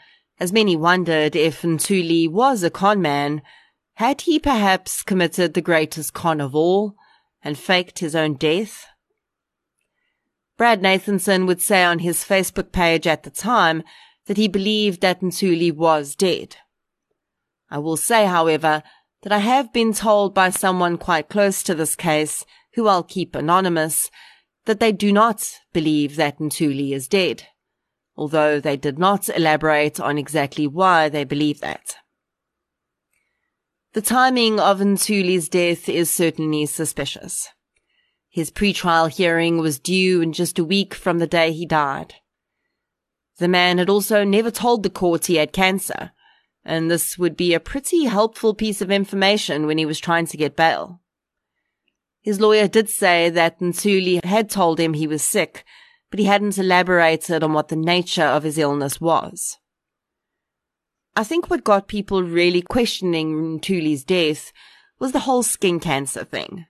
as 0.43 0.53
many 0.53 0.75
wondered 0.75 1.37
if 1.37 1.63
Ntuli 1.63 2.29
was 2.29 2.65
a 2.65 2.71
conman. 2.71 3.43
Had 3.95 4.23
he 4.23 4.41
perhaps 4.41 5.05
committed 5.05 5.55
the 5.55 5.63
greatest 5.63 6.15
con 6.15 6.41
of 6.41 6.53
all 6.53 6.97
and 7.45 7.57
faked 7.57 8.01
his 8.01 8.17
own 8.17 8.35
death? 8.35 8.87
Brad 10.59 10.83
Nathanson 10.83 11.47
would 11.47 11.63
say 11.63 11.85
on 11.85 12.01
his 12.01 12.25
Facebook 12.25 12.73
page 12.73 13.07
at 13.07 13.23
the 13.23 13.31
time 13.31 13.85
that 14.27 14.37
he 14.37 14.49
believed 14.49 15.01
that 15.01 15.21
Ntuli 15.21 15.73
was 15.73 16.17
dead. 16.17 16.57
I 17.71 17.79
will 17.79 17.97
say, 17.97 18.27
however, 18.27 18.83
that 19.23 19.33
I 19.33 19.39
have 19.39 19.73
been 19.73 19.93
told 19.93 20.35
by 20.35 20.51
someone 20.51 20.99
quite 20.99 21.29
close 21.29 21.63
to 21.63 21.75
this 21.77 21.95
case, 21.95 22.45
who 22.75 22.89
I'll 22.89 23.05
keep 23.05 23.37
anonymous, 23.37 24.11
that 24.65 24.81
they 24.81 24.91
do 24.91 25.13
not 25.13 25.49
believe 25.73 26.17
that 26.17 26.41
Ntuli 26.41 26.93
is 26.93 27.07
dead, 27.07 27.47
although 28.17 28.61
they 28.61 28.77
did 28.77 28.99
not 28.99 29.29
elaborate 29.29 29.99
on 29.99 30.19
exactly 30.19 30.67
why 30.67 31.09
they 31.09 31.25
believe 31.25 31.61
that. 31.61 31.97
The 33.95 34.03
timing 34.03 34.59
of 34.59 34.81
Ntuli's 34.81 35.49
death 35.49 35.89
is 35.89 36.11
certainly 36.11 36.67
suspicious. 36.67 37.49
His 38.31 38.51
pre-trial 38.51 39.07
hearing 39.07 39.59
was 39.59 39.79
due 39.79 40.23
in 40.23 40.33
just 40.33 40.59
a 40.59 40.65
week 40.65 40.95
from 40.95 41.19
the 41.19 41.27
day 41.27 41.53
he 41.53 41.67
died. 41.67 42.15
The 43.39 43.49
man 43.49 43.79
had 43.79 43.91
also 43.91 44.25
never 44.25 44.51
told 44.51 44.83
the 44.83 44.91
court 44.91 45.27
he 45.27 45.37
had 45.37 45.53
cancer, 45.53 46.13
and 46.65 46.91
this 46.91 47.19
would 47.19 47.37
be 47.37 47.53
a 47.53 47.61
pretty 47.61 48.05
helpful 48.05 48.55
piece 48.55 48.81
of 48.81 48.91
information 48.91 49.67
when 49.67 49.77
he 49.77 49.85
was 49.85 50.01
trying 50.01 50.27
to 50.27 50.37
get 50.37 50.57
bail. 50.57 51.01
His 52.23 52.41
lawyer 52.41 52.69
did 52.69 52.89
say 52.89 53.29
that 53.31 53.59
Ntuli 53.61 54.25
had 54.25 54.49
told 54.49 54.79
him 54.79 54.95
he 54.95 55.07
was 55.07 55.23
sick, 55.23 55.65
but 56.13 56.21
he 56.21 56.27
hadn't 56.27 56.59
elaborated 56.59 57.43
on 57.43 57.55
what 57.55 57.69
the 57.69 57.75
nature 57.77 58.23
of 58.23 58.43
his 58.43 58.59
illness 58.59 59.01
was. 59.01 59.57
I 61.17 61.25
think 61.25 61.49
what 61.49 61.65
got 61.65 61.89
people 61.89 62.23
really 62.23 62.61
questioning 62.61 63.59
Ntuli's 63.59 64.05
death 64.05 64.53
was 65.01 65.13
the 65.13 65.21
whole 65.21 65.43
skin 65.43 65.81
cancer 65.81 66.23
thing. 66.23 66.67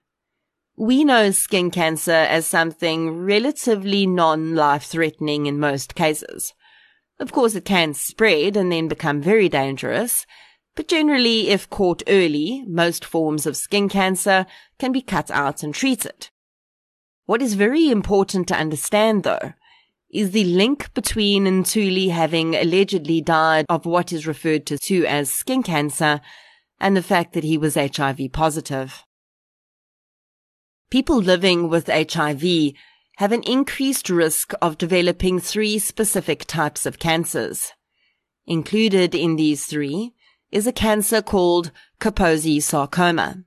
We 0.76 1.04
know 1.04 1.32
skin 1.32 1.72
cancer 1.72 2.12
as 2.12 2.46
something 2.46 3.24
relatively 3.24 4.06
non-life 4.06 4.84
threatening 4.84 5.46
in 5.46 5.58
most 5.58 5.96
cases. 5.96 6.54
Of 7.18 7.32
course, 7.32 7.56
it 7.56 7.64
can 7.64 7.94
spread 7.94 8.56
and 8.56 8.70
then 8.70 8.86
become 8.86 9.20
very 9.20 9.48
dangerous, 9.48 10.24
But 10.74 10.88
generally, 10.88 11.50
if 11.50 11.68
caught 11.68 12.02
early, 12.06 12.64
most 12.66 13.04
forms 13.04 13.46
of 13.46 13.56
skin 13.56 13.88
cancer 13.88 14.46
can 14.78 14.92
be 14.92 15.02
cut 15.02 15.30
out 15.30 15.62
and 15.62 15.74
treated. 15.74 16.30
What 17.26 17.42
is 17.42 17.54
very 17.54 17.90
important 17.90 18.48
to 18.48 18.56
understand 18.56 19.22
though, 19.22 19.52
is 20.12 20.32
the 20.32 20.44
link 20.44 20.92
between 20.92 21.44
Ntuli 21.44 22.10
having 22.10 22.54
allegedly 22.54 23.20
died 23.20 23.64
of 23.68 23.86
what 23.86 24.12
is 24.12 24.26
referred 24.26 24.66
to 24.66 25.06
as 25.06 25.32
skin 25.32 25.62
cancer 25.62 26.20
and 26.78 26.96
the 26.96 27.02
fact 27.02 27.32
that 27.32 27.44
he 27.44 27.56
was 27.56 27.76
HIV 27.76 28.20
positive. 28.32 29.04
People 30.90 31.16
living 31.16 31.70
with 31.70 31.86
HIV 31.86 32.74
have 33.16 33.32
an 33.32 33.42
increased 33.44 34.10
risk 34.10 34.52
of 34.60 34.76
developing 34.76 35.38
three 35.38 35.78
specific 35.78 36.44
types 36.44 36.84
of 36.84 36.98
cancers. 36.98 37.72
Included 38.46 39.14
in 39.14 39.36
these 39.36 39.64
three 39.64 40.12
is 40.50 40.66
a 40.66 40.72
cancer 40.72 41.22
called 41.22 41.70
Kaposi 42.00 42.60
sarcoma. 42.62 43.44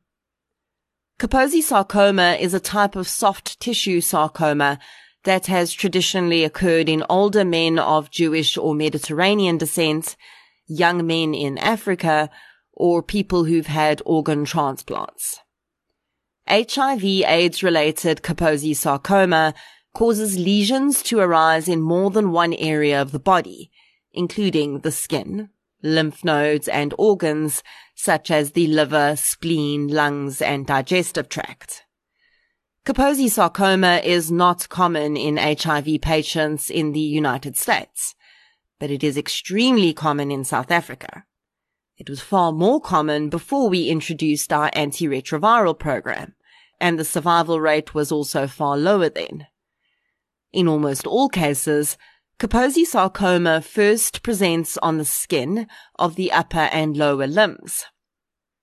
Kaposi 1.18 1.62
sarcoma 1.62 2.36
is 2.42 2.54
a 2.54 2.60
type 2.60 2.98
of 2.98 3.08
soft 3.08 3.58
tissue 3.62 4.02
sarcoma 4.02 4.80
that 5.24 5.46
has 5.46 5.72
traditionally 5.72 6.44
occurred 6.44 6.90
in 6.90 7.06
older 7.10 7.46
men 7.46 7.80
of 7.80 8.12
Jewish 8.12 8.58
or 8.58 8.76
Mediterranean 8.76 9.58
descent, 9.58 10.18
young 10.68 11.08
men 11.08 11.34
in 11.34 11.58
Africa, 11.58 12.30
or 12.74 13.02
people 13.02 13.46
who've 13.46 13.66
had 13.66 14.02
organ 14.06 14.44
transplants. 14.44 15.40
HIV 16.50 17.04
AIDS 17.04 17.64
related 17.64 18.22
Kaposi 18.22 18.76
sarcoma 18.76 19.54
causes 19.94 20.38
lesions 20.38 21.02
to 21.04 21.20
arise 21.20 21.70
in 21.70 21.80
more 21.80 22.12
than 22.12 22.34
one 22.34 22.54
area 22.56 23.02
of 23.02 23.14
the 23.14 23.20
body, 23.20 23.72
including 24.12 24.82
the 24.82 24.92
skin, 24.92 25.50
lymph 25.82 26.26
nodes 26.26 26.68
and 26.68 26.94
organs 26.98 27.64
such 27.96 28.30
as 28.30 28.52
the 28.52 28.68
liver, 28.68 29.16
spleen, 29.16 29.88
lungs, 29.88 30.42
and 30.42 30.68
digestive 30.68 31.30
tract. 31.30 31.84
Kaposi 32.86 33.30
sarcoma 33.30 34.02
is 34.04 34.30
not 34.30 34.70
common 34.70 35.18
in 35.18 35.38
HIV 35.38 36.02
patients 36.02 36.70
in 36.70 36.92
the 36.92 37.00
United 37.00 37.58
States, 37.58 38.14
but 38.80 38.92
it 38.92 39.04
is 39.04 39.18
extremely 39.18 39.92
common 39.92 40.30
in 40.30 40.44
South 40.44 40.70
Africa. 40.70 41.26
It 41.98 42.10
was 42.10 42.22
far 42.22 42.52
more 42.52 42.82
common 42.82 43.30
before 43.30 43.70
we 43.70 43.88
introduced 43.88 44.52
our 44.52 44.70
antiretroviral 44.72 45.80
program, 45.80 46.36
and 46.80 47.00
the 47.00 47.06
survival 47.06 47.60
rate 47.60 47.96
was 47.96 48.12
also 48.12 48.46
far 48.46 48.78
lower 48.78 49.10
then. 49.10 49.48
In 50.52 50.68
almost 50.68 51.08
all 51.08 51.30
cases, 51.30 51.98
Kaposi 52.38 52.84
sarcoma 52.86 53.62
first 53.62 54.22
presents 54.22 54.78
on 54.80 54.98
the 54.98 55.06
skin 55.06 55.68
of 55.98 56.16
the 56.16 56.34
upper 56.34 56.68
and 56.74 56.98
lower 56.98 57.28
limbs. 57.28 57.86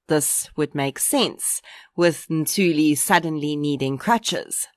This 0.09 0.51
would 0.57 0.75
make 0.75 0.99
sense, 0.99 1.63
with 1.97 2.27
Ntuli 2.29 2.99
suddenly 2.99 3.57
needing 3.57 3.97
crutches. 3.97 4.69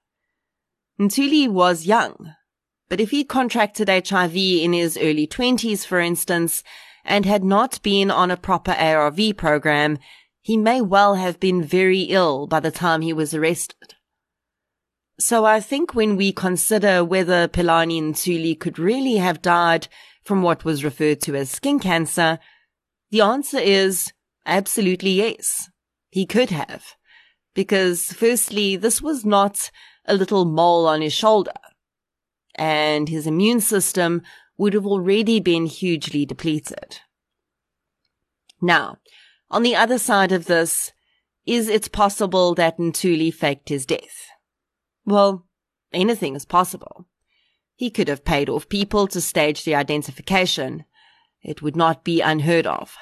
Ntuli 0.98 1.50
was 1.50 1.86
young, 1.86 2.36
but 2.88 3.02
if 3.02 3.12
he 3.12 3.26
contracted 3.26 3.90
HIV 3.90 4.38
in 4.38 4.72
his 4.72 4.98
early 4.98 5.28
20s, 5.28 5.86
for 5.86 6.00
instance, 6.00 6.64
and 7.04 7.26
had 7.26 7.44
not 7.44 7.82
been 7.84 8.10
on 8.10 8.32
a 8.32 8.38
proper 8.38 8.72
ARV 8.72 9.36
program, 9.36 9.98
he 10.42 10.56
may 10.56 10.80
well 10.80 11.16
have 11.16 11.42
been 11.42 11.62
very 11.62 12.04
ill 12.04 12.48
by 12.48 12.62
the 12.62 12.72
time 12.72 13.02
he 13.02 13.12
was 13.12 13.34
arrested. 13.34 13.95
So 15.18 15.46
I 15.46 15.62
think 15.62 15.94
when 15.94 16.18
we 16.18 16.34
consider 16.34 17.04
whether 17.04 17.48
Philani 17.48 17.98
and 17.98 18.16
Ntuli 18.16 18.60
could 18.60 18.78
really 18.78 19.16
have 19.16 19.42
died 19.42 19.88
from 20.24 20.42
what 20.42 20.66
was 20.66 20.84
referred 20.84 21.22
to 21.22 21.36
as 21.36 21.50
skin 21.50 21.80
cancer, 21.80 22.40
the 23.12 23.22
answer 23.22 23.60
is 23.60 24.12
absolutely 24.46 25.12
yes. 25.12 25.70
He 26.10 26.26
could 26.26 26.50
have. 26.50 26.96
Because 27.54 28.12
firstly, 28.12 28.76
this 28.76 29.02
was 29.02 29.24
not 29.26 29.72
a 30.06 30.16
little 30.16 30.44
mole 30.44 30.86
on 30.86 31.02
his 31.02 31.14
shoulder. 31.14 31.54
And 32.56 33.08
his 33.08 33.26
immune 33.26 33.62
system 33.62 34.22
would 34.58 34.74
have 34.74 34.86
already 34.86 35.40
been 35.40 35.66
hugely 35.66 36.26
depleted. 36.26 37.00
Now, 38.62 38.98
on 39.50 39.64
the 39.64 39.76
other 39.76 39.98
side 39.98 40.32
of 40.32 40.46
this, 40.46 40.92
is 41.46 41.70
it 41.70 41.92
possible 41.92 42.56
that 42.56 42.78
Ntuli 42.78 43.34
faked 43.34 43.70
his 43.70 43.86
death? 43.86 44.28
Well, 45.06 45.46
anything 45.94 46.36
is 46.36 46.46
possible. 46.46 47.06
He 47.76 47.90
could 47.90 48.08
have 48.08 48.26
paid 48.26 48.50
off 48.50 48.70
people 48.70 49.08
to 49.08 49.22
stage 49.22 49.64
the 49.64 49.76
identification. 49.76 50.86
It 51.42 51.62
would 51.62 51.76
not 51.76 52.04
be 52.04 52.22
unheard 52.22 52.66
of. 52.66 52.96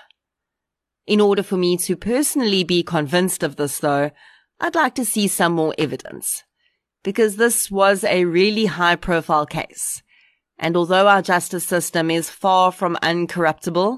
In 1.06 1.22
order 1.22 1.44
for 1.44 1.58
me 1.58 1.78
to 1.78 1.96
personally 1.96 2.64
be 2.64 2.84
convinced 2.84 3.44
of 3.44 3.56
this 3.56 3.80
though, 3.80 4.12
I'd 4.60 4.76
like 4.76 4.96
to 4.96 5.06
see 5.06 5.28
some 5.28 5.54
more 5.54 5.76
evidence. 5.78 6.44
Because 7.04 7.36
this 7.36 7.70
was 7.70 8.04
a 8.04 8.26
really 8.26 8.66
high 8.66 8.96
profile 8.96 9.46
case. 9.46 10.02
And 10.58 10.78
although 10.78 11.08
our 11.08 11.22
justice 11.22 11.66
system 11.66 12.10
is 12.10 12.30
far 12.30 12.72
from 12.72 12.98
uncorruptible, 13.04 13.98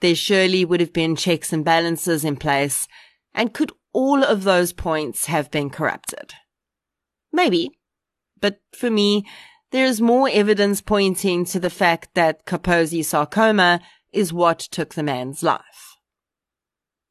there 0.00 0.14
surely 0.14 0.64
would 0.64 0.80
have 0.80 0.92
been 0.92 1.16
checks 1.16 1.52
and 1.52 1.64
balances 1.64 2.24
in 2.24 2.36
place. 2.36 2.86
And 3.34 3.52
could 3.52 3.72
all 3.92 4.22
of 4.22 4.44
those 4.44 4.72
points 4.72 5.26
have 5.26 5.50
been 5.50 5.70
corrupted? 5.70 6.34
Maybe. 7.32 7.70
But 8.40 8.60
for 8.72 8.90
me, 8.90 9.24
there 9.70 9.84
is 9.84 10.00
more 10.00 10.28
evidence 10.30 10.80
pointing 10.80 11.44
to 11.46 11.60
the 11.60 11.70
fact 11.70 12.10
that 12.14 12.46
Kaposi 12.46 13.04
sarcoma 13.04 13.80
is 14.12 14.32
what 14.32 14.58
took 14.58 14.94
the 14.94 15.02
man's 15.02 15.42
life. 15.42 15.96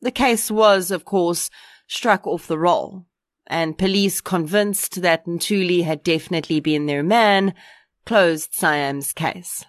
The 0.01 0.11
case 0.11 0.49
was, 0.49 0.91
of 0.91 1.05
course, 1.05 1.49
struck 1.88 2.26
off 2.26 2.47
the 2.47 2.57
roll, 2.57 3.05
and 3.47 3.78
police 3.78 4.22
convinced 4.22 5.01
that 5.01 5.26
Ntuli 5.26 5.84
had 5.84 6.03
definitely 6.03 6.59
been 6.59 6.86
their 6.86 7.03
man, 7.03 7.53
closed 8.05 8.53
Siam's 8.53 9.13
case. 9.13 9.66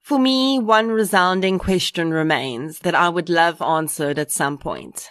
For 0.00 0.18
me, 0.18 0.58
one 0.58 0.88
resounding 0.88 1.58
question 1.58 2.10
remains 2.10 2.80
that 2.80 2.94
I 2.94 3.08
would 3.08 3.28
love 3.28 3.62
answered 3.62 4.18
at 4.18 4.32
some 4.32 4.58
point. 4.58 5.08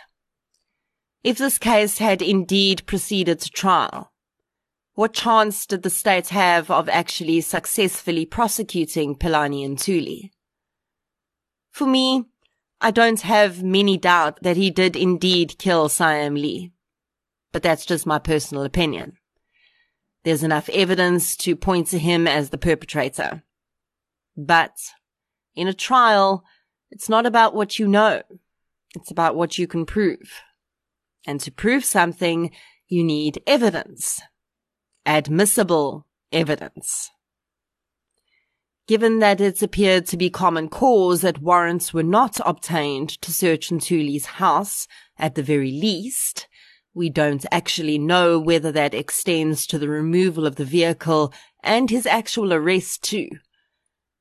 If 1.23 1.37
this 1.37 1.57
case 1.57 1.99
had 1.99 2.21
indeed 2.21 2.85
proceeded 2.87 3.39
to 3.41 3.49
trial, 3.49 4.11
what 4.95 5.13
chance 5.13 5.65
did 5.65 5.83
the 5.83 5.89
state 5.89 6.29
have 6.29 6.71
of 6.71 6.89
actually 6.89 7.41
successfully 7.41 8.25
prosecuting 8.25 9.15
Philani 9.15 9.63
and 9.63 9.77
Ntuli? 9.77 10.31
For 11.69 11.85
me, 11.85 12.25
I 12.81 12.89
don't 12.89 13.21
have 13.21 13.63
many 13.63 13.97
doubt 13.97 14.39
that 14.41 14.57
he 14.57 14.71
did 14.71 14.95
indeed 14.95 15.57
kill 15.59 15.89
Siam 15.89 16.33
Lee. 16.33 16.71
But 17.51 17.61
that's 17.61 17.85
just 17.85 18.07
my 18.07 18.17
personal 18.17 18.63
opinion. 18.63 19.17
There's 20.23 20.43
enough 20.43 20.69
evidence 20.69 21.35
to 21.37 21.55
point 21.55 21.87
to 21.87 21.99
him 21.99 22.27
as 22.27 22.49
the 22.49 22.57
perpetrator. 22.57 23.43
But 24.35 24.75
in 25.55 25.67
a 25.67 25.73
trial, 25.73 26.43
it's 26.89 27.09
not 27.09 27.25
about 27.25 27.53
what 27.53 27.77
you 27.77 27.87
know. 27.87 28.23
It's 28.95 29.11
about 29.11 29.35
what 29.35 29.57
you 29.57 29.67
can 29.67 29.85
prove. 29.85 30.41
And 31.25 31.39
to 31.41 31.51
prove 31.51 31.85
something, 31.85 32.51
you 32.87 33.03
need 33.03 33.41
evidence. 33.45 34.21
Admissible 35.05 36.07
evidence. 36.31 37.09
Given 38.87 39.19
that 39.19 39.39
it's 39.39 39.61
appeared 39.61 40.05
to 40.07 40.17
be 40.17 40.29
common 40.29 40.67
cause 40.67 41.21
that 41.21 41.41
warrants 41.41 41.93
were 41.93 42.03
not 42.03 42.39
obtained 42.45 43.09
to 43.21 43.33
search 43.33 43.69
Ntuli's 43.69 44.25
house, 44.25 44.87
at 45.17 45.35
the 45.35 45.43
very 45.43 45.71
least, 45.71 46.47
we 46.93 47.09
don't 47.09 47.45
actually 47.51 47.97
know 47.97 48.39
whether 48.39 48.71
that 48.71 48.93
extends 48.93 49.65
to 49.67 49.79
the 49.79 49.87
removal 49.87 50.45
of 50.45 50.55
the 50.55 50.65
vehicle 50.65 51.31
and 51.63 51.89
his 51.89 52.05
actual 52.05 52.51
arrest 52.51 53.03
too 53.03 53.29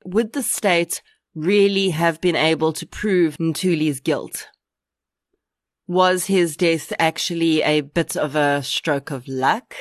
would 0.04 0.32
the 0.32 0.42
state 0.42 1.02
really 1.34 1.90
have 1.90 2.20
been 2.20 2.36
able 2.36 2.72
to 2.72 2.86
prove 2.86 3.36
Ntuli's 3.36 4.00
guilt? 4.00 4.48
Was 5.90 6.26
his 6.26 6.56
death 6.56 6.92
actually 7.00 7.62
a 7.62 7.80
bit 7.80 8.16
of 8.16 8.36
a 8.36 8.62
stroke 8.62 9.10
of 9.10 9.26
luck? 9.26 9.74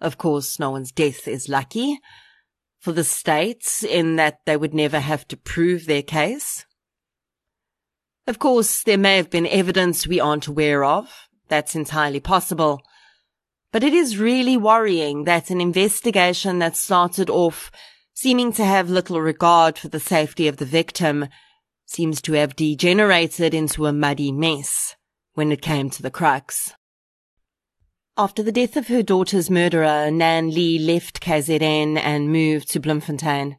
Of 0.00 0.18
course, 0.18 0.60
no 0.60 0.70
one's 0.70 0.92
death 0.92 1.26
is 1.26 1.48
lucky 1.48 1.98
for 2.78 2.92
the 2.92 3.02
states 3.02 3.82
in 3.82 4.14
that 4.14 4.38
they 4.46 4.56
would 4.56 4.72
never 4.72 5.00
have 5.00 5.26
to 5.26 5.36
prove 5.36 5.86
their 5.86 6.04
case. 6.04 6.64
Of 8.28 8.38
course, 8.38 8.84
there 8.84 8.96
may 8.96 9.16
have 9.16 9.28
been 9.28 9.48
evidence 9.48 10.06
we 10.06 10.20
aren't 10.20 10.46
aware 10.46 10.84
of. 10.84 11.12
That's 11.48 11.74
entirely 11.74 12.20
possible. 12.20 12.80
But 13.72 13.82
it 13.82 13.94
is 13.94 14.18
really 14.18 14.56
worrying 14.56 15.24
that 15.24 15.50
an 15.50 15.60
investigation 15.60 16.60
that 16.60 16.76
started 16.76 17.28
off 17.28 17.72
seeming 18.14 18.52
to 18.52 18.64
have 18.64 18.90
little 18.90 19.20
regard 19.20 19.76
for 19.76 19.88
the 19.88 19.98
safety 19.98 20.46
of 20.46 20.58
the 20.58 20.64
victim, 20.64 21.26
seems 21.84 22.22
to 22.22 22.34
have 22.34 22.54
degenerated 22.54 23.54
into 23.54 23.86
a 23.86 23.92
muddy 23.92 24.30
mess 24.30 24.94
when 25.36 25.52
it 25.52 25.60
came 25.60 25.90
to 25.90 26.02
the 26.02 26.10
crux. 26.10 26.72
After 28.16 28.42
the 28.42 28.50
death 28.50 28.78
of 28.78 28.88
her 28.88 29.02
daughter's 29.02 29.50
murderer, 29.50 30.10
Nan 30.10 30.50
Lee 30.50 30.78
left 30.78 31.20
KZN 31.20 31.98
and 31.98 32.32
moved 32.32 32.70
to 32.70 32.80
Bloemfontein. 32.80 33.58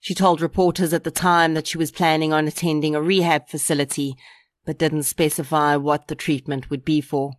She 0.00 0.14
told 0.14 0.40
reporters 0.40 0.94
at 0.94 1.04
the 1.04 1.10
time 1.10 1.52
that 1.52 1.66
she 1.66 1.76
was 1.76 1.90
planning 1.90 2.32
on 2.32 2.48
attending 2.48 2.94
a 2.94 3.02
rehab 3.02 3.50
facility, 3.50 4.16
but 4.64 4.78
didn't 4.78 5.02
specify 5.02 5.76
what 5.76 6.08
the 6.08 6.14
treatment 6.14 6.70
would 6.70 6.86
be 6.86 7.02
for. 7.02 7.32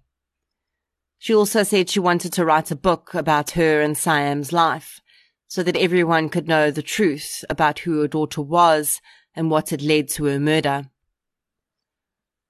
She 1.17 1.33
also 1.33 1.63
said 1.63 1.89
she 1.89 1.99
wanted 1.99 2.31
to 2.33 2.45
write 2.45 2.69
a 2.69 2.75
book 2.75 3.15
about 3.15 3.51
her 3.51 3.81
and 3.81 3.97
Siam's 3.97 4.53
life, 4.53 5.01
so 5.47 5.63
that 5.63 5.75
everyone 5.75 6.29
could 6.29 6.47
know 6.47 6.69
the 6.69 6.83
truth 6.83 7.43
about 7.49 7.79
who 7.79 8.01
her 8.01 8.07
daughter 8.07 8.43
was 8.43 9.01
and 9.35 9.49
what 9.49 9.71
had 9.71 9.81
led 9.81 10.07
to 10.09 10.25
her 10.25 10.39
murder. 10.39 10.91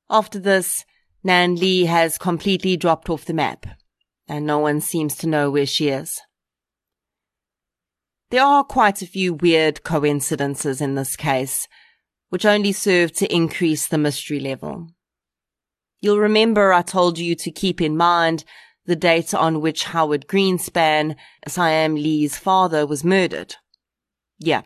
After 0.09 0.39
this, 0.39 0.85
Nan 1.23 1.55
Lee 1.55 1.85
has 1.85 2.17
completely 2.17 2.77
dropped 2.77 3.09
off 3.09 3.25
the 3.25 3.33
map, 3.33 3.65
and 4.27 4.45
no 4.45 4.59
one 4.59 4.79
seems 4.79 5.15
to 5.17 5.27
know 5.27 5.51
where 5.51 5.65
she 5.65 5.89
is. 5.89 6.21
There 8.29 8.43
are 8.43 8.63
quite 8.63 9.01
a 9.01 9.07
few 9.07 9.33
weird 9.33 9.83
coincidences 9.83 10.81
in 10.81 10.95
this 10.95 11.15
case, 11.15 11.67
which 12.29 12.45
only 12.45 12.71
serve 12.71 13.11
to 13.13 13.33
increase 13.33 13.87
the 13.87 13.97
mystery 13.97 14.39
level. 14.39 14.87
You'll 15.99 16.19
remember 16.19 16.71
I 16.71 16.83
told 16.83 17.17
you 17.17 17.35
to 17.35 17.51
keep 17.51 17.81
in 17.81 17.97
mind 17.97 18.45
the 18.85 18.95
date 18.95 19.33
on 19.33 19.61
which 19.61 19.85
Howard 19.85 20.27
Greenspan, 20.27 21.15
Siam 21.47 21.95
Lee's 21.95 22.37
father, 22.37 22.87
was 22.87 23.03
murdered. 23.03 23.55
Yeah, 24.37 24.61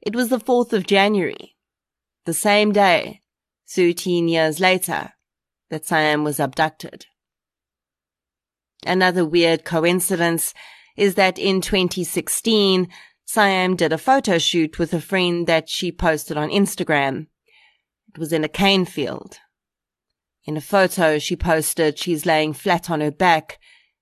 it 0.00 0.14
was 0.14 0.28
the 0.28 0.38
4th 0.38 0.72
of 0.72 0.86
January, 0.86 1.56
the 2.24 2.34
same 2.34 2.72
day, 2.72 3.22
13 3.68 4.28
years 4.28 4.60
later, 4.60 5.12
that 5.70 5.86
Siam 5.86 6.24
was 6.24 6.40
abducted. 6.40 7.06
Another 8.86 9.24
weird 9.24 9.64
coincidence 9.64 10.54
is 10.96 11.14
that 11.14 11.38
in 11.38 11.60
2016, 11.60 12.88
Siam 13.24 13.76
did 13.76 13.92
a 13.92 13.98
photo 13.98 14.38
shoot 14.38 14.78
with 14.78 14.92
a 14.94 15.00
friend 15.00 15.46
that 15.46 15.68
she 15.68 15.92
posted 15.92 16.36
on 16.36 16.48
Instagram. 16.48 17.26
It 18.08 18.18
was 18.18 18.32
in 18.32 18.44
a 18.44 18.48
cane 18.48 18.84
field. 18.84 19.38
In 20.44 20.56
a 20.56 20.62
photo 20.62 21.18
she 21.18 21.36
posted, 21.36 21.98
she's 21.98 22.24
laying 22.24 22.54
flat 22.54 22.88
on 22.88 23.00
her 23.00 23.10
back, 23.10 23.58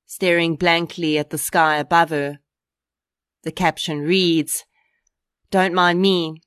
staring 0.06 0.54
blankly 0.54 1.18
at 1.18 1.30
the 1.30 1.38
sky 1.38 1.78
above 1.78 2.10
her. 2.10 2.38
The 3.42 3.50
caption 3.50 4.00
reads, 4.00 4.64
Don't 5.50 5.74
mind 5.74 6.00
me. 6.00 6.42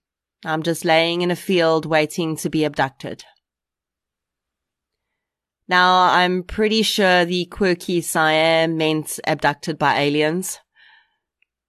I'm 0.46 0.64
just 0.64 0.86
laying 0.86 1.22
in 1.22 1.32
a 1.32 1.36
field 1.36 1.86
waiting 1.86 2.38
to 2.38 2.50
be 2.50 2.64
abducted. 2.64 3.26
Now, 5.70 6.10
I'm 6.10 6.42
pretty 6.42 6.82
sure 6.82 7.26
the 7.26 7.46
quirky 7.46 8.02
Siam 8.02 8.76
meant 8.76 9.20
abducted 9.28 9.78
by 9.78 10.00
aliens. 10.00 10.60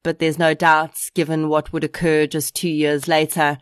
But 0.03 0.19
there's 0.19 0.39
no 0.39 0.55
doubt, 0.55 0.97
given 1.15 1.51
what 1.51 1.71
would 1.75 1.85
occur 1.85 2.27
just 2.27 2.57
two 2.57 2.71
years 2.71 3.07
later, 3.07 3.59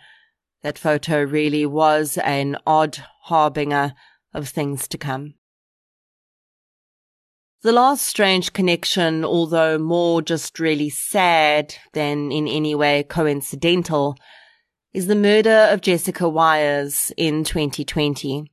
that 0.63 0.79
photo 0.79 1.25
really 1.25 1.67
was 1.67 2.19
an 2.19 2.57
odd 2.65 3.03
harbinger 3.25 3.95
of 4.33 4.49
things 4.49 4.87
to 4.89 4.97
come. 4.97 5.35
The 7.63 7.73
last 7.73 8.07
strange 8.07 8.53
connection, 8.53 9.25
although 9.25 9.77
more 9.77 10.23
just 10.23 10.61
really 10.61 10.89
sad 10.91 11.75
than 11.95 12.31
in 12.31 12.47
any 12.47 12.77
way 12.77 13.03
coincidental, 13.03 14.17
is 14.95 15.09
the 15.09 15.17
murder 15.17 15.67
of 15.73 15.81
Jessica 15.81 16.29
Wires 16.29 17.11
in 17.17 17.43
2020. 17.43 18.53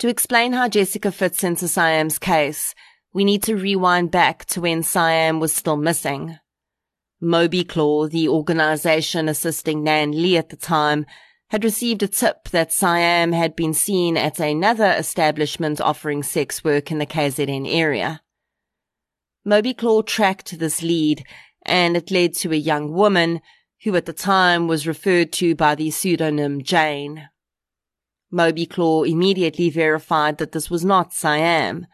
To 0.00 0.08
explain 0.08 0.52
how 0.52 0.68
Jessica 0.68 1.10
fits 1.10 1.42
into 1.42 1.68
Siam's 1.68 2.18
case, 2.18 2.74
we 3.14 3.24
need 3.24 3.42
to 3.44 3.56
rewind 3.56 4.10
back 4.10 4.44
to 4.46 4.60
when 4.60 4.82
Siam 4.82 5.40
was 5.40 5.54
still 5.54 5.76
missing. 5.76 6.38
Moby 7.18 7.64
Claw, 7.64 8.06
the 8.06 8.28
organization 8.28 9.26
assisting 9.26 9.82
Nan 9.82 10.12
Lee 10.12 10.36
at 10.36 10.50
the 10.50 10.56
time, 10.56 11.06
had 11.48 11.64
received 11.64 12.02
a 12.02 12.08
tip 12.08 12.50
that 12.50 12.72
Siam 12.72 13.32
had 13.32 13.56
been 13.56 13.72
seen 13.72 14.18
at 14.18 14.38
another 14.38 14.90
establishment 14.90 15.80
offering 15.80 16.22
sex 16.22 16.62
work 16.62 16.90
in 16.90 16.98
the 16.98 17.06
KZN 17.06 17.66
area. 17.66 18.20
Moby 19.46 19.72
Claw 19.72 20.02
tracked 20.02 20.58
this 20.58 20.82
lead, 20.82 21.24
and 21.64 21.96
it 21.96 22.10
led 22.10 22.34
to 22.34 22.52
a 22.52 22.56
young 22.56 22.92
woman 22.92 23.40
who 23.84 23.96
at 23.96 24.04
the 24.04 24.12
time 24.12 24.66
was 24.68 24.86
referred 24.86 25.32
to 25.34 25.54
by 25.54 25.74
the 25.74 25.90
pseudonym 25.90 26.62
Jane. 26.62 27.28
Moby 28.30 28.66
Claw 28.66 29.04
immediately 29.04 29.70
verified 29.70 30.38
that 30.38 30.52
this 30.52 30.70
was 30.70 30.84
not 30.84 31.12
Siam, 31.12 31.86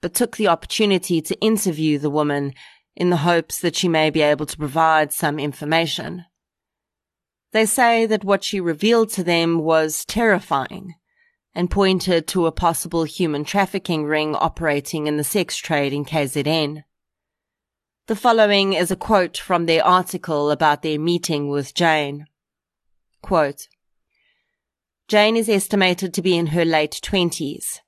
but 0.00 0.14
took 0.14 0.36
the 0.36 0.48
opportunity 0.48 1.20
to 1.20 1.40
interview 1.40 1.98
the 1.98 2.10
woman 2.10 2.52
in 2.96 3.10
the 3.10 3.18
hopes 3.18 3.60
that 3.60 3.76
she 3.76 3.88
may 3.88 4.10
be 4.10 4.22
able 4.22 4.46
to 4.46 4.56
provide 4.56 5.12
some 5.12 5.38
information. 5.38 6.24
They 7.52 7.64
say 7.64 8.06
that 8.06 8.24
what 8.24 8.44
she 8.44 8.60
revealed 8.60 9.10
to 9.10 9.24
them 9.24 9.60
was 9.60 10.04
terrifying 10.04 10.94
and 11.54 11.70
pointed 11.70 12.26
to 12.28 12.46
a 12.46 12.52
possible 12.52 13.04
human 13.04 13.44
trafficking 13.44 14.04
ring 14.04 14.34
operating 14.34 15.06
in 15.06 15.16
the 15.16 15.24
sex 15.24 15.56
trade 15.56 15.92
in 15.92 16.04
KZN. 16.04 16.84
The 18.06 18.16
following 18.16 18.74
is 18.74 18.90
a 18.90 18.96
quote 18.96 19.36
from 19.38 19.66
their 19.66 19.84
article 19.84 20.50
about 20.50 20.82
their 20.82 20.98
meeting 20.98 21.48
with 21.48 21.74
Jane. 21.74 22.26
Quote, 23.22 23.68
Jane 25.08 25.38
is 25.38 25.48
estimated 25.48 26.12
to 26.12 26.20
be 26.20 26.36
in 26.36 26.48
her 26.48 26.66
late 26.66 27.00
twenties, 27.02 27.80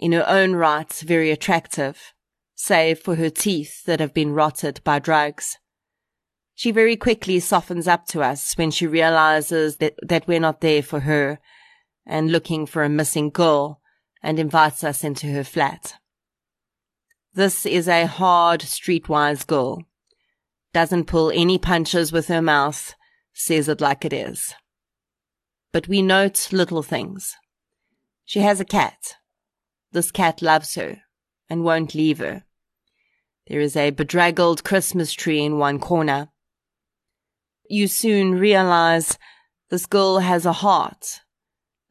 in 0.00 0.10
her 0.10 0.28
own 0.28 0.56
right 0.56 0.92
very 0.92 1.30
attractive, 1.30 2.12
save 2.56 2.98
for 2.98 3.14
her 3.14 3.30
teeth 3.30 3.84
that 3.84 4.00
have 4.00 4.12
been 4.12 4.32
rotted 4.32 4.80
by 4.82 4.98
drugs. 4.98 5.58
She 6.56 6.72
very 6.72 6.96
quickly 6.96 7.38
softens 7.38 7.86
up 7.86 8.06
to 8.08 8.20
us 8.20 8.54
when 8.58 8.72
she 8.72 8.84
realizes 8.88 9.76
that, 9.76 9.94
that 10.02 10.26
we're 10.26 10.40
not 10.40 10.60
there 10.60 10.82
for 10.82 11.00
her 11.00 11.38
and 12.04 12.32
looking 12.32 12.66
for 12.66 12.82
a 12.82 12.88
missing 12.88 13.30
girl 13.30 13.80
and 14.20 14.40
invites 14.40 14.82
us 14.82 15.04
into 15.04 15.28
her 15.28 15.44
flat. 15.44 15.94
This 17.32 17.64
is 17.64 17.86
a 17.86 18.06
hard, 18.06 18.62
streetwise 18.62 19.46
girl. 19.46 19.84
Doesn't 20.72 21.04
pull 21.04 21.30
any 21.30 21.58
punches 21.58 22.10
with 22.10 22.26
her 22.26 22.42
mouth, 22.42 22.94
says 23.34 23.68
it 23.68 23.80
like 23.80 24.04
it 24.04 24.12
is 24.12 24.52
but 25.76 25.88
we 25.88 26.00
note 26.00 26.54
little 26.54 26.82
things. 26.82 27.34
She 28.24 28.40
has 28.40 28.60
a 28.60 28.64
cat. 28.64 29.16
This 29.92 30.10
cat 30.10 30.40
loves 30.40 30.74
her 30.76 31.02
and 31.50 31.64
won't 31.64 31.94
leave 31.94 32.16
her. 32.16 32.44
There 33.46 33.60
is 33.60 33.76
a 33.76 33.90
bedraggled 33.90 34.64
Christmas 34.64 35.12
tree 35.12 35.44
in 35.44 35.58
one 35.58 35.78
corner. 35.78 36.30
You 37.68 37.88
soon 37.88 38.36
realize 38.36 39.18
this 39.68 39.84
girl 39.84 40.20
has 40.20 40.46
a 40.46 40.54
heart, 40.64 41.20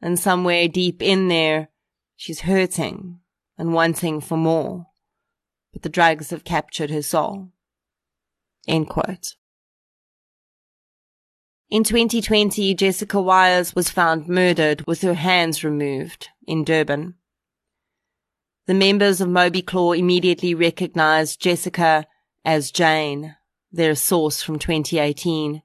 and 0.02 0.18
somewhere 0.18 0.66
deep 0.66 1.00
in 1.00 1.28
there, 1.28 1.68
she's 2.16 2.40
hurting 2.40 3.20
and 3.56 3.72
wanting 3.72 4.20
for 4.20 4.36
more, 4.36 4.86
but 5.72 5.82
the 5.82 5.88
drugs 5.88 6.30
have 6.30 6.42
captured 6.42 6.90
her 6.90 7.02
soul. 7.02 7.52
End 8.66 8.88
quote. 8.88 9.36
In 11.68 11.82
2020, 11.82 12.74
Jessica 12.74 13.20
Wires 13.20 13.74
was 13.74 13.90
found 13.90 14.28
murdered 14.28 14.86
with 14.86 15.02
her 15.02 15.14
hands 15.14 15.64
removed 15.64 16.28
in 16.46 16.62
Durban. 16.62 17.14
The 18.66 18.74
members 18.74 19.20
of 19.20 19.28
Moby 19.28 19.62
Claw 19.62 19.92
immediately 19.92 20.54
recognized 20.54 21.40
Jessica 21.40 22.06
as 22.44 22.70
Jane, 22.70 23.34
their 23.72 23.96
source 23.96 24.42
from 24.42 24.60
2018. 24.60 25.62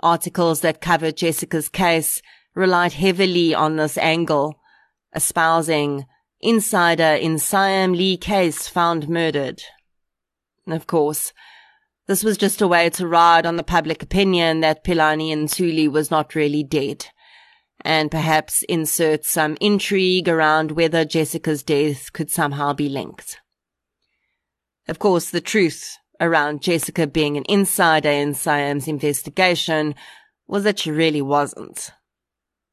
Articles 0.00 0.62
that 0.62 0.80
covered 0.80 1.18
Jessica's 1.18 1.68
case 1.68 2.22
relied 2.54 2.94
heavily 2.94 3.54
on 3.54 3.76
this 3.76 3.98
angle, 3.98 4.60
espousing 5.14 6.06
insider 6.40 7.18
in 7.20 7.38
Siam 7.38 7.92
Lee 7.92 8.16
case 8.16 8.66
found 8.66 9.10
murdered. 9.10 9.62
Of 10.66 10.86
course, 10.86 11.34
this 12.10 12.24
was 12.24 12.36
just 12.36 12.60
a 12.60 12.66
way 12.66 12.90
to 12.90 13.06
ride 13.06 13.46
on 13.46 13.54
the 13.54 13.62
public 13.62 14.02
opinion 14.02 14.58
that 14.58 14.82
Philani 14.82 15.32
Ntuli 15.32 15.88
was 15.88 16.10
not 16.10 16.34
really 16.34 16.64
dead, 16.64 17.06
and 17.82 18.10
perhaps 18.10 18.64
insert 18.64 19.24
some 19.24 19.56
intrigue 19.60 20.28
around 20.28 20.72
whether 20.72 21.04
Jessica's 21.04 21.62
death 21.62 22.12
could 22.12 22.28
somehow 22.28 22.72
be 22.72 22.88
linked. 22.88 23.38
Of 24.88 24.98
course, 24.98 25.30
the 25.30 25.40
truth 25.40 25.98
around 26.20 26.62
Jessica 26.62 27.06
being 27.06 27.36
an 27.36 27.44
insider 27.48 28.10
in 28.10 28.34
Siam's 28.34 28.88
investigation 28.88 29.94
was 30.48 30.64
that 30.64 30.80
she 30.80 30.90
really 30.90 31.22
wasn't. 31.22 31.92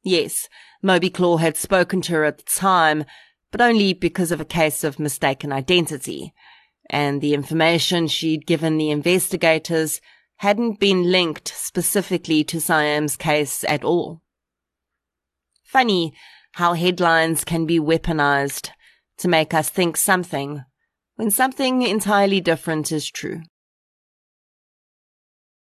Yes, 0.02 0.48
Moby 0.82 1.10
Claw 1.10 1.36
had 1.36 1.56
spoken 1.56 2.00
to 2.02 2.12
her 2.14 2.24
at 2.24 2.38
the 2.38 2.44
time, 2.44 3.04
but 3.52 3.60
only 3.60 3.92
because 3.92 4.32
of 4.32 4.40
a 4.40 4.44
case 4.44 4.82
of 4.82 4.98
mistaken 4.98 5.52
identity– 5.52 6.34
and 6.90 7.20
the 7.20 7.34
information 7.34 8.06
she'd 8.06 8.46
given 8.46 8.78
the 8.78 8.90
investigators 8.90 10.00
hadn't 10.36 10.78
been 10.78 11.10
linked 11.10 11.48
specifically 11.48 12.44
to 12.44 12.60
Siam's 12.60 13.16
case 13.16 13.64
at 13.64 13.84
all. 13.84 14.22
Funny 15.64 16.14
how 16.52 16.74
headlines 16.74 17.44
can 17.44 17.66
be 17.66 17.78
weaponized 17.78 18.70
to 19.18 19.28
make 19.28 19.52
us 19.52 19.68
think 19.68 19.96
something 19.96 20.64
when 21.16 21.30
something 21.30 21.82
entirely 21.82 22.40
different 22.40 22.92
is 22.92 23.10
true. 23.10 23.42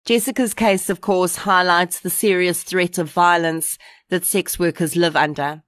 Jessica's 0.05 0.55
case, 0.55 0.91
of 0.91 1.01
course, 1.01 1.37
highlights 1.37 2.01
the 2.01 2.11
serious 2.11 2.63
threat 2.65 2.99
of 2.99 3.13
violence 3.13 3.79
that 4.09 4.25
sex 4.25 4.59
workers 4.59 4.97
live 4.97 5.15
under. 5.15 5.63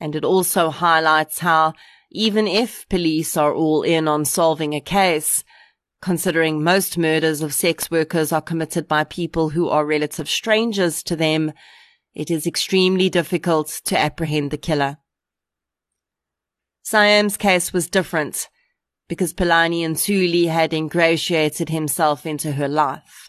And 0.00 0.14
it 0.14 0.24
also 0.24 0.70
highlights 0.70 1.40
how, 1.40 1.74
even 2.10 2.46
if 2.46 2.88
police 2.88 3.36
are 3.36 3.52
all 3.52 3.82
in 3.82 4.08
on 4.08 4.24
solving 4.24 4.74
a 4.74 4.80
case, 4.80 5.44
considering 6.00 6.62
most 6.62 6.96
murders 6.96 7.42
of 7.42 7.52
sex 7.52 7.90
workers 7.90 8.32
are 8.32 8.40
committed 8.40 8.88
by 8.88 9.04
people 9.04 9.50
who 9.50 9.68
are 9.68 9.84
relative 9.84 10.28
strangers 10.28 11.02
to 11.02 11.16
them, 11.16 11.52
it 12.14 12.30
is 12.30 12.46
extremely 12.46 13.08
difficult 13.10 13.80
to 13.84 13.98
apprehend 13.98 14.50
the 14.50 14.56
killer. 14.56 14.98
Siam's 16.82 17.36
case 17.36 17.72
was 17.72 17.88
different 17.88 18.48
because 19.08 19.34
Philani 19.34 19.82
Ntuli 19.82 20.48
had 20.48 20.72
ingratiated 20.72 21.68
himself 21.68 22.24
into 22.24 22.52
her 22.52 22.68
life. 22.68 23.28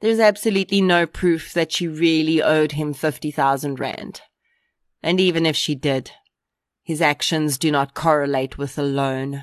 There's 0.00 0.20
absolutely 0.20 0.82
no 0.82 1.06
proof 1.06 1.54
that 1.54 1.72
she 1.72 1.88
really 1.88 2.42
owed 2.42 2.72
him 2.72 2.92
50,000 2.92 3.80
rand. 3.80 4.20
And 5.02 5.20
even 5.20 5.46
if 5.46 5.56
she 5.56 5.74
did, 5.74 6.10
his 6.86 7.02
actions 7.02 7.58
do 7.58 7.72
not 7.72 7.94
correlate 7.94 8.56
with 8.56 8.78
a 8.78 8.82
loan. 8.82 9.42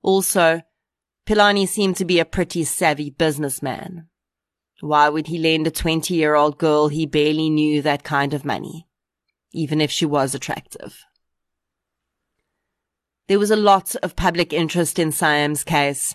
Also, 0.00 0.62
Philani 1.26 1.66
seemed 1.66 1.96
to 1.96 2.04
be 2.04 2.20
a 2.20 2.24
pretty 2.24 2.62
savvy 2.62 3.10
businessman. 3.10 4.06
Why 4.80 5.08
would 5.08 5.26
he 5.26 5.38
lend 5.38 5.66
a 5.66 5.72
20 5.72 6.14
year 6.14 6.36
old 6.36 6.56
girl 6.56 6.86
he 6.86 7.04
barely 7.04 7.50
knew 7.50 7.82
that 7.82 8.04
kind 8.04 8.32
of 8.32 8.44
money, 8.44 8.86
even 9.52 9.80
if 9.80 9.90
she 9.90 10.06
was 10.06 10.36
attractive? 10.36 11.02
There 13.26 13.40
was 13.40 13.50
a 13.50 13.56
lot 13.56 13.96
of 14.04 14.14
public 14.14 14.52
interest 14.52 15.00
in 15.00 15.10
Siam's 15.10 15.64
case, 15.64 16.14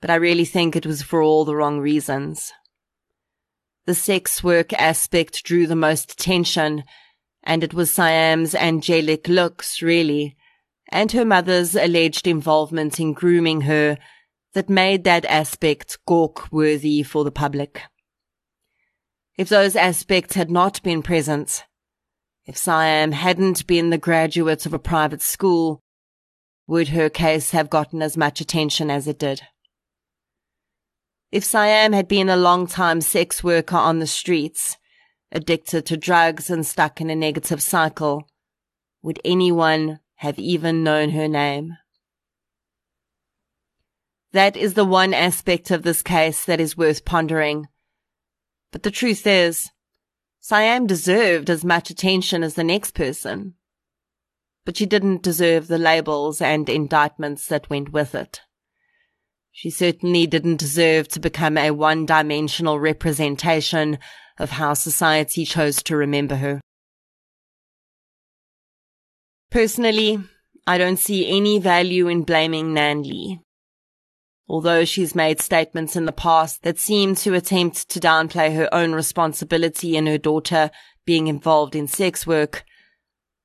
but 0.00 0.08
I 0.08 0.14
really 0.14 0.44
think 0.44 0.76
it 0.76 0.86
was 0.86 1.02
for 1.02 1.20
all 1.20 1.44
the 1.44 1.56
wrong 1.56 1.80
reasons. 1.80 2.52
The 3.86 3.94
sex 3.96 4.44
work 4.44 4.72
aspect 4.74 5.42
drew 5.42 5.66
the 5.66 5.74
most 5.74 6.12
attention, 6.12 6.84
and 7.44 7.64
it 7.64 7.74
was 7.74 7.90
Siam's 7.90 8.54
angelic 8.54 9.28
looks, 9.28 9.82
really, 9.82 10.36
and 10.90 11.12
her 11.12 11.24
mother's 11.24 11.74
alleged 11.74 12.26
involvement 12.26 13.00
in 13.00 13.12
grooming 13.12 13.62
her 13.62 13.98
that 14.54 14.68
made 14.68 15.04
that 15.04 15.24
aspect 15.24 15.98
gawk 16.06 16.48
worthy 16.52 17.02
for 17.02 17.24
the 17.24 17.30
public. 17.30 17.82
If 19.36 19.48
those 19.48 19.74
aspects 19.74 20.34
had 20.34 20.50
not 20.50 20.82
been 20.82 21.02
present, 21.02 21.64
if 22.44 22.56
Siam 22.56 23.12
hadn't 23.12 23.66
been 23.66 23.90
the 23.90 23.98
graduate 23.98 24.66
of 24.66 24.74
a 24.74 24.78
private 24.78 25.22
school, 25.22 25.80
would 26.66 26.88
her 26.88 27.08
case 27.08 27.52
have 27.52 27.70
gotten 27.70 28.02
as 28.02 28.16
much 28.16 28.40
attention 28.40 28.90
as 28.90 29.08
it 29.08 29.18
did? 29.18 29.42
If 31.30 31.44
Siam 31.44 31.92
had 31.94 32.08
been 32.08 32.28
a 32.28 32.36
long-time 32.36 33.00
sex 33.00 33.42
worker 33.42 33.76
on 33.76 34.00
the 34.00 34.06
streets, 34.06 34.76
addicted 35.32 35.86
to 35.86 35.96
drugs 35.96 36.50
and 36.50 36.64
stuck 36.66 37.00
in 37.00 37.10
a 37.10 37.16
negative 37.16 37.62
cycle, 37.62 38.28
would 39.02 39.18
anyone 39.24 39.98
have 40.16 40.38
even 40.38 40.84
known 40.84 41.10
her 41.10 41.26
name? 41.26 41.76
That 44.32 44.56
is 44.56 44.74
the 44.74 44.84
one 44.84 45.12
aspect 45.12 45.70
of 45.70 45.82
this 45.82 46.02
case 46.02 46.44
that 46.44 46.60
is 46.60 46.76
worth 46.76 47.04
pondering. 47.04 47.66
But 48.70 48.82
the 48.82 48.90
truth 48.90 49.26
is, 49.26 49.70
Siam 50.40 50.86
deserved 50.86 51.50
as 51.50 51.64
much 51.64 51.90
attention 51.90 52.42
as 52.42 52.54
the 52.54 52.64
next 52.64 52.94
person. 52.94 53.54
But 54.64 54.76
she 54.76 54.86
didn't 54.86 55.22
deserve 55.22 55.66
the 55.68 55.78
labels 55.78 56.40
and 56.40 56.68
indictments 56.68 57.46
that 57.48 57.68
went 57.68 57.92
with 57.92 58.14
it. 58.14 58.40
She 59.50 59.68
certainly 59.68 60.26
didn't 60.26 60.56
deserve 60.56 61.08
to 61.08 61.20
become 61.20 61.58
a 61.58 61.72
one-dimensional 61.72 62.80
representation 62.80 63.98
of 64.42 64.50
how 64.50 64.74
society 64.74 65.44
chose 65.44 65.82
to 65.84 65.96
remember 65.96 66.36
her. 66.36 66.60
Personally, 69.50 70.18
I 70.66 70.78
don't 70.78 70.98
see 70.98 71.28
any 71.28 71.58
value 71.58 72.08
in 72.08 72.22
blaming 72.22 72.74
Nan 72.74 73.02
Lee. 73.02 73.40
Although 74.48 74.84
she's 74.84 75.14
made 75.14 75.40
statements 75.40 75.96
in 75.96 76.04
the 76.04 76.12
past 76.12 76.62
that 76.62 76.78
seem 76.78 77.14
to 77.16 77.34
attempt 77.34 77.88
to 77.88 78.00
downplay 78.00 78.54
her 78.54 78.68
own 78.72 78.92
responsibility 78.92 79.96
in 79.96 80.06
her 80.06 80.18
daughter 80.18 80.70
being 81.06 81.26
involved 81.26 81.74
in 81.74 81.86
sex 81.86 82.26
work, 82.26 82.64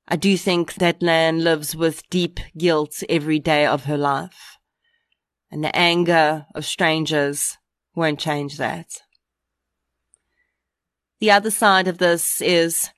I 0.06 0.16
do 0.16 0.36
think 0.36 0.74
that 0.74 1.00
Nan 1.00 1.44
lives 1.44 1.74
with 1.76 2.08
deep 2.10 2.40
guilt 2.56 3.02
every 3.08 3.38
day 3.38 3.64
of 3.64 3.84
her 3.84 3.96
life 3.96 4.58
and 5.50 5.64
the 5.64 5.74
anger 5.74 6.46
of 6.54 6.64
strangers 6.64 7.56
won't 7.94 8.18
change 8.18 8.58
that. 8.58 8.86
The 11.20 11.30
other 11.30 11.50
side 11.50 11.88
of 11.88 11.98
this 11.98 12.40
is, 12.40 12.90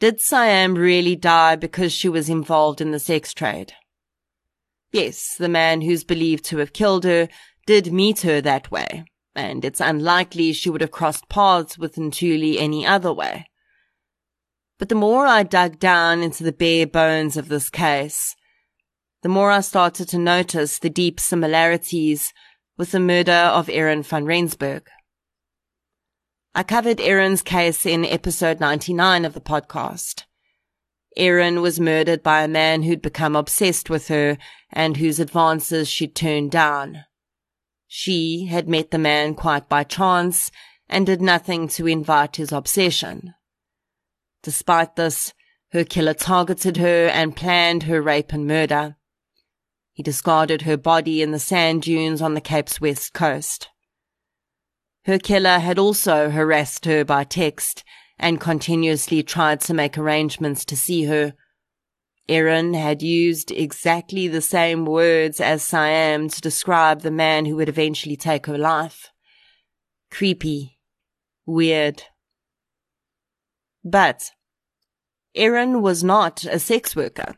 did 0.00 0.20
Siam 0.20 0.74
really 0.74 1.16
die 1.16 1.56
because 1.56 1.92
she 1.92 2.08
was 2.08 2.28
involved 2.28 2.80
in 2.80 2.90
the 2.90 2.98
sex 2.98 3.32
trade? 3.32 3.72
Yes, 4.92 5.36
the 5.38 5.48
man 5.48 5.80
who's 5.80 6.04
believed 6.04 6.44
to 6.46 6.58
have 6.58 6.72
killed 6.72 7.04
her 7.04 7.28
did 7.66 7.92
meet 7.92 8.20
her 8.20 8.40
that 8.40 8.70
way, 8.70 9.04
and 9.34 9.64
it's 9.64 9.80
unlikely 9.80 10.52
she 10.52 10.70
would 10.70 10.80
have 10.80 10.90
crossed 10.90 11.28
paths 11.28 11.78
with 11.78 11.96
Ntuli 11.96 12.56
any 12.58 12.86
other 12.86 13.12
way. 13.12 13.46
But 14.78 14.88
the 14.88 14.94
more 14.94 15.26
I 15.26 15.42
dug 15.42 15.78
down 15.78 16.22
into 16.22 16.44
the 16.44 16.52
bare 16.52 16.86
bones 16.86 17.36
of 17.36 17.48
this 17.48 17.70
case, 17.70 18.34
the 19.22 19.28
more 19.28 19.50
I 19.50 19.60
started 19.60 20.08
to 20.10 20.18
notice 20.18 20.78
the 20.78 20.90
deep 20.90 21.18
similarities 21.18 22.32
with 22.76 22.92
the 22.92 23.00
murder 23.00 23.32
of 23.32 23.68
Erin 23.68 24.02
van 24.02 24.24
Rensburg. 24.24 24.88
I 26.56 26.62
covered 26.62 27.02
Erin's 27.02 27.42
case 27.42 27.84
in 27.84 28.06
episode 28.06 28.60
99 28.60 29.26
of 29.26 29.34
the 29.34 29.42
podcast. 29.42 30.24
Erin 31.14 31.60
was 31.60 31.78
murdered 31.78 32.22
by 32.22 32.42
a 32.42 32.48
man 32.48 32.82
who'd 32.82 33.02
become 33.02 33.36
obsessed 33.36 33.90
with 33.90 34.08
her 34.08 34.38
and 34.72 34.96
whose 34.96 35.20
advances 35.20 35.86
she'd 35.86 36.14
turned 36.14 36.50
down. 36.50 37.04
She 37.86 38.46
had 38.46 38.70
met 38.70 38.90
the 38.90 38.96
man 38.96 39.34
quite 39.34 39.68
by 39.68 39.84
chance 39.84 40.50
and 40.88 41.04
did 41.04 41.20
nothing 41.20 41.68
to 41.68 41.86
invite 41.86 42.36
his 42.36 42.52
obsession. 42.52 43.34
Despite 44.42 44.96
this, 44.96 45.34
her 45.72 45.84
killer 45.84 46.14
targeted 46.14 46.78
her 46.78 47.08
and 47.08 47.36
planned 47.36 47.82
her 47.82 48.00
rape 48.00 48.32
and 48.32 48.46
murder. 48.46 48.96
He 49.92 50.02
discarded 50.02 50.62
her 50.62 50.78
body 50.78 51.20
in 51.20 51.32
the 51.32 51.38
sand 51.38 51.82
dunes 51.82 52.22
on 52.22 52.32
the 52.32 52.40
Cape's 52.40 52.80
west 52.80 53.12
coast. 53.12 53.68
Her 55.06 55.20
killer 55.20 55.60
had 55.60 55.78
also 55.78 56.30
harassed 56.30 56.84
her 56.84 57.04
by 57.04 57.22
text 57.22 57.84
and 58.18 58.40
continuously 58.40 59.22
tried 59.22 59.60
to 59.60 59.74
make 59.74 59.96
arrangements 59.96 60.64
to 60.64 60.76
see 60.76 61.04
her. 61.04 61.34
Erin 62.28 62.74
had 62.74 63.02
used 63.02 63.52
exactly 63.52 64.26
the 64.26 64.40
same 64.40 64.84
words 64.84 65.40
as 65.40 65.62
Siam 65.62 66.28
to 66.28 66.40
describe 66.40 67.02
the 67.02 67.12
man 67.12 67.44
who 67.44 67.54
would 67.54 67.68
eventually 67.68 68.16
take 68.16 68.46
her 68.46 68.58
life. 68.58 69.12
Creepy. 70.10 70.80
Weird. 71.46 72.02
But 73.84 74.32
Erin 75.36 75.82
was 75.82 76.02
not 76.02 76.44
a 76.44 76.58
sex 76.58 76.96
worker. 76.96 77.36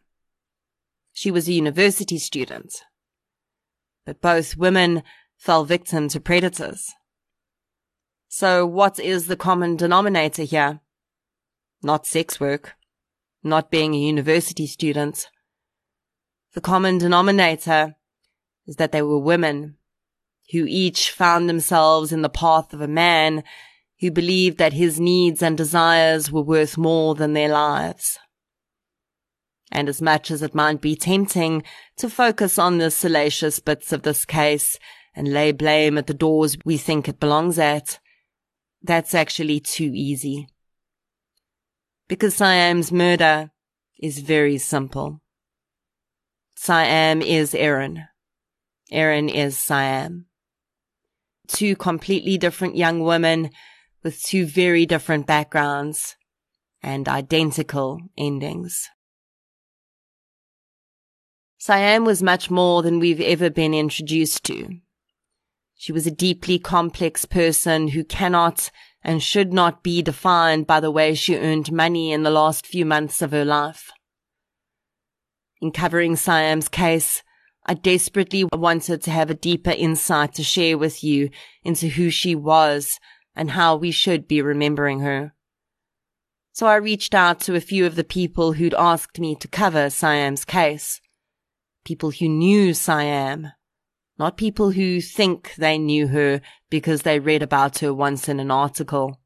She 1.13 1.31
was 1.31 1.49
a 1.49 1.53
university 1.53 2.17
student. 2.17 2.73
But 4.07 4.23
both 4.23 4.57
women 4.57 5.03
fell 5.37 5.67
victim 5.67 6.09
to 6.09 6.19
predators. 6.19 6.95
So 8.29 8.67
what 8.67 9.01
is 9.01 9.27
the 9.27 9.37
common 9.37 9.77
denominator 9.77 10.43
here? 10.43 10.81
Not 11.83 12.07
sex 12.07 12.39
work. 12.39 12.75
Not 13.43 13.71
being 13.71 13.95
a 13.95 13.99
university 13.99 14.67
student. 14.67 15.29
The 16.53 16.61
common 16.61 16.99
denominator 16.99 17.97
is 18.67 18.77
that 18.77 18.93
they 18.93 19.01
were 19.01 19.19
women 19.19 19.77
who 20.53 20.67
each 20.67 21.11
found 21.11 21.49
themselves 21.49 22.13
in 22.13 22.23
the 22.23 22.29
path 22.29 22.73
of 22.75 22.81
a 22.81 22.89
man 22.89 23.43
who 24.01 24.11
believed 24.11 24.59
that 24.59 24.73
his 24.75 25.01
needs 25.01 25.43
and 25.43 25.57
desires 25.57 26.31
were 26.31 26.43
worth 26.43 26.77
more 26.77 27.15
than 27.15 27.33
their 27.33 27.49
lives. 27.49 28.19
And 29.71 29.89
as 29.89 30.01
much 30.01 30.31
as 30.31 30.43
it 30.43 30.55
might 30.55 30.81
be 30.81 30.97
tempting 30.97 31.63
to 31.97 32.09
focus 32.09 32.59
on 32.59 32.79
the 32.79 32.91
salacious 32.91 33.59
bits 33.59 33.93
of 33.93 34.03
this 34.03 34.25
case 34.25 34.79
and 35.15 35.33
lay 35.33 35.53
blame 35.53 35.99
at 35.99 36.07
the 36.07 36.15
doors 36.15 36.57
we 36.65 36.77
think 36.77 37.09
it 37.09 37.21
belongs 37.21 37.59
at, 37.59 37.99
that's 38.83 39.15
actually 39.15 39.61
too 39.61 39.91
easy. 39.95 40.49
Because 42.09 42.37
Siam's 42.37 42.91
murder 42.91 43.51
is 44.01 44.21
very 44.21 44.59
simple. 44.59 45.21
Siam 46.57 47.23
is 47.23 47.55
Erin. 47.55 48.05
Erin 48.91 49.29
is 49.29 49.59
Siam. 49.59 50.27
Two 51.47 51.77
completely 51.77 52.39
different 52.39 52.77
young 52.77 53.01
women 53.01 53.51
with 54.03 54.23
two 54.23 54.47
very 54.47 54.87
different 54.87 55.27
backgrounds 55.27 56.17
and 56.83 57.09
identical 57.09 58.01
endings. 58.17 58.89
Siam 61.59 62.05
was 62.05 62.23
much 62.23 62.51
more 62.51 62.83
than 62.83 63.01
we've 63.01 63.21
ever 63.21 63.51
been 63.51 63.75
introduced 63.75 64.45
to. 64.45 64.79
She 65.81 65.93
was 65.93 66.09
a 66.09 66.11
deeply 66.11 66.59
complex 66.59 67.25
person 67.25 67.89
who 67.89 68.03
cannot 68.03 68.73
and 69.03 69.23
should 69.23 69.53
not 69.53 69.85
be 69.85 70.03
defined 70.03 70.67
by 70.67 70.81
the 70.81 70.91
way 70.91 71.15
she 71.15 71.37
earned 71.37 71.71
money 71.71 72.13
in 72.13 72.25
the 72.25 72.31
last 72.31 72.67
few 72.67 72.85
months 72.85 73.23
of 73.23 73.31
her 73.31 73.45
life. 73.45 73.89
In 75.61 75.71
covering 75.71 76.17
Siam's 76.17 76.69
case, 76.69 77.23
I 77.65 77.75
desperately 77.75 78.45
wanted 78.53 79.03
to 79.03 79.13
have 79.13 79.31
a 79.31 79.35
deeper 79.35 79.71
insight 79.71 80.35
to 80.35 80.43
share 80.43 80.77
with 80.77 81.05
you 81.05 81.31
into 81.63 81.87
who 81.87 82.11
she 82.11 82.35
was 82.35 82.99
and 83.37 83.53
how 83.53 83.77
we 83.77 83.93
should 83.93 84.27
be 84.27 84.43
remembering 84.43 84.99
her. 85.01 85.33
So 86.53 86.67
I 86.67 86.75
reached 86.75 87.15
out 87.15 87.39
to 87.43 87.55
a 87.55 87.61
few 87.61 87.87
of 87.87 87.95
the 87.95 88.03
people 88.03 88.55
who'd 88.55 88.75
asked 88.75 89.21
me 89.21 89.37
to 89.37 89.47
cover 89.47 89.91
Siam's 89.91 90.45
case. 90.45 91.01
People 91.85 92.11
who 92.11 92.29
knew 92.29 92.75
Siam, 92.75 93.53
not 94.19 94.37
people 94.37 94.73
who 94.73 95.01
think 95.01 95.55
they 95.57 95.79
knew 95.79 96.09
her 96.09 96.41
because 96.71 97.03
they 97.03 97.21
read 97.21 97.43
about 97.43 97.79
her 97.79 97.95
once 97.95 98.29
in 98.29 98.41
an 98.41 98.51
article. 98.51 99.21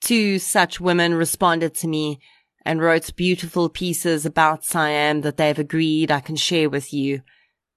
Two 0.00 0.38
such 0.38 0.80
women 0.80 1.14
responded 1.14 1.74
to 1.76 1.88
me 1.88 2.18
and 2.64 2.80
wrote 2.80 3.14
beautiful 3.16 3.68
pieces 3.68 4.26
about 4.26 4.64
Siam 4.64 5.20
that 5.22 5.36
they've 5.36 5.58
agreed 5.58 6.10
I 6.10 6.20
can 6.20 6.36
share 6.36 6.68
with 6.68 6.92
you, 6.92 7.22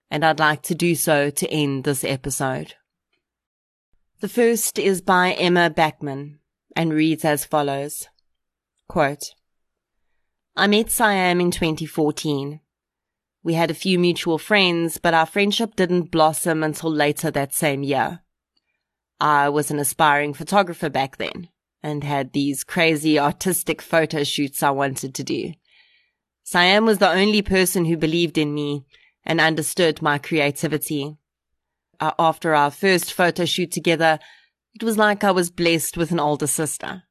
and 0.10 0.26
I'd 0.26 0.40
like 0.40 0.64
to 0.64 0.76
do 0.76 0.96
so 0.96 1.30
to 1.30 1.50
end 1.50 1.84
this 1.84 2.04
episode. 2.04 2.76
The 4.20 4.30
first 4.30 4.78
is 4.78 5.02
by 5.02 5.34
Emma 5.34 5.70
Backman 5.70 6.38
and 6.76 6.94
reads 6.94 7.26
as 7.26 7.46
follows. 7.46 8.08
Quote, 8.88 9.34
I 10.56 10.68
met 10.68 10.92
Siam 10.92 11.40
in 11.42 11.52
2014. 11.52 12.61
We 13.44 13.56
had 13.56 13.72
a 13.72 13.76
few 13.76 13.98
mutual 13.98 14.38
friends, 14.38 14.98
but 14.98 15.14
our 15.14 15.26
friendship 15.26 15.76
didn't 15.76 16.12
blossom 16.12 16.64
until 16.64 16.92
later 16.92 17.32
that 17.32 17.54
same 17.54 17.82
year. 17.82 18.22
I 19.20 19.50
was 19.50 19.72
an 19.72 19.80
aspiring 19.80 20.34
photographer 20.34 20.90
back 20.90 21.18
then 21.18 21.50
and 21.84 22.04
had 22.04 22.34
these 22.34 22.64
crazy 22.64 23.18
artistic 23.18 23.82
photo 23.82 24.24
shoots 24.24 24.62
I 24.62 24.70
wanted 24.70 25.16
to 25.16 25.24
do. 25.24 25.54
Siam 26.44 26.86
was 26.86 27.00
the 27.00 27.10
only 27.10 27.42
person 27.42 27.86
who 27.86 27.98
believed 27.98 28.38
in 28.38 28.54
me 28.54 28.86
and 29.24 29.42
understood 29.42 30.02
my 30.02 30.18
creativity. 30.18 31.18
Uh, 32.00 32.12
after 32.20 32.54
our 32.54 32.72
first 32.72 33.14
photo 33.14 33.46
shoot 33.46 33.72
together, 33.72 34.20
it 34.74 34.84
was 34.84 34.98
like 34.98 35.24
I 35.24 35.32
was 35.32 35.50
blessed 35.50 35.98
with 35.98 36.12
an 36.12 36.20
older 36.20 36.48
sister. 36.48 37.04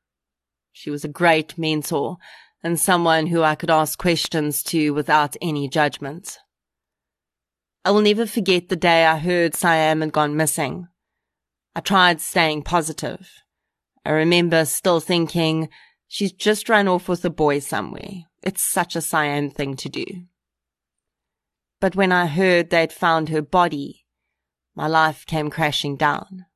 She 0.72 0.90
was 0.90 1.04
a 1.04 1.08
great 1.08 1.58
mentor 1.58 2.18
and 2.62 2.78
someone 2.78 3.26
who 3.26 3.42
I 3.42 3.54
could 3.54 3.70
ask 3.70 3.98
questions 3.98 4.62
to 4.64 4.90
without 4.90 5.36
any 5.40 5.68
judgment. 5.68 6.38
I 7.84 7.90
will 7.90 8.02
never 8.02 8.26
forget 8.26 8.68
the 8.68 8.76
day 8.76 9.06
I 9.06 9.18
heard 9.18 9.54
Siam 9.54 10.02
had 10.02 10.12
gone 10.12 10.36
missing. 10.36 10.88
I 11.74 11.80
tried 11.80 12.20
staying 12.20 12.62
positive. 12.62 13.30
I 14.04 14.10
remember 14.10 14.64
still 14.64 15.00
thinking, 15.00 15.68
she's 16.06 16.32
just 16.32 16.68
run 16.68 16.88
off 16.88 17.08
with 17.08 17.24
a 17.24 17.30
boy 17.30 17.60
somewhere. 17.60 18.24
It's 18.42 18.62
such 18.62 18.96
a 18.96 19.00
Siam 19.00 19.50
thing 19.50 19.76
to 19.76 19.88
do. 19.88 20.04
But 21.80 21.96
when 21.96 22.12
I 22.12 22.26
heard 22.26 22.68
they'd 22.68 22.92
found 22.92 23.30
her 23.30 23.42
body, 23.42 24.04
my 24.74 24.86
life 24.86 25.24
came 25.24 25.48
crashing 25.48 25.96
down. 25.96 26.46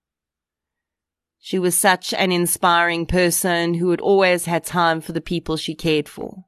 She 1.46 1.58
was 1.58 1.76
such 1.76 2.14
an 2.14 2.32
inspiring 2.32 3.04
person 3.04 3.74
who 3.74 3.90
had 3.90 4.00
always 4.00 4.46
had 4.46 4.64
time 4.64 5.02
for 5.02 5.12
the 5.12 5.20
people 5.20 5.58
she 5.58 5.74
cared 5.74 6.08
for. 6.08 6.46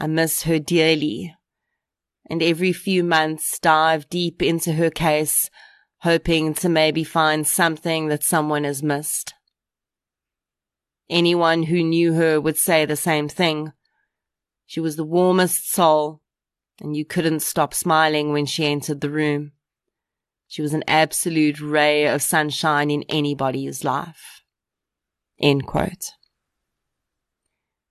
I 0.00 0.06
miss 0.06 0.44
her 0.44 0.58
dearly, 0.58 1.36
and 2.30 2.42
every 2.42 2.72
few 2.72 3.04
months 3.04 3.58
dive 3.58 4.08
deep 4.08 4.40
into 4.40 4.72
her 4.72 4.88
case, 4.88 5.50
hoping 5.98 6.54
to 6.54 6.70
maybe 6.70 7.04
find 7.04 7.46
something 7.46 8.08
that 8.08 8.24
someone 8.24 8.64
has 8.64 8.82
missed. 8.82 9.34
Anyone 11.10 11.64
who 11.64 11.84
knew 11.84 12.14
her 12.14 12.40
would 12.40 12.56
say 12.56 12.86
the 12.86 12.96
same 12.96 13.28
thing. 13.28 13.74
She 14.64 14.80
was 14.80 14.96
the 14.96 15.04
warmest 15.04 15.70
soul, 15.70 16.22
and 16.80 16.96
you 16.96 17.04
couldn't 17.04 17.40
stop 17.40 17.74
smiling 17.74 18.32
when 18.32 18.46
she 18.46 18.64
entered 18.64 19.02
the 19.02 19.10
room. 19.10 19.52
She 20.54 20.62
was 20.62 20.72
an 20.72 20.84
absolute 20.86 21.60
ray 21.60 22.06
of 22.06 22.22
sunshine 22.22 22.88
in 22.88 23.02
anybody's 23.08 23.82
life. 23.82 24.44
End 25.40 25.66
quote. 25.66 26.12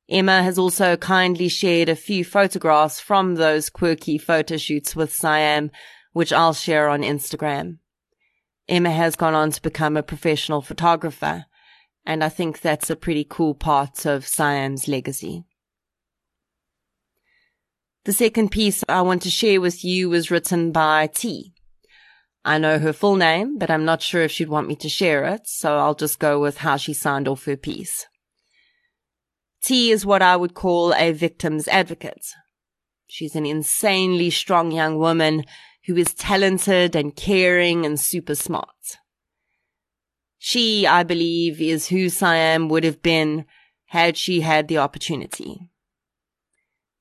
Emma 0.09 0.41
has 0.41 0.57
also 0.57 0.95
kindly 0.95 1.49
shared 1.49 1.89
a 1.89 1.95
few 1.97 2.23
photographs 2.23 3.01
from 3.01 3.35
those 3.35 3.69
quirky 3.69 4.17
photo 4.17 4.55
shoots 4.55 4.95
with 4.95 5.13
Siam, 5.13 5.71
which 6.13 6.31
I'll 6.31 6.53
share 6.53 6.87
on 6.87 7.01
Instagram. 7.01 7.79
Emma 8.69 8.91
has 8.91 9.17
gone 9.17 9.33
on 9.33 9.51
to 9.51 9.61
become 9.61 9.97
a 9.97 10.01
professional 10.01 10.61
photographer 10.61 11.47
and 12.05 12.23
I 12.23 12.29
think 12.29 12.61
that's 12.61 12.89
a 12.89 12.95
pretty 12.95 13.25
cool 13.29 13.55
part 13.55 14.05
of 14.05 14.25
Siam's 14.25 14.87
legacy. 14.87 15.43
The 18.05 18.13
second 18.13 18.51
piece 18.51 18.85
I 18.87 19.01
want 19.01 19.21
to 19.23 19.29
share 19.29 19.59
with 19.59 19.83
you 19.83 20.09
was 20.09 20.31
written 20.31 20.71
by 20.71 21.07
T. 21.07 21.52
I 22.45 22.57
know 22.57 22.79
her 22.79 22.93
full 22.93 23.15
name, 23.15 23.57
but 23.57 23.71
I'm 23.71 23.85
not 23.85 24.01
sure 24.01 24.21
if 24.21 24.31
she'd 24.31 24.49
want 24.49 24.67
me 24.67 24.75
to 24.77 24.89
share 24.89 25.23
it, 25.25 25.47
so 25.47 25.77
I'll 25.77 25.95
just 25.95 26.19
go 26.19 26.39
with 26.41 26.57
how 26.57 26.75
she 26.75 26.93
signed 26.93 27.27
off 27.27 27.45
her 27.45 27.55
piece. 27.55 28.05
T 29.63 29.91
is 29.91 30.05
what 30.05 30.21
I 30.21 30.35
would 30.35 30.53
call 30.53 30.93
a 30.93 31.13
victim's 31.13 31.69
advocate. 31.69 32.27
She's 33.07 33.35
an 33.35 33.45
insanely 33.45 34.29
strong 34.29 34.71
young 34.71 34.97
woman 34.97 35.45
who 35.85 35.95
is 35.95 36.13
talented 36.13 36.95
and 36.95 37.15
caring 37.15 37.85
and 37.85 37.97
super 37.97 38.35
smart. 38.35 38.97
She, 40.37 40.85
I 40.85 41.03
believe, 41.03 41.61
is 41.61 41.87
who 41.87 42.09
Siam 42.09 42.67
would 42.67 42.83
have 42.83 43.01
been 43.01 43.45
had 43.87 44.17
she 44.17 44.41
had 44.41 44.67
the 44.67 44.79
opportunity. 44.79 45.69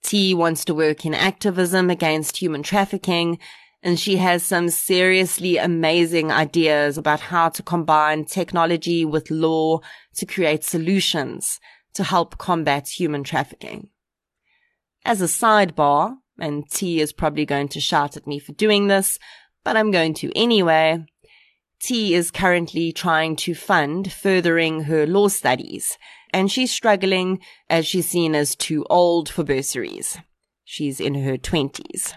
T 0.04 0.34
wants 0.34 0.64
to 0.66 0.74
work 0.74 1.04
in 1.04 1.14
activism 1.14 1.90
against 1.90 2.36
human 2.36 2.62
trafficking, 2.62 3.38
and 3.82 3.98
she 3.98 4.16
has 4.16 4.42
some 4.42 4.68
seriously 4.68 5.56
amazing 5.56 6.30
ideas 6.30 6.96
about 6.96 7.20
how 7.20 7.48
to 7.48 7.62
combine 7.62 8.24
technology 8.24 9.04
with 9.04 9.30
law 9.30 9.80
to 10.14 10.26
create 10.26 10.64
solutions 10.64 11.58
to 11.94 12.04
help 12.04 12.38
combat 12.38 12.88
human 12.88 13.24
trafficking. 13.24 13.88
As 15.04 15.20
a 15.20 15.26
sidebar, 15.26 16.14
and 16.38 16.68
T 16.70 17.00
is 17.00 17.12
probably 17.12 17.44
going 17.44 17.68
to 17.68 17.80
shout 17.80 18.16
at 18.16 18.26
me 18.26 18.38
for 18.38 18.52
doing 18.52 18.86
this, 18.86 19.18
but 19.64 19.76
I'm 19.76 19.90
going 19.90 20.14
to 20.14 20.32
anyway, 20.36 21.04
T 21.80 22.14
is 22.14 22.30
currently 22.30 22.92
trying 22.92 23.34
to 23.36 23.54
fund 23.54 24.12
furthering 24.12 24.84
her 24.84 25.06
law 25.06 25.28
studies, 25.28 25.98
and 26.32 26.50
she's 26.50 26.70
struggling 26.70 27.40
as 27.68 27.84
she's 27.86 28.08
seen 28.08 28.34
as 28.34 28.54
too 28.54 28.86
old 28.88 29.28
for 29.28 29.42
bursaries. 29.42 30.18
She's 30.64 31.00
in 31.00 31.14
her 31.16 31.36
twenties. 31.36 32.14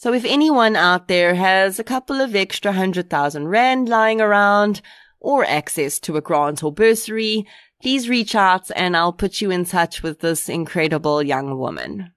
So 0.00 0.14
if 0.14 0.24
anyone 0.24 0.76
out 0.76 1.08
there 1.08 1.34
has 1.34 1.78
a 1.78 1.84
couple 1.84 2.22
of 2.22 2.34
extra 2.34 2.72
hundred 2.72 3.10
thousand 3.10 3.48
rand 3.48 3.86
lying 3.86 4.18
around 4.18 4.80
or 5.18 5.44
access 5.44 5.98
to 6.00 6.16
a 6.16 6.22
grant 6.22 6.64
or 6.64 6.72
bursary, 6.72 7.46
please 7.82 8.08
reach 8.08 8.34
out 8.34 8.70
and 8.74 8.96
I'll 8.96 9.12
put 9.12 9.42
you 9.42 9.50
in 9.50 9.66
touch 9.66 10.02
with 10.02 10.20
this 10.20 10.48
incredible 10.48 11.22
young 11.22 11.58
woman. 11.58 12.12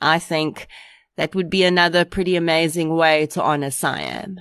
I 0.00 0.18
think 0.18 0.68
that 1.18 1.34
would 1.34 1.50
be 1.50 1.64
another 1.64 2.06
pretty 2.06 2.34
amazing 2.34 2.96
way 2.96 3.26
to 3.26 3.42
honor 3.42 3.70
Siam. 3.70 4.40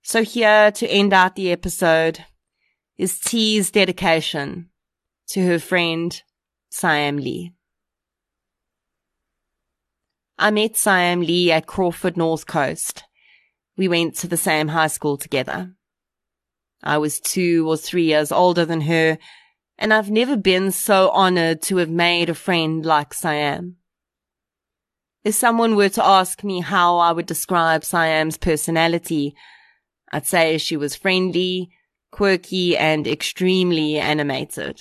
So 0.00 0.24
here 0.24 0.70
to 0.70 0.88
end 0.88 1.12
out 1.12 1.36
the 1.36 1.52
episode 1.52 2.24
is 2.96 3.18
T's 3.18 3.70
dedication 3.70 4.70
to 5.28 5.44
her 5.44 5.58
friend 5.58 6.22
Siam 6.70 7.18
Lee. 7.18 7.52
I 10.42 10.50
met 10.50 10.74
Siam 10.74 11.20
Lee 11.20 11.52
at 11.52 11.66
Crawford 11.66 12.16
North 12.16 12.46
Coast. 12.46 13.04
We 13.76 13.88
went 13.88 14.16
to 14.16 14.26
the 14.26 14.38
same 14.38 14.68
high 14.68 14.86
school 14.86 15.18
together. 15.18 15.74
I 16.82 16.96
was 16.96 17.20
two 17.20 17.68
or 17.68 17.76
three 17.76 18.04
years 18.04 18.32
older 18.32 18.64
than 18.64 18.80
her, 18.80 19.18
and 19.76 19.92
I've 19.92 20.10
never 20.10 20.38
been 20.38 20.72
so 20.72 21.10
honored 21.10 21.60
to 21.64 21.76
have 21.76 21.90
made 21.90 22.30
a 22.30 22.34
friend 22.34 22.86
like 22.86 23.12
Siam. 23.12 23.76
If 25.24 25.34
someone 25.34 25.76
were 25.76 25.90
to 25.90 26.02
ask 26.04 26.42
me 26.42 26.60
how 26.60 26.96
I 26.96 27.12
would 27.12 27.26
describe 27.26 27.84
Siam's 27.84 28.38
personality, 28.38 29.34
I'd 30.10 30.26
say 30.26 30.56
she 30.56 30.78
was 30.78 30.96
friendly, 30.96 31.68
quirky, 32.10 32.78
and 32.78 33.06
extremely 33.06 33.98
animated. 33.98 34.80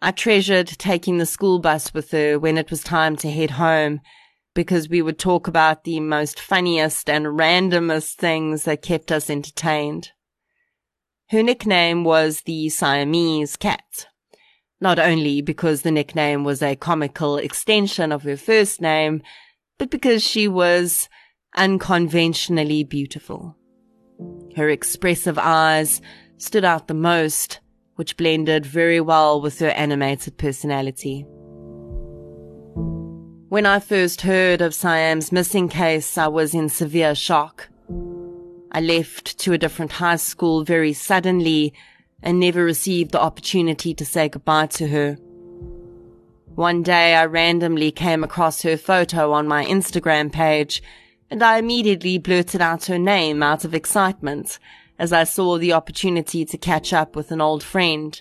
I 0.00 0.10
treasured 0.10 0.66
taking 0.66 1.18
the 1.18 1.26
school 1.26 1.58
bus 1.58 1.94
with 1.94 2.10
her 2.10 2.38
when 2.38 2.58
it 2.58 2.70
was 2.70 2.82
time 2.82 3.16
to 3.16 3.30
head 3.30 3.52
home 3.52 4.00
because 4.54 4.88
we 4.88 5.02
would 5.02 5.18
talk 5.18 5.48
about 5.48 5.84
the 5.84 6.00
most 6.00 6.40
funniest 6.40 7.08
and 7.08 7.26
randomest 7.26 8.14
things 8.14 8.64
that 8.64 8.82
kept 8.82 9.10
us 9.10 9.30
entertained. 9.30 10.10
Her 11.30 11.42
nickname 11.42 12.04
was 12.04 12.42
the 12.42 12.68
Siamese 12.68 13.56
cat. 13.56 14.06
Not 14.80 14.98
only 14.98 15.40
because 15.40 15.82
the 15.82 15.90
nickname 15.90 16.44
was 16.44 16.62
a 16.62 16.76
comical 16.76 17.36
extension 17.36 18.12
of 18.12 18.22
her 18.22 18.36
first 18.36 18.80
name, 18.80 19.22
but 19.78 19.90
because 19.90 20.22
she 20.22 20.46
was 20.46 21.08
unconventionally 21.56 22.84
beautiful. 22.84 23.56
Her 24.56 24.68
expressive 24.68 25.38
eyes 25.38 26.00
stood 26.38 26.64
out 26.64 26.88
the 26.88 26.94
most, 26.94 27.60
which 27.96 28.16
blended 28.16 28.64
very 28.64 29.00
well 29.00 29.40
with 29.40 29.58
her 29.58 29.70
animated 29.70 30.38
personality. 30.38 31.26
When 33.48 33.66
I 33.66 33.80
first 33.80 34.22
heard 34.22 34.60
of 34.60 34.74
Siam's 34.74 35.32
missing 35.32 35.68
case, 35.68 36.18
I 36.18 36.28
was 36.28 36.54
in 36.54 36.68
severe 36.68 37.14
shock. 37.14 37.68
I 38.72 38.80
left 38.80 39.38
to 39.38 39.52
a 39.52 39.58
different 39.58 39.92
high 39.92 40.16
school 40.16 40.64
very 40.64 40.92
suddenly 40.92 41.72
and 42.22 42.40
never 42.40 42.64
received 42.64 43.12
the 43.12 43.20
opportunity 43.20 43.94
to 43.94 44.04
say 44.04 44.28
goodbye 44.28 44.66
to 44.66 44.88
her. 44.88 45.14
One 46.54 46.82
day 46.82 47.14
I 47.14 47.26
randomly 47.26 47.90
came 47.90 48.24
across 48.24 48.62
her 48.62 48.76
photo 48.76 49.32
on 49.32 49.46
my 49.46 49.64
Instagram 49.64 50.32
page 50.32 50.82
and 51.30 51.42
I 51.42 51.58
immediately 51.58 52.18
blurted 52.18 52.60
out 52.60 52.86
her 52.86 52.98
name 52.98 53.42
out 53.42 53.64
of 53.64 53.74
excitement 53.74 54.58
as 54.98 55.12
I 55.12 55.24
saw 55.24 55.58
the 55.58 55.72
opportunity 55.72 56.44
to 56.44 56.58
catch 56.58 56.92
up 56.92 57.16
with 57.16 57.30
an 57.30 57.40
old 57.40 57.62
friend. 57.62 58.20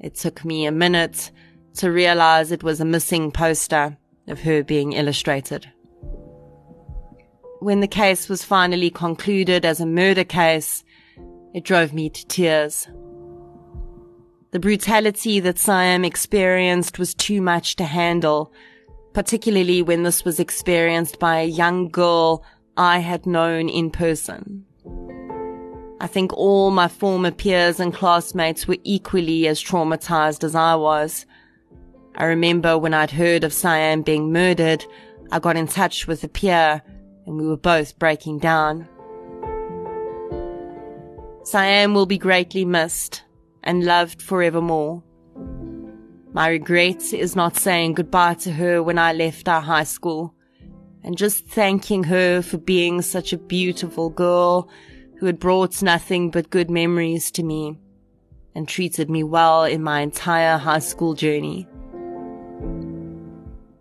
It 0.00 0.14
took 0.14 0.44
me 0.44 0.66
a 0.66 0.72
minute 0.72 1.30
to 1.76 1.90
realize 1.90 2.52
it 2.52 2.62
was 2.62 2.80
a 2.80 2.84
missing 2.84 3.30
poster 3.30 3.96
of 4.28 4.40
her 4.40 4.62
being 4.62 4.92
illustrated. 4.92 5.70
When 7.60 7.80
the 7.80 7.88
case 7.88 8.28
was 8.28 8.44
finally 8.44 8.90
concluded 8.90 9.64
as 9.64 9.80
a 9.80 9.86
murder 9.86 10.24
case, 10.24 10.84
it 11.54 11.64
drove 11.64 11.92
me 11.92 12.10
to 12.10 12.26
tears. 12.26 12.88
The 14.52 14.60
brutality 14.60 15.40
that 15.40 15.58
Siam 15.58 16.04
experienced 16.04 16.98
was 16.98 17.14
too 17.14 17.42
much 17.42 17.76
to 17.76 17.84
handle, 17.84 18.52
particularly 19.12 19.82
when 19.82 20.02
this 20.02 20.24
was 20.24 20.38
experienced 20.38 21.18
by 21.18 21.40
a 21.40 21.46
young 21.46 21.88
girl 21.88 22.44
I 22.76 22.98
had 22.98 23.26
known 23.26 23.68
in 23.68 23.90
person. 23.90 24.66
I 25.98 26.06
think 26.06 26.32
all 26.34 26.70
my 26.70 26.88
former 26.88 27.30
peers 27.30 27.80
and 27.80 27.92
classmates 27.92 28.68
were 28.68 28.76
equally 28.84 29.48
as 29.48 29.62
traumatized 29.62 30.44
as 30.44 30.54
I 30.54 30.74
was. 30.74 31.24
I 32.16 32.24
remember 32.24 32.76
when 32.76 32.92
I'd 32.92 33.10
heard 33.10 33.44
of 33.44 33.52
Siam 33.52 34.02
being 34.02 34.32
murdered, 34.32 34.84
I 35.32 35.38
got 35.38 35.56
in 35.56 35.66
touch 35.66 36.06
with 36.06 36.22
a 36.22 36.28
peer 36.28 36.82
and 37.26 37.36
we 37.36 37.46
were 37.46 37.56
both 37.56 37.98
breaking 37.98 38.40
down. 38.40 38.86
Siam 41.44 41.94
will 41.94 42.06
be 42.06 42.18
greatly 42.18 42.64
missed 42.64 43.22
and 43.64 43.84
loved 43.84 44.20
forevermore. 44.20 45.02
My 46.32 46.48
regret 46.48 47.14
is 47.14 47.34
not 47.34 47.56
saying 47.56 47.94
goodbye 47.94 48.34
to 48.34 48.52
her 48.52 48.82
when 48.82 48.98
I 48.98 49.14
left 49.14 49.48
our 49.48 49.62
high 49.62 49.84
school 49.84 50.34
and 51.02 51.16
just 51.16 51.46
thanking 51.46 52.04
her 52.04 52.42
for 52.42 52.58
being 52.58 53.00
such 53.00 53.32
a 53.32 53.38
beautiful 53.38 54.10
girl 54.10 54.68
who 55.18 55.26
had 55.26 55.38
brought 55.38 55.82
nothing 55.82 56.30
but 56.30 56.50
good 56.50 56.70
memories 56.70 57.30
to 57.32 57.42
me 57.42 57.78
and 58.54 58.68
treated 58.68 59.10
me 59.10 59.22
well 59.22 59.64
in 59.64 59.82
my 59.82 60.00
entire 60.00 60.58
high 60.58 60.78
school 60.78 61.14
journey. 61.14 61.68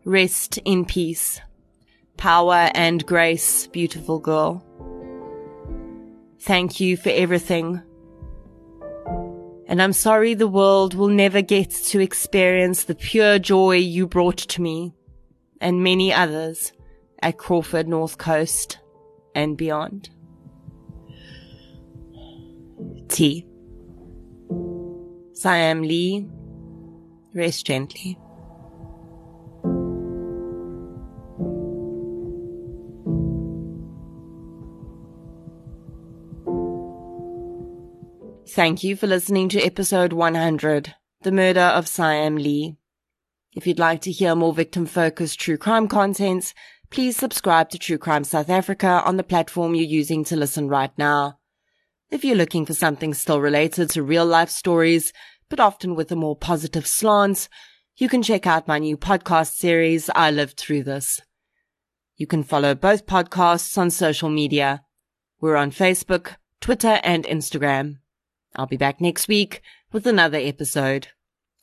Rest 0.03 0.59
in 0.65 0.86
peace. 0.86 1.41
Power 2.17 2.71
and 2.73 3.05
grace, 3.05 3.67
beautiful 3.67 4.19
girl. 4.19 4.65
Thank 6.39 6.79
you 6.79 6.95
for 6.95 7.09
everything 7.09 7.81
and 9.67 9.81
I'm 9.81 9.93
sorry 9.93 10.33
the 10.33 10.47
world 10.47 10.93
will 10.93 11.07
never 11.07 11.41
get 11.41 11.71
to 11.71 11.99
experience 11.99 12.83
the 12.83 12.95
pure 12.95 13.39
joy 13.39 13.77
you 13.77 14.07
brought 14.07 14.38
to 14.38 14.61
me 14.61 14.93
and 15.59 15.83
many 15.83 16.13
others 16.13 16.71
at 17.21 17.38
Crawford 17.38 17.88
North 17.88 18.17
Coast 18.17 18.77
and 19.33 19.57
beyond. 19.57 20.09
T. 23.07 23.47
Siam 25.34 25.82
Lee, 25.82 26.30
rest 27.34 27.65
gently. 27.65 28.17
Thank 38.47 38.84
you 38.84 38.95
for 38.95 39.07
listening 39.07 39.49
to 39.49 39.61
episode 39.61 40.13
100, 40.13 40.95
The 41.23 41.32
Murder 41.32 41.59
of 41.59 41.89
Siam 41.89 42.38
Lee. 42.38 42.78
If 43.53 43.67
you'd 43.67 43.80
like 43.80 44.01
to 44.01 44.11
hear 44.11 44.36
more 44.36 44.53
victim 44.53 44.86
focused 44.86 45.39
true 45.39 45.57
crime 45.57 45.88
contents, 45.88 46.53
please 46.89 47.17
subscribe 47.17 47.69
to 47.71 47.78
True 47.78 47.97
Crime 47.97 48.23
South 48.23 48.49
Africa 48.49 49.01
on 49.05 49.17
the 49.17 49.23
platform 49.23 49.76
you're 49.76 49.86
using 49.86 50.23
to 50.26 50.38
listen 50.38 50.69
right 50.69 50.91
now. 50.97 51.39
If 52.11 52.23
you're 52.23 52.35
looking 52.35 52.65
for 52.65 52.73
something 52.73 53.13
still 53.13 53.41
related 53.41 53.89
to 53.91 54.03
real 54.03 54.25
life 54.25 54.49
stories, 54.49 55.11
but 55.49 55.59
often 55.59 55.95
with 55.95 56.11
a 56.11 56.15
more 56.15 56.35
positive 56.35 56.85
slant, 56.85 57.49
you 57.97 58.07
can 58.09 58.21
check 58.21 58.45
out 58.45 58.67
my 58.67 58.77
new 58.77 58.95
podcast 58.95 59.55
series, 59.55 60.09
I 60.13 60.29
Lived 60.29 60.57
Through 60.57 60.83
This. 60.83 61.21
You 62.15 62.27
can 62.27 62.43
follow 62.43 62.75
both 62.75 63.07
podcasts 63.07 63.75
on 63.77 63.89
social 63.89 64.29
media. 64.29 64.83
We're 65.41 65.55
on 65.55 65.71
Facebook, 65.71 66.35
Twitter, 66.61 66.99
and 67.03 67.25
Instagram. 67.25 67.95
I'll 68.55 68.67
be 68.67 68.77
back 68.77 69.01
next 69.01 69.27
week 69.27 69.61
with 69.91 70.05
another 70.05 70.37
episode. 70.37 71.07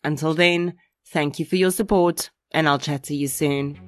Until 0.03 0.35
then, 0.35 0.75
thank 1.07 1.39
you 1.39 1.47
for 1.47 1.57
your 1.57 1.71
support 1.71 2.31
and 2.51 2.69
I'll 2.69 2.79
chat 2.79 3.05
to 3.05 3.15
you 3.15 3.29
soon. 3.29 3.79